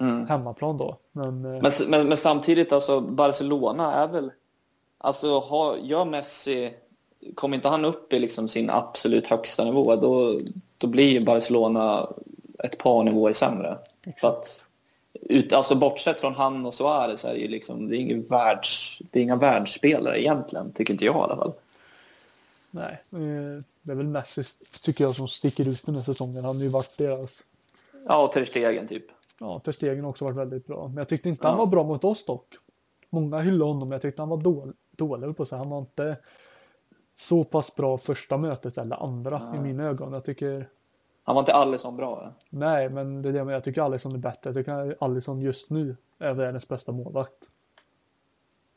Mm. 0.00 0.26
Hemmaplan 0.26 0.76
då. 0.76 0.98
Men, 1.12 1.26
eh, 1.44 1.62
men, 1.62 1.72
men, 1.88 2.08
men, 2.08 2.16
samtidigt 2.16 2.72
alltså 2.72 3.00
Barcelona 3.00 3.94
är 3.94 4.08
väl 4.08 4.30
Alltså 4.98 5.40
har, 5.40 5.76
gör 5.76 6.04
Messi 6.04 6.74
Kommer 7.34 7.56
inte 7.56 7.68
han 7.68 7.84
upp 7.84 8.12
i 8.12 8.18
liksom 8.18 8.48
sin 8.48 8.70
absolut 8.70 9.26
högsta 9.26 9.64
nivå 9.64 9.96
då, 9.96 10.40
då 10.78 10.86
blir 10.86 11.08
ju 11.08 11.24
Barcelona 11.24 12.08
ett 12.58 12.78
par 12.78 13.04
nivåer 13.04 13.32
sämre. 13.32 13.78
Så 14.16 14.28
att, 14.28 14.66
ut, 15.12 15.52
alltså 15.52 15.74
bortsett 15.74 16.20
från 16.20 16.34
han 16.34 16.66
och 16.66 16.74
Suarez 16.74 17.24
är 17.24 17.34
det 17.34 17.40
ju 17.40 17.48
liksom, 17.48 17.88
det 17.88 17.96
är, 17.96 17.98
ingen 17.98 18.26
världs, 18.26 18.98
det 19.10 19.18
är 19.18 19.22
inga 19.22 19.36
världsspelare 19.36 20.22
egentligen, 20.22 20.72
tycker 20.72 20.92
inte 20.92 21.04
jag 21.04 21.16
i 21.16 21.18
alla 21.18 21.36
fall. 21.36 21.52
Nej, 22.74 23.02
eh, 23.12 23.62
det 23.82 23.92
är 23.92 23.96
väl 23.96 24.06
Messi 24.06 24.42
tycker 24.82 25.04
jag 25.04 25.14
som 25.14 25.28
sticker 25.28 25.68
ut 25.68 25.86
den 25.86 25.94
här 25.94 26.02
säsongen. 26.02 26.44
Han 26.44 26.56
har 26.56 26.62
ju 26.62 26.68
varit 26.68 26.98
deras... 26.98 27.44
Ja, 28.06 28.24
och 28.24 28.32
Ter 28.32 28.44
Stegen 28.44 28.88
typ. 28.88 29.04
Ja, 29.40 29.58
Ter 29.58 29.72
Stegen 29.72 30.04
har 30.04 30.10
också 30.10 30.24
varit 30.24 30.36
väldigt 30.36 30.66
bra. 30.66 30.88
Men 30.88 30.96
jag 30.96 31.08
tyckte 31.08 31.28
inte 31.28 31.46
ja. 31.46 31.48
han 31.48 31.58
var 31.58 31.66
bra 31.66 31.84
mot 31.84 32.04
oss 32.04 32.24
dock. 32.24 32.54
Många 33.10 33.38
hyllade 33.38 33.70
honom, 33.70 33.88
men 33.88 33.94
jag 33.94 34.02
tyckte 34.02 34.22
han 34.22 34.28
var 34.28 34.36
dålig, 34.36 34.74
dålig 34.90 35.36
på 35.36 35.44
sig. 35.44 35.58
Han 35.58 35.70
var 35.70 35.78
inte 35.78 36.16
så 37.16 37.44
pass 37.44 37.74
bra 37.74 37.98
första 37.98 38.36
mötet 38.36 38.78
eller 38.78 39.02
andra 39.02 39.50
ja. 39.52 39.58
i 39.58 39.62
mina 39.62 39.84
ögon. 39.84 40.12
Jag 40.12 40.24
tycker... 40.24 40.68
Han 41.22 41.34
var 41.34 41.42
inte 41.42 41.54
Alisson 41.54 41.96
bra? 41.96 42.20
Ja? 42.22 42.46
Nej, 42.50 42.88
men 42.88 43.22
det 43.22 43.28
är 43.28 43.32
det 43.32 43.52
jag 43.52 43.64
tycker 43.64 43.82
Alisson 43.82 44.14
är 44.14 44.18
bättre. 44.18 44.50
Jag 44.50 44.54
tycker 44.54 44.96
Alisson 45.00 45.40
just 45.40 45.70
nu 45.70 45.96
är 46.18 46.32
världens 46.32 46.68
bästa 46.68 46.92
målvakt. 46.92 47.50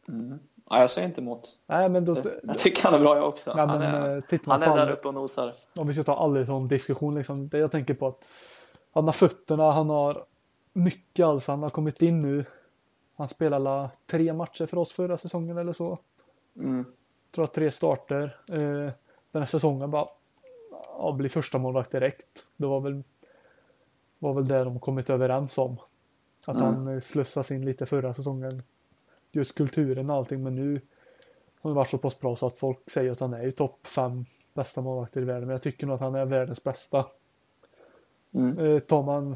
Mm. 0.08 0.39
Ja, 0.70 0.80
jag 0.80 0.91
säger 0.91 1.07
inte 1.07 1.22
emot. 1.22 1.49
Nej, 1.68 1.89
men 1.89 2.05
då, 2.05 2.18
jag 2.43 2.59
tycker 2.59 2.84
han 2.84 2.93
är 2.93 2.99
bra 2.99 3.15
jag 3.15 3.28
också. 3.28 3.53
Nej, 3.55 3.68
han 3.68 3.82
är, 3.82 4.18
eh, 4.32 4.39
han 4.45 4.63
är 4.63 4.76
där 4.76 4.91
uppe 4.91 5.07
och 5.07 5.13
nosar. 5.13 5.51
Om 5.76 5.88
vi 5.88 5.93
ska 5.93 6.03
ta 6.03 6.15
aldrig 6.15 6.45
sån 6.45 6.68
diskussion, 6.68 7.15
liksom, 7.15 7.47
det 7.49 7.57
jag 7.57 7.72
tänker 7.72 7.93
på 7.93 8.07
att 8.07 8.26
han 8.93 9.05
har 9.05 9.11
fötterna, 9.11 9.72
han 9.72 9.89
har 9.89 10.26
mycket 10.74 11.26
alls. 11.26 11.47
Han 11.47 11.63
har 11.63 11.70
kommit 11.70 12.01
in 12.01 12.22
nu. 12.22 12.45
Han 13.15 13.28
spelade 13.28 13.89
tre 14.05 14.34
matcher 14.34 14.65
för 14.65 14.78
oss 14.78 14.91
förra 14.93 15.18
säsongen 15.18 15.57
eller 15.57 15.74
så. 15.74 15.99
Mm. 16.59 16.86
tror 17.36 17.43
att 17.43 17.53
tre 17.53 17.72
starter. 17.72 18.39
Eh, 18.51 18.91
den 19.32 19.41
här 19.41 19.45
säsongen 19.45 19.91
bara 19.91 20.07
ja, 20.97 21.11
bli 21.11 21.30
första 21.30 21.57
målvakt 21.57 21.91
direkt. 21.91 22.45
Det 22.57 22.65
var 22.65 22.80
väl, 22.80 23.03
var 24.20 24.34
väl 24.34 24.47
det 24.47 24.63
de 24.63 24.80
kommit 24.80 25.09
överens 25.09 25.57
om. 25.57 25.78
Att 26.45 26.57
Mm. 26.57 26.63
han 26.76 26.88
eh, 26.88 26.99
slussas 26.99 27.51
in 27.51 27.65
lite 27.65 27.86
förra 27.86 28.13
säsongen. 28.13 28.63
Just 29.38 29.56
kulturen 29.56 30.10
och 30.10 30.16
allting 30.16 30.44
men 30.44 30.56
nu 30.56 30.74
har 31.62 31.70
han 31.70 31.74
varit 31.76 31.90
så 31.90 31.98
pass 31.98 32.20
bra 32.20 32.36
så 32.36 32.46
att 32.46 32.60
folk 32.60 32.90
säger 32.90 33.12
att 33.12 33.20
han 33.20 33.34
är 33.34 33.48
i 33.48 33.52
topp 33.52 33.88
fem 33.88 34.26
bästa 34.54 34.82
målvakter 34.82 35.22
i 35.22 35.26
världen. 35.26 35.44
Men 35.44 35.52
jag 35.52 35.62
tycker 35.62 35.88
nog 35.88 35.96
att 35.96 36.02
han 36.02 36.16
är 36.16 36.26
världens 36.26 36.64
bästa. 36.64 37.06
Mm. 38.34 38.60
Eh, 38.60 38.80
tar 38.80 39.04
man 39.04 39.36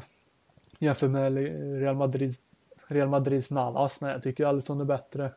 jämför 0.78 1.08
med 1.08 1.34
Real 1.80 1.96
Madrid 1.96 2.36
Real 2.86 3.08
Madrids 3.08 3.50
Navas, 3.50 4.00
nej 4.00 4.12
jag 4.12 4.22
tycker 4.22 4.46
Alisson 4.46 4.80
är 4.80 4.84
bättre. 4.84 5.32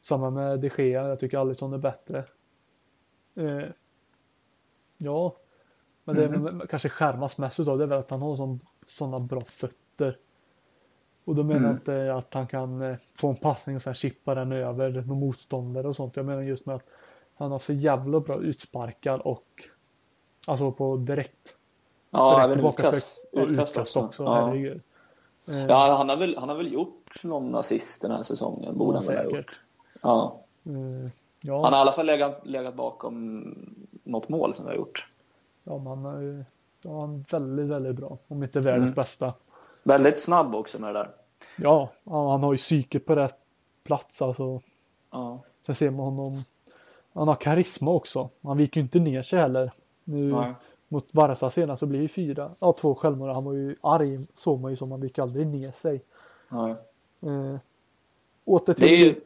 Samma 0.00 0.30
med 0.30 0.60
de 0.60 0.70
Gea, 0.78 1.08
jag 1.08 1.18
tycker 1.18 1.38
Alisson 1.38 1.72
är 1.72 1.78
bättre. 1.78 2.24
Eh, 3.34 3.64
ja, 4.96 5.36
men 6.04 6.16
det 6.16 6.26
väl 6.26 6.66
kanske 6.68 6.88
skärmas 6.88 7.38
mest 7.38 7.60
utav 7.60 7.78
det 7.78 7.84
är 7.84 7.88
väl 7.88 7.98
att 7.98 8.10
han 8.10 8.22
har 8.22 8.36
sån, 8.36 8.60
såna 8.84 9.18
bra 9.18 9.40
fötter. 9.40 10.18
Och 11.26 11.34
då 11.34 11.42
menar 11.42 11.58
Mm. 11.60 11.70
jag 11.70 11.74
inte 11.76 12.14
att 12.14 12.34
han 12.34 12.46
kan 12.46 12.82
eh, 12.82 12.96
få 13.14 13.28
en 13.28 13.36
passning 13.36 13.76
och 13.76 13.82
sen 13.82 13.94
chippa 13.94 14.34
den 14.34 14.52
över 14.52 14.90
någon 14.90 15.18
motståndare 15.20 15.88
och 15.88 15.96
sånt. 15.96 16.16
Jag 16.16 16.26
menar 16.26 16.42
just 16.42 16.66
med 16.66 16.76
att 16.76 16.86
han 17.34 17.52
har 17.52 17.58
för 17.58 17.72
jävla 17.72 18.20
bra 18.20 18.40
utsparkar 18.40 19.26
och 19.26 19.44
alltså 20.46 20.72
på 20.72 20.96
direkt 20.96 21.56
Ja, 22.10 22.36
direkt 22.38 22.52
tillbaka 22.52 22.82
utkast, 22.88 23.30
för, 23.30 23.40
utkast, 23.42 23.70
utkast 23.70 23.96
också. 23.96 24.00
också. 24.00 24.22
Ja. 24.24 24.56
Eh, 25.54 25.66
Ja, 25.66 25.94
han 25.98 26.08
har, 26.08 26.16
väl, 26.16 26.36
han 26.38 26.48
har 26.48 26.56
väl 26.56 26.72
gjort 26.72 27.24
någon 27.24 27.54
assist 27.54 28.02
den 28.02 28.10
här 28.10 28.22
säsongen. 28.22 28.78
Borde 28.78 28.98
han 28.98 29.06
väl 29.06 29.16
ha 29.30 29.38
gjort. 29.38 29.60
Ja. 30.02 30.40
Eh, 30.66 31.10
ja, 31.42 31.62
Han 31.64 31.72
har 31.72 31.78
i 31.80 31.82
alla 31.82 31.92
fall 31.92 32.06
legat, 32.06 32.40
legat 32.46 32.74
bakom 32.74 33.42
något 34.04 34.28
mål 34.28 34.54
som 34.54 34.64
vi 34.64 34.70
har 34.70 34.76
gjort. 34.76 35.08
ja, 35.64 35.78
man 35.78 36.04
har 36.04 36.20
ju 36.20 36.44
ja, 36.84 37.00
han 37.00 37.14
är 37.14 37.32
väldigt, 37.32 37.66
väldigt 37.66 37.96
bra. 37.96 38.18
Om 38.28 38.42
inte 38.42 38.60
världens 38.60 38.82
Mm. 38.90 38.94
bästa. 38.94 39.34
Väldigt 39.86 40.18
snabb 40.18 40.54
också 40.54 40.78
med 40.78 40.94
det 40.94 40.98
där. 40.98 41.10
Ja, 41.56 41.90
han 42.04 42.42
har 42.42 42.52
ju 42.52 42.56
psyket 42.56 43.06
på 43.06 43.16
rätt 43.16 43.36
plats 43.84 44.22
alltså. 44.22 44.60
Ja. 45.10 45.40
Sen 45.66 45.74
ser 45.74 45.90
man 45.90 46.06
honom. 46.06 46.34
Han 47.12 47.28
har 47.28 47.34
karisma 47.34 47.90
också. 47.90 48.28
Han 48.42 48.56
viker 48.56 48.80
ju 48.80 48.82
inte 48.82 48.98
ner 48.98 49.22
sig 49.22 49.38
heller. 49.38 49.72
Nu 50.04 50.32
Nej. 50.32 50.54
mot 50.88 51.12
Barca 51.12 51.50
senast 51.50 51.80
så 51.80 51.86
blir 51.86 52.02
det 52.02 52.08
fyra. 52.08 52.50
Ja, 52.58 52.72
två 52.72 52.94
självmål. 52.94 53.34
Han 53.34 53.44
var 53.44 53.52
ju 53.52 53.76
arg 53.80 54.26
såg 54.34 54.60
man 54.60 54.70
ju 54.70 54.76
som 54.76 54.90
han 54.90 55.00
viker 55.00 55.22
aldrig 55.22 55.46
ner 55.46 55.72
sig. 55.72 56.02
Nej. 56.48 56.74
Eh, 57.22 57.56
åter 58.44 58.74
till. 58.74 58.84
Det 58.84 58.94
är 58.94 59.04
ju 59.04 59.20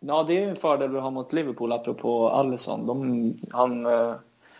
ja, 0.00 0.22
det 0.22 0.44
är 0.44 0.48
en 0.48 0.56
fördel 0.56 0.90
vi 0.90 0.98
har 0.98 1.10
mot 1.10 1.32
Liverpool 1.32 1.72
apropå 1.72 2.28
Alisson. 2.28 2.86
De, 2.86 3.34
han, 3.50 3.86
eh, 3.86 4.14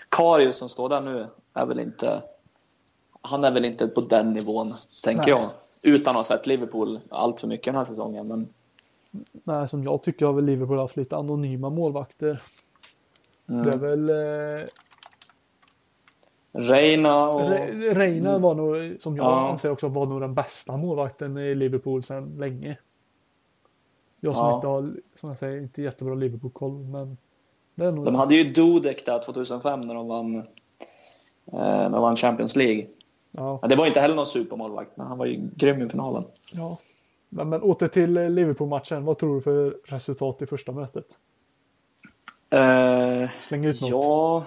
Karius 0.08 0.56
som 0.56 0.68
står 0.68 0.88
där 0.88 1.00
nu 1.00 1.26
är 1.54 1.66
väl 1.66 1.78
inte 1.78 2.22
han 3.22 3.44
är 3.44 3.52
väl 3.52 3.64
inte 3.64 3.86
på 3.88 4.00
den 4.00 4.32
nivån, 4.32 4.74
tänker 5.02 5.22
Nej. 5.22 5.30
jag. 5.30 5.50
Utan 5.82 6.10
att 6.10 6.16
ha 6.28 6.36
sett 6.36 6.46
Liverpool 6.46 6.98
allt 7.08 7.40
för 7.40 7.46
mycket 7.48 7.64
den 7.64 7.74
här 7.74 7.84
säsongen. 7.84 8.28
Men 8.28 8.48
Nej, 9.44 9.68
som 9.68 9.84
jag 9.84 10.02
tycker 10.02 10.26
har 10.26 10.32
väl 10.32 10.44
Liverpool 10.44 10.78
haft 10.78 10.96
lite 10.96 11.16
anonyma 11.16 11.70
målvakter. 11.70 12.42
mm. 13.48 13.62
Det 13.62 13.70
är 13.72 13.76
väl 13.76 14.08
eh, 14.62 14.66
Reina 16.52 17.28
och... 17.28 17.40
Re- 17.40 17.94
Reina 17.94 18.38
var 18.38 18.54
nog, 18.54 19.00
som 19.00 19.16
jag 19.16 19.26
Ja. 19.26 19.50
anser 19.50 19.70
också, 19.70 19.88
var 19.88 20.06
nog 20.06 20.20
den 20.20 20.34
bästa 20.34 20.76
målvakten 20.76 21.38
i 21.38 21.54
Liverpool 21.54 22.02
sedan 22.02 22.36
länge. 22.38 22.78
Jag 24.20 24.36
som 24.36 24.46
Ja. 24.46 24.54
inte 24.54 24.66
har, 24.66 24.94
som 25.14 25.28
jag 25.28 25.38
säger, 25.38 25.62
inte 25.62 25.82
jättebra 25.82 26.14
Liverpool-koll, 26.14 26.72
men 26.78 27.16
det 27.74 27.84
är 27.84 27.92
nog 27.92 28.04
De 28.04 28.14
hade 28.14 28.34
ju 28.34 28.44
Dudek 28.44 29.06
där 29.06 29.18
2005 29.18 29.80
när 29.80 29.94
de 29.94 30.08
vann, 30.08 30.36
eh, 30.36 30.42
när 31.52 31.90
de 31.90 32.00
vann 32.02 32.16
Champions 32.16 32.56
League. 32.56 32.86
Ja, 33.30 33.60
det 33.68 33.76
var 33.76 33.86
inte 33.86 34.00
heller 34.00 34.14
någon 34.14 34.26
supermålvakt, 34.26 34.96
men 34.96 35.06
han 35.06 35.18
var 35.18 35.26
ju 35.26 35.50
grym 35.56 35.82
i 35.82 35.88
finalen. 35.88 36.24
ja. 36.52 36.78
Men, 37.32 37.48
men 37.48 37.62
åter 37.62 37.88
till 37.88 38.16
eh, 38.16 38.30
Liverpool-matchen. 38.30 39.04
Vad 39.04 39.18
tror 39.18 39.34
du 39.34 39.40
för 39.40 39.76
resultat 39.84 40.42
i 40.42 40.46
första 40.46 40.72
mötet? 40.72 41.18
Eh, 42.50 43.30
Släng 43.40 43.64
ut 43.64 43.80
något. 43.80 43.90
ja, 43.90 44.44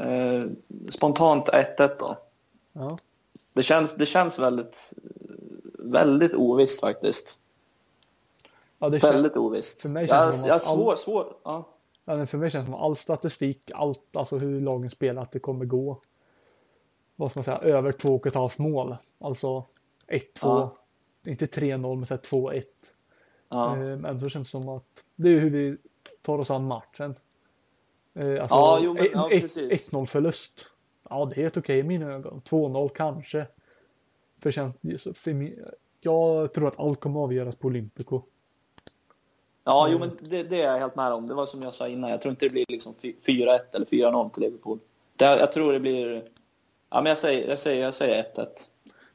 eh, 0.00 0.44
spontant 0.90 1.48
1-1 1.48 1.90
då. 1.98 2.16
Ja. 2.72 2.98
Det 3.52 3.62
känns, 3.62 3.94
det 3.94 4.06
känns 4.06 4.38
väldigt, 4.38 4.92
väldigt 5.78 6.34
ovisst 6.34 6.80
faktiskt. 6.80 7.38
Ja, 8.78 8.88
det 8.88 9.00
känns, 9.00 9.14
Väldigt 9.14 9.36
ovisst. 9.36 9.82
för 9.82 9.88
mig 9.88 10.06
jag, 10.08 10.24
känns 10.32 10.46
jag, 10.46 10.56
att 10.56 10.62
svår, 10.62 10.96
svår, 10.96 11.26
ja. 11.44 11.64
för 12.04 12.36
mig 12.38 12.50
känns 12.50 12.66
det 12.66 12.72
som 12.72 12.80
all 12.80 12.96
statistik, 12.96 13.70
allt, 13.74 14.16
alltså 14.16 14.38
hur 14.38 14.60
lagen 14.60 14.90
spelar, 14.90 15.22
att 15.22 15.32
det 15.32 15.38
kommer 15.38 15.64
gå. 15.64 16.00
Vad 17.16 17.30
ska 17.30 17.38
man 17.40 17.44
säga, 17.44 17.58
över 17.58 17.92
två 17.92 18.14
och 18.14 18.26
ett 18.26 18.34
halvt 18.34 18.58
mål. 18.58 18.96
Alltså 19.20 19.64
1-2, 20.08 20.24
Ja. 20.42 20.74
inte 21.26 21.46
3-0, 21.46 21.96
men 21.96 22.06
så 22.06 22.14
här 22.14 22.20
2-1. 22.20 22.62
Ja. 23.48 23.76
Eh, 23.76 23.96
Men 23.96 24.20
så 24.20 24.28
känns 24.28 24.48
det 24.48 24.50
som 24.50 24.68
att 24.68 25.04
det 25.16 25.28
är 25.28 25.40
hur 25.40 25.50
vi 25.50 25.76
tar 26.22 26.38
oss 26.38 26.50
an 26.50 26.64
matchen. 26.66 27.14
Eh, 28.14 28.40
Alltså, 28.42 28.54
Ja, 28.56 28.78
jo, 28.82 28.94
men- 28.94 29.06
ja, 29.12 29.30
ett- 29.32 29.42
precis. 29.42 29.72
1-0 29.72 30.06
förlust. 30.06 30.66
Ja, 31.10 31.24
det 31.24 31.34
är 31.40 31.42
helt 31.42 31.56
okej 31.56 31.78
i 31.78 31.82
mina 31.82 32.12
ögon. 32.12 32.40
2-0 32.44 32.88
kanske. 32.88 33.46
För, 34.40 34.50
för 35.12 35.52
jag 36.00 36.54
tror 36.54 36.68
att 36.68 36.78
allt 36.80 37.00
kommer 37.00 37.20
avgöras 37.20 37.56
på 37.56 37.66
Olympico. 37.68 38.22
Ja, 39.64 39.88
jo, 39.90 39.98
men 39.98 40.16
det, 40.20 40.42
det 40.42 40.62
är 40.62 40.72
jag 40.72 40.78
helt 40.78 40.96
med 40.96 41.12
om. 41.12 41.26
Det 41.26 41.34
var 41.34 41.46
som 41.46 41.62
jag 41.62 41.74
sa 41.74 41.88
innan. 41.88 42.10
Jag 42.10 42.20
tror 42.20 42.30
inte 42.30 42.46
det 42.46 42.50
blir 42.50 42.64
liksom 42.68 42.94
fy- 42.94 43.16
4-1 43.26 43.74
eller 43.74 43.86
4-0 43.86 44.30
till 44.30 44.42
Liverpool. 44.42 44.78
Det, 45.16 45.24
jag 45.24 45.52
tror 45.52 45.72
det 45.72 45.80
blir... 45.80 46.28
Ja, 46.94 47.00
men 47.00 47.10
jag 47.10 47.18
säger, 47.18 47.48
jag 47.48 47.58
säger, 47.58 47.82
jag 47.82 47.94
säger 47.94 48.22
1-1. 48.22 48.46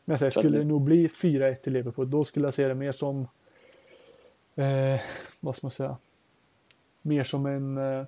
Men 0.05 0.13
jag 0.13 0.19
säger, 0.19 0.29
Så 0.31 0.39
skulle 0.39 0.57
det- 0.57 0.63
nog 0.63 0.81
bli 0.81 1.07
4-1 1.07 1.55
till 1.63 1.73
Liverpool, 1.73 2.09
då 2.09 2.23
skulle 2.23 2.45
jag 2.47 2.53
se 2.53 2.67
det 2.67 2.75
mer 2.75 2.91
som, 2.91 3.27
eh, 4.55 4.99
vad 5.39 5.55
ska 5.55 5.65
man 5.67 5.71
säga, 5.71 5.97
mer 7.01 7.23
som 7.23 7.45
en, 7.45 7.77
eh, 7.77 8.05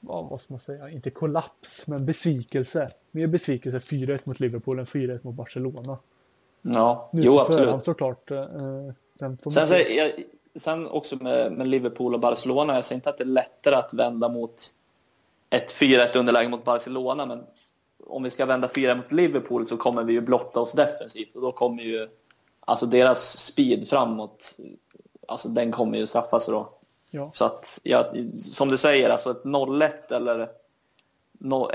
vad 0.00 0.40
ska 0.40 0.52
man 0.54 0.60
säga, 0.60 0.90
inte 0.90 1.10
kollaps, 1.10 1.86
men 1.86 2.06
besvikelse. 2.06 2.88
Mer 3.10 3.26
besvikelse 3.26 3.80
4-1 3.80 4.26
mot 4.26 4.40
Liverpool 4.40 4.78
än 4.78 4.86
4-1 4.86 5.24
mot 5.24 5.34
Barcelona. 5.34 5.98
Ja, 6.62 7.10
Nu 7.12 7.22
jo 7.22 7.38
på 7.38 7.44
förhand 7.44 7.62
absolut. 7.68 7.84
såklart. 7.84 8.30
Eh, 8.30 8.46
sen 9.18 9.38
får 9.38 9.50
Sen, 9.50 9.66
se. 9.66 9.74
säger 9.74 10.04
jag, 10.04 10.24
sen 10.60 10.86
också 10.88 11.16
med, 11.16 11.52
med 11.52 11.68
Liverpool 11.68 12.14
och 12.14 12.20
Barcelona, 12.20 12.74
jag 12.74 12.84
säger 12.84 12.96
inte 12.98 13.10
att 13.10 13.18
det 13.18 13.24
är 13.24 13.26
lättare 13.26 13.74
att 13.74 13.94
vända 13.94 14.28
mot 14.28 14.74
ett 15.56 15.72
4-1 15.72 16.16
underläge 16.18 16.48
mot 16.48 16.64
Barcelona, 16.64 17.26
men 17.26 17.44
om 18.06 18.22
vi 18.22 18.30
ska 18.30 18.46
vända 18.46 18.68
4 18.74 18.94
mot 18.94 19.12
Liverpool 19.12 19.66
så 19.66 19.76
kommer 19.76 20.04
vi 20.04 20.12
ju 20.12 20.20
blotta 20.20 20.60
oss 20.60 20.72
defensivt 20.72 21.34
och 21.36 21.42
då 21.42 21.52
kommer 21.52 21.82
ju 21.82 22.08
alltså 22.60 22.86
deras 22.86 23.38
speed 23.38 23.88
framåt, 23.88 24.56
alltså 25.28 25.48
den 25.48 25.72
kommer 25.72 25.98
ju 25.98 26.06
straffas 26.06 26.46
då. 26.46 26.68
Ja. 27.10 27.30
Så 27.34 27.44
att, 27.44 27.80
ja, 27.82 28.12
som 28.38 28.68
du 28.68 28.76
säger, 28.78 29.10
alltså 29.10 29.30
ett 29.30 29.42
0-1 29.44 29.90
eller 30.14 30.48
no- 31.38 31.70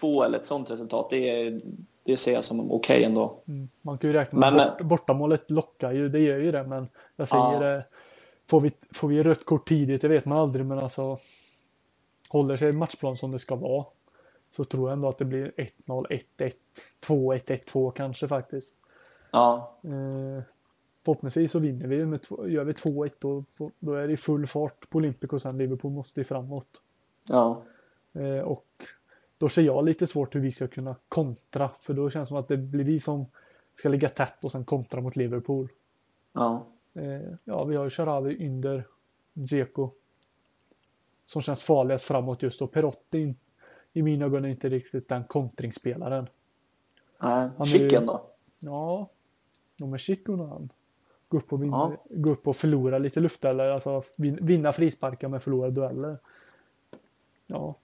1-2 0.00 0.24
eller 0.24 0.38
ett 0.38 0.46
sånt 0.46 0.70
resultat, 0.70 1.06
det, 1.10 1.16
är, 1.46 1.60
det 2.04 2.16
ser 2.16 2.32
jag 2.34 2.44
som 2.44 2.72
okej 2.72 3.04
ändå. 3.04 3.42
Mm. 3.48 3.68
Man 3.82 3.98
kan 3.98 4.10
ju 4.10 4.14
räkna 4.16 4.38
med 4.38 4.52
Men- 4.54 4.68
bort, 4.68 4.80
bortamålet 4.80 5.50
lockar 5.50 5.92
ju, 5.92 6.08
det 6.08 6.18
gör 6.20 6.38
ju 6.38 6.52
det, 6.52 6.62
men 6.64 6.88
jag 7.16 7.28
säger 7.28 7.52
Ja. 7.52 7.58
det. 7.60 7.84
Får 8.50 8.60
vi, 8.60 8.72
får 8.94 9.08
vi 9.08 9.22
rött 9.22 9.44
kort 9.44 9.68
tidigt, 9.68 10.02
det 10.02 10.08
vet 10.08 10.24
man 10.24 10.38
aldrig, 10.38 10.66
men 10.66 10.78
alltså 10.78 11.18
håller 12.34 12.56
sig 12.56 12.72
matchplan 12.72 13.16
som 13.16 13.30
det 13.30 13.38
ska 13.38 13.54
vara 13.56 13.86
så 14.50 14.64
tror 14.64 14.88
jag 14.88 14.92
ändå 14.92 15.08
att 15.08 15.18
det 15.18 15.24
blir 15.24 15.52
1-0, 15.56 16.06
1-1, 16.36 16.52
2-1, 17.06 17.44
1-2 17.44 17.90
kanske 17.90 18.28
faktiskt. 18.28 18.74
Ja, 19.30 19.78
Eh, 19.84 20.42
förhoppningsvis 21.04 21.52
så 21.52 21.58
vinner 21.58 21.86
vi 21.86 22.06
med 22.06 22.22
två, 22.22 22.48
gör 22.48 22.64
vi 22.64 22.72
2-1 22.72 23.10
då, 23.18 23.44
då 23.78 23.94
är 23.94 24.08
det 24.08 24.16
full 24.16 24.46
fart 24.46 24.90
på 24.90 24.98
Olympico 24.98 25.38
sen 25.38 25.58
Liverpool 25.58 25.92
måste 25.92 26.20
ju 26.20 26.24
framåt. 26.24 26.80
ja, 27.28 27.62
Eh, 28.12 28.40
och 28.40 28.66
då 29.38 29.48
ser 29.48 29.62
jag 29.62 29.84
lite 29.84 30.06
svårt 30.06 30.34
hur 30.34 30.40
vi 30.40 30.52
ska 30.52 30.66
kunna 30.68 30.96
kontra 31.08 31.70
för 31.80 31.94
då 31.94 32.10
känns 32.10 32.28
det 32.28 32.28
som 32.28 32.36
att 32.36 32.48
det 32.48 32.56
blir 32.56 32.84
vi 32.84 33.00
som 33.00 33.26
ska 33.74 33.88
ligga 33.88 34.08
tätt 34.08 34.44
och 34.44 34.52
sen 34.52 34.64
kontra 34.64 35.00
mot 35.00 35.16
Liverpool. 35.16 35.68
ja. 36.32 36.66
Eh, 36.94 37.34
ja, 37.44 37.64
vi 37.64 37.76
har 37.76 37.84
ju 37.84 37.90
Sharawi, 37.90 38.36
Ynder, 38.44 38.86
Dzeko. 39.32 39.90
Som 41.26 41.42
känns 41.42 41.62
farligast 41.64 42.04
framåt 42.04 42.42
just 42.42 42.58
då. 42.58 42.66
Perotti 42.66 43.34
i 43.92 44.02
mina 44.02 44.24
ögon 44.26 44.44
är 44.44 44.48
inte 44.48 44.68
riktigt 44.68 45.08
den 45.08 45.24
kontringsspelaren. 45.24 46.26
Nej. 47.18 47.48
är 47.58 47.64
ju- 47.64 47.78
Chicken 47.78 48.06
då? 48.06 48.26
Ja, 48.58 49.08
de 49.78 49.94
är 49.94 49.98
Chico 49.98 50.36
när 50.36 50.44
han 50.46 50.68
går 51.28 51.38
upp 51.38 51.52
och, 51.52 51.62
vinner, 51.62 51.76
Ja. 51.76 51.96
går 52.10 52.30
upp 52.30 52.48
och 52.48 52.56
förlorar 52.56 52.98
lite 52.98 53.20
luftdueller. 53.20 53.68
Alltså 53.68 54.02
vin- 54.16 54.38
vinna 54.42 54.72
frisparkar 54.72 55.28
men 55.28 55.40
förlora 55.40 55.70
dueller. 55.70 56.18
Ja, 57.46 57.74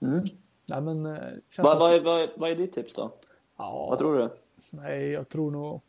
Mm. 0.00 0.24
nej 0.68 0.80
men. 0.80 1.06
eh, 1.06 1.22
Vad, 1.58 1.94
är, 1.94 2.00
vad, 2.04 2.20
är, 2.22 2.30
vad 2.36 2.50
är 2.50 2.56
ditt 2.56 2.72
tips 2.72 2.94
då? 2.94 3.12
ja, 3.56 3.86
Vad 3.90 3.98
tror 3.98 4.18
du? 4.18 4.28
Nej, 4.70 5.08
jag 5.10 5.28
tror 5.28 5.50
nog 5.50 5.80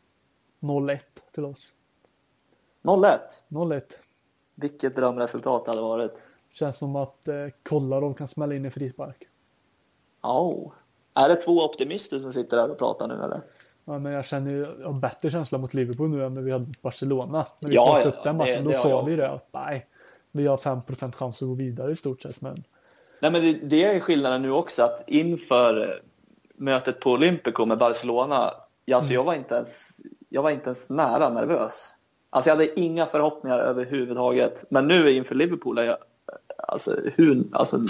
0-1 0.60 1.00
till 1.32 1.46
oss. 1.46 1.74
0-1. 2.82 3.20
0-1. 3.48 3.82
Vilket 4.56 4.96
drömresultat 4.96 5.66
det 5.66 5.72
hade 5.72 5.82
varit. 5.82 6.24
Känns 6.52 6.78
som 6.78 6.96
att 6.96 7.28
eh, 7.28 7.36
Kolarov 7.64 8.14
kan 8.14 8.28
smälla 8.28 8.56
in 8.56 8.66
en 8.66 8.72
frispark. 8.72 9.28
Oh. 10.24 10.72
Är 11.14 11.30
det 11.30 11.36
två 11.36 11.52
optimister 11.52 12.20
som 12.20 12.34
sitter 12.34 12.58
där 12.58 12.72
och 12.72 12.78
pratar 12.78 13.08
nu 13.08 13.14
eller? 13.14 13.42
Ja, 13.86 14.00
men 14.00 14.12
jag 14.12 14.26
känner 14.26 14.52
ju 14.52 14.76
jag 14.80 14.88
har 14.88 15.00
bättre 15.00 15.32
känsla 15.32 15.58
mot 15.58 15.74
Liverpool 15.74 16.10
nu 16.10 16.26
än 16.26 16.34
när 16.34 16.42
vi 16.42 16.52
hade 16.52 16.66
mot 16.66 16.82
Barcelona. 16.82 17.46
När 17.60 17.70
vi 17.70 17.76
Ja, 17.76 17.86
pratade 17.86 18.04
ja, 18.04 18.10
upp 18.10 18.24
den 18.24 18.38
matchen, 18.38 18.64
det 18.64 18.72
då 18.74 18.80
sa 18.80 18.90
jag 18.90 19.06
vi 19.06 19.16
det 19.16 19.30
att 19.30 19.48
nej, 19.52 19.88
vi 20.32 20.48
har 20.48 20.58
5% 20.58 21.12
chans 21.12 21.42
att 21.42 21.48
gå 21.48 21.54
vidare 21.54 21.92
i 21.92 21.96
stort 21.96 22.22
sett. 22.22 22.42
Men 22.42 22.64
Nej, 23.20 23.32
men 23.32 23.42
det, 23.42 23.54
det 23.54 23.84
är 23.84 24.00
skillnaden 24.00 24.42
nu 24.42 24.52
också 24.52 24.84
att 24.84 25.04
inför 25.08 25.82
eh, 25.82 25.96
mötet 26.56 27.00
på 27.00 27.12
Olympico 27.12 27.66
med 27.66 27.78
Barcelona, 27.78 28.52
ja, 28.86 28.98
alltså 28.98 29.14
jag, 29.14 29.24
var 29.24 29.34
inte 29.34 29.56
ens, 29.56 30.02
jag 30.30 30.42
var 30.42 30.50
inte 30.50 30.66
ens 30.66 30.90
nära 30.90 31.30
nervös. 31.30 31.96
Alltså 32.30 32.50
jag 32.50 32.56
hade 32.56 32.80
inga 32.80 33.06
förhoppningar 33.06 33.60
överhuvudtaget. 33.60 34.66
Men 34.70 34.88
nu 34.88 35.12
inför 35.12 35.36
Liverpool 35.36 35.78
är 35.78 35.84
jag, 35.84 35.98
alltså, 36.68 37.00
hur, 37.16 37.44
alltså 37.52 37.84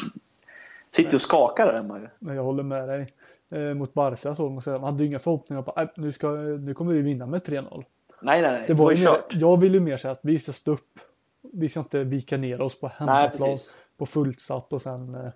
sitter 0.92 1.16
och 1.16 1.22
skakar 1.22 1.66
där 1.66 1.74
hemma 1.74 2.00
ju. 2.00 2.08
men 2.20 2.36
jag 2.36 2.44
håller 2.44 2.64
med 2.64 2.88
dig. 2.90 3.08
Eh, 3.50 3.74
mot 3.74 3.94
Barca 3.94 4.36
så 4.36 4.50
man 4.50 4.84
hade 4.84 5.04
ju 5.04 5.10
inga 5.10 5.20
förhoppningar 5.20 5.62
på 5.62 5.72
att 5.72 5.98
nu, 5.98 6.12
ska, 6.12 6.30
nu 6.32 6.74
kommer 6.74 6.94
vi 6.94 7.02
vinna 7.02 7.26
med 7.26 7.42
3-0. 7.42 7.84
Nej, 8.22 8.42
nej, 8.42 8.52
nej. 8.52 8.64
Det 8.68 8.74
var 8.74 8.92
ju 8.92 8.98
ju 8.98 9.04
mer, 9.04 9.22
jag 9.30 9.60
vill 9.60 9.74
ju 9.74 9.80
mer 9.80 9.98
säga 9.98 10.12
att 10.12 10.20
vi 10.24 10.40
ska 10.40 10.52
stå 10.52 10.72
upp. 10.72 11.00
Vi 11.42 11.70
ska 11.70 11.80
inte 11.80 12.04
vika 12.04 12.38
ner 12.38 12.62
oss 12.62 12.80
på 12.80 12.88
Nej, 12.88 12.96
hemmaplan 12.98 13.50
precis. 13.50 13.74
på 13.98 14.06
fullsatt 14.06 14.74
och 14.74 14.82
sen 14.82 15.16
eh, 15.16 15.32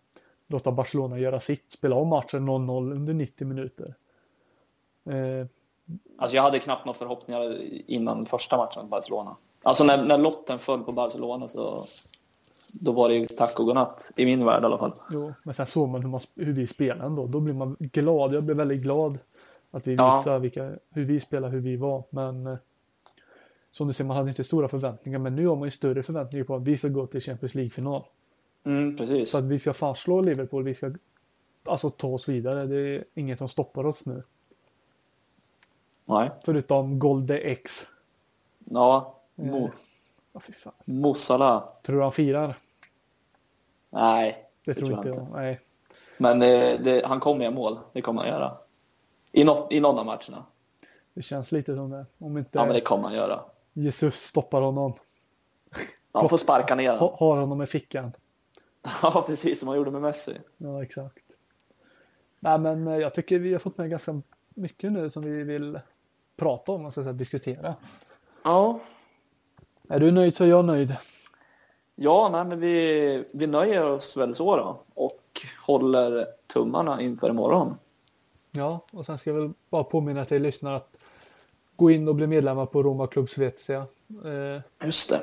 låta 0.48 0.72
Barcelona 0.72 1.20
göra 1.20 1.40
sitt. 1.40 1.72
Spela 1.72 1.96
om 1.96 2.08
matchen 2.08 2.50
0-0 2.50 2.92
under 2.92 3.14
90 3.14 3.48
minuter. 3.48 3.96
Eh, 5.10 5.48
Alltså 6.18 6.36
jag 6.36 6.44
hade 6.44 6.60
knappt 6.60 6.86
några 6.86 6.98
förhoppningar 6.98 7.62
innan 7.88 8.26
första 8.26 8.58
matchen 8.58 8.82
med 8.82 8.90
Barcelona. 8.90 9.36
Alltså 9.64 9.84
när, 9.84 10.06
när 10.06 10.18
lotten 10.18 10.60
föll 10.60 10.84
på 10.84 10.92
Barcelona 10.92 11.48
så 11.48 11.86
då 12.80 12.92
var 12.92 13.10
det 13.10 13.16
ju 13.16 13.28
tack 13.28 13.60
och 13.60 13.66
godnatt 13.66 14.12
i 14.16 14.26
min 14.26 14.46
värld 14.46 14.64
i 14.64 14.66
alla 14.66 14.78
fall. 14.78 14.94
jo, 15.12 15.34
men 15.44 15.54
sen 15.54 15.66
såg 15.66 15.90
man 15.90 16.02
hur, 16.02 16.10
man, 16.10 16.20
hur 16.36 16.54
vi 16.54 16.68
spelade 16.68 17.06
ändå. 17.06 17.28
Då 17.28 17.40
blir 17.40 17.54
man 17.54 17.76
glad. 17.80 18.34
Jag 18.34 18.44
blev 18.44 18.58
väldigt 18.58 18.82
glad 18.82 19.20
att 19.72 19.88
vi 19.88 19.96
Ja. 19.96 20.18
visade 20.18 20.40
vilka, 20.40 20.72
hur 20.90 21.06
vi 21.06 21.20
spelar, 21.20 21.50
hur 21.50 21.60
vi 21.60 21.76
var. 21.78 22.04
Men 22.10 22.48
eh, 22.48 22.58
som 23.72 23.88
du 23.88 23.94
ser, 23.94 24.04
man 24.04 24.18
hade 24.18 24.30
inte 24.30 24.44
stora 24.44 24.68
förväntningar. 24.68 25.20
Men 25.20 25.36
nu 25.36 25.48
har 25.48 25.56
man 25.56 25.66
ju 25.68 25.72
större 25.72 26.04
förväntningar 26.04 26.46
på 26.46 26.56
att 26.56 26.62
vi 26.64 26.78
ska 26.78 26.88
gå 26.88 27.08
till 27.08 27.22
Champions 27.22 27.56
League-final. 27.56 28.04
Mm, 28.64 28.98
precis. 28.98 29.30
Så 29.32 29.38
att 29.38 29.44
vi 29.44 29.60
ska 29.60 29.74
fastslå 29.74 30.22
Liverpool. 30.22 30.64
Vi 30.64 30.74
ska 30.74 30.92
alltså 31.66 31.90
ta 31.90 32.08
oss 32.08 32.30
vidare. 32.30 32.68
Det 32.68 32.80
är 32.96 33.04
inget 33.14 33.38
som 33.38 33.50
stoppar 33.50 33.86
oss 33.86 34.06
nu. 34.06 34.24
Nej. 36.06 36.32
Förutom 36.46 37.00
Golde 37.00 37.38
X. 37.40 37.88
Ja, 38.66 39.16
Mo, 39.36 39.66
Eh, 39.66 39.72
Ja, 40.34 40.40
fy 40.40 40.54
fan. 40.54 40.74
Mossala. 40.86 41.64
Tror 41.84 41.96
du 41.96 42.02
han 42.04 42.12
firar? 42.12 42.58
Nej, 43.96 44.48
Det, 44.66 44.72
Det 44.72 44.80
tror 44.80 44.88
tror 44.88 44.98
inte 44.98 45.10
jag 45.10 45.18
jag. 45.18 45.28
Nej. 45.32 45.60
men 46.18 46.40
det, 46.40 46.78
det, 46.78 47.06
han 47.06 47.20
kommer 47.20 47.44
göra 47.46 47.54
mål. 47.56 47.80
Det 47.94 48.02
kommer 48.02 48.22
han 48.22 48.30
göra. 48.30 48.58
I, 49.32 49.44
något, 49.44 49.72
I 49.72 49.80
någon 49.80 50.00
av 50.00 50.06
matcherna. 50.06 50.46
Det 51.14 51.22
känns 51.22 51.52
lite 51.52 51.76
som 51.76 51.90
det. 51.90 52.06
Om 52.18 52.38
inte 52.38 52.50
Ja, 52.54 52.66
men 52.66 52.74
det 52.74 52.82
kommer 52.82 53.04
han 53.04 53.14
göra. 53.14 53.40
Jesus 53.74 54.16
stoppar 54.16 54.62
honom. 54.62 54.94
Han 56.12 56.30
får 56.30 56.38
sparka 56.38 56.76
ner 56.76 56.98
honom. 56.98 57.16
har 57.20 57.38
honom 57.38 57.62
i 57.62 57.66
fickan. 57.66 58.12
Ja, 59.02 59.24
precis 59.28 59.60
som 59.60 59.68
han 59.68 59.78
gjorde 59.78 59.92
med 59.92 60.02
Messi. 60.02 60.38
Ja, 60.58 60.84
exakt. 60.84 61.24
Nej, 62.40 62.60
men 62.60 62.88
eh, 62.88 62.98
jag 62.98 63.14
tycker 63.14 63.40
vi 63.40 63.54
har 63.54 63.60
fått 63.60 63.78
med 63.78 63.90
ganska 63.90 64.22
mycket 64.50 64.92
nu 64.92 65.10
som 65.10 65.24
vi 65.24 65.44
vill 65.44 65.80
prata 66.38 66.72
om 66.72 66.86
och 66.86 66.94
så 66.94 67.00
att 67.00 67.04
säga, 67.04 67.14
diskutera. 67.14 67.76
Ja, 68.44 68.80
Är 69.90 70.00
du 70.00 70.12
nöjd 70.12 70.36
så 70.36 70.44
är 70.44 70.48
jag 70.48 70.66
nöjd. 70.66 70.96
Ja 71.96 72.30
nej, 72.32 72.46
men 72.46 72.60
vi, 72.60 73.24
vi 73.32 73.48
nöjer 73.48 73.86
oss 73.86 74.18
väl 74.18 74.36
så 74.36 74.58
då. 74.58 74.80
Och 74.94 75.42
håller 75.66 76.28
tummarna 76.48 77.02
inför 77.02 77.30
imorgon. 77.30 77.76
Ja, 78.52 78.80
och 78.92 79.06
sen 79.06 79.18
ska 79.18 79.30
jag 79.30 79.38
väl 79.38 79.54
bara 79.70 79.84
påminna 79.84 80.26
till 80.26 80.42
lyssnare 80.42 80.76
att 80.76 80.98
gå 81.76 81.92
in 81.92 82.08
och 82.08 82.16
bli 82.16 82.28
medlemmar 82.28 82.66
på 82.66 82.84
Roma 82.84 83.08
Club 83.08 83.30
Svezia. 83.30 83.86
Eh, 84.26 84.86
Just 84.86 85.10
det. 85.10 85.22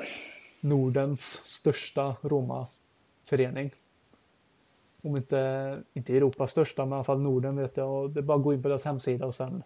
Nordens 0.59 1.41
största 1.43 2.15
Roma-förening. 2.21 3.71
Om 5.01 5.15
inte, 5.17 5.79
inte 5.93 6.17
Europas 6.17 6.51
största, 6.51 6.85
men 6.85 6.91
i 6.91 6.95
alla 6.95 7.03
fall 7.03 7.19
Norden 7.19 7.55
vet 7.55 7.77
jag. 7.77 8.03
Och 8.03 8.09
det 8.09 8.19
är 8.19 8.21
bara 8.21 8.37
att 8.37 8.43
gå 8.43 8.53
in 8.53 8.63
på 8.63 8.67
deras 8.67 8.85
hemsida 8.85 9.25
och 9.25 9.35
sen 9.35 9.63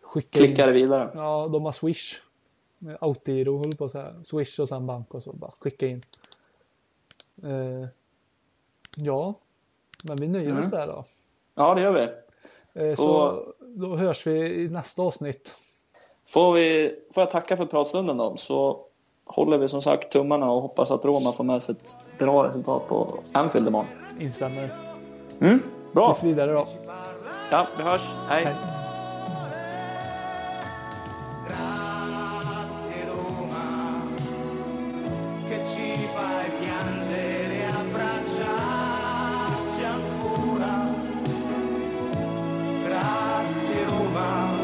skicka 0.00 0.38
in. 0.40 0.46
Klickar 0.46 0.72
vidare. 0.72 1.10
Ja, 1.14 1.48
de 1.52 1.64
har 1.64 1.72
Swish. 1.72 2.22
Autogiro 3.00 3.58
håller 3.58 3.76
på 3.76 3.84
att 3.84 3.92
säga. 3.92 4.14
Swish 4.24 4.58
och 4.60 4.68
sen 4.68 4.86
bank 4.86 5.14
och 5.14 5.22
så 5.22 5.32
bara 5.32 5.50
skicka 5.60 5.86
in. 5.86 6.02
Eh, 7.42 7.88
ja, 8.96 9.34
men 10.02 10.16
vi 10.16 10.28
nöjer 10.28 10.58
oss 10.58 10.66
Mm. 10.66 10.70
där 10.70 10.86
då. 10.86 11.04
Ja, 11.54 11.74
det 11.74 11.80
gör 11.80 11.92
vi. 11.92 12.08
Eh, 12.82 12.96
så 12.96 13.42
då 13.60 13.96
hörs 13.96 14.26
vi 14.26 14.62
i 14.64 14.68
nästa 14.68 15.02
avsnitt. 15.02 15.54
Får, 16.26 16.52
vi, 16.52 16.94
får 17.14 17.20
jag 17.20 17.30
tacka 17.30 17.56
för 17.56 17.66
pratstunden 17.66 18.16
då, 18.16 18.36
så 18.36 18.80
håller 19.24 19.58
vi 19.58 19.68
som 19.68 19.82
sagt 19.82 20.12
tummarna 20.12 20.50
och 20.50 20.62
hoppas 20.62 20.90
att 20.90 21.04
Roma 21.04 21.32
får 21.32 21.44
med 21.44 21.62
sig 21.62 21.74
ett 21.74 21.96
bra 22.18 22.48
resultat 22.48 22.88
på 22.88 23.18
Anfield 23.32 23.68
imorgon. 23.68 23.86
Instämmer. 24.20 24.76
Mm, 25.40 25.62
bra. 25.92 26.12
Tills 26.12 26.24
vidare 26.24 26.52
då. 26.52 26.68
Ja, 27.50 27.66
vi 27.76 27.82
hörs. 27.82 28.02
Hej. 28.28 28.44
Hej. 28.44 28.75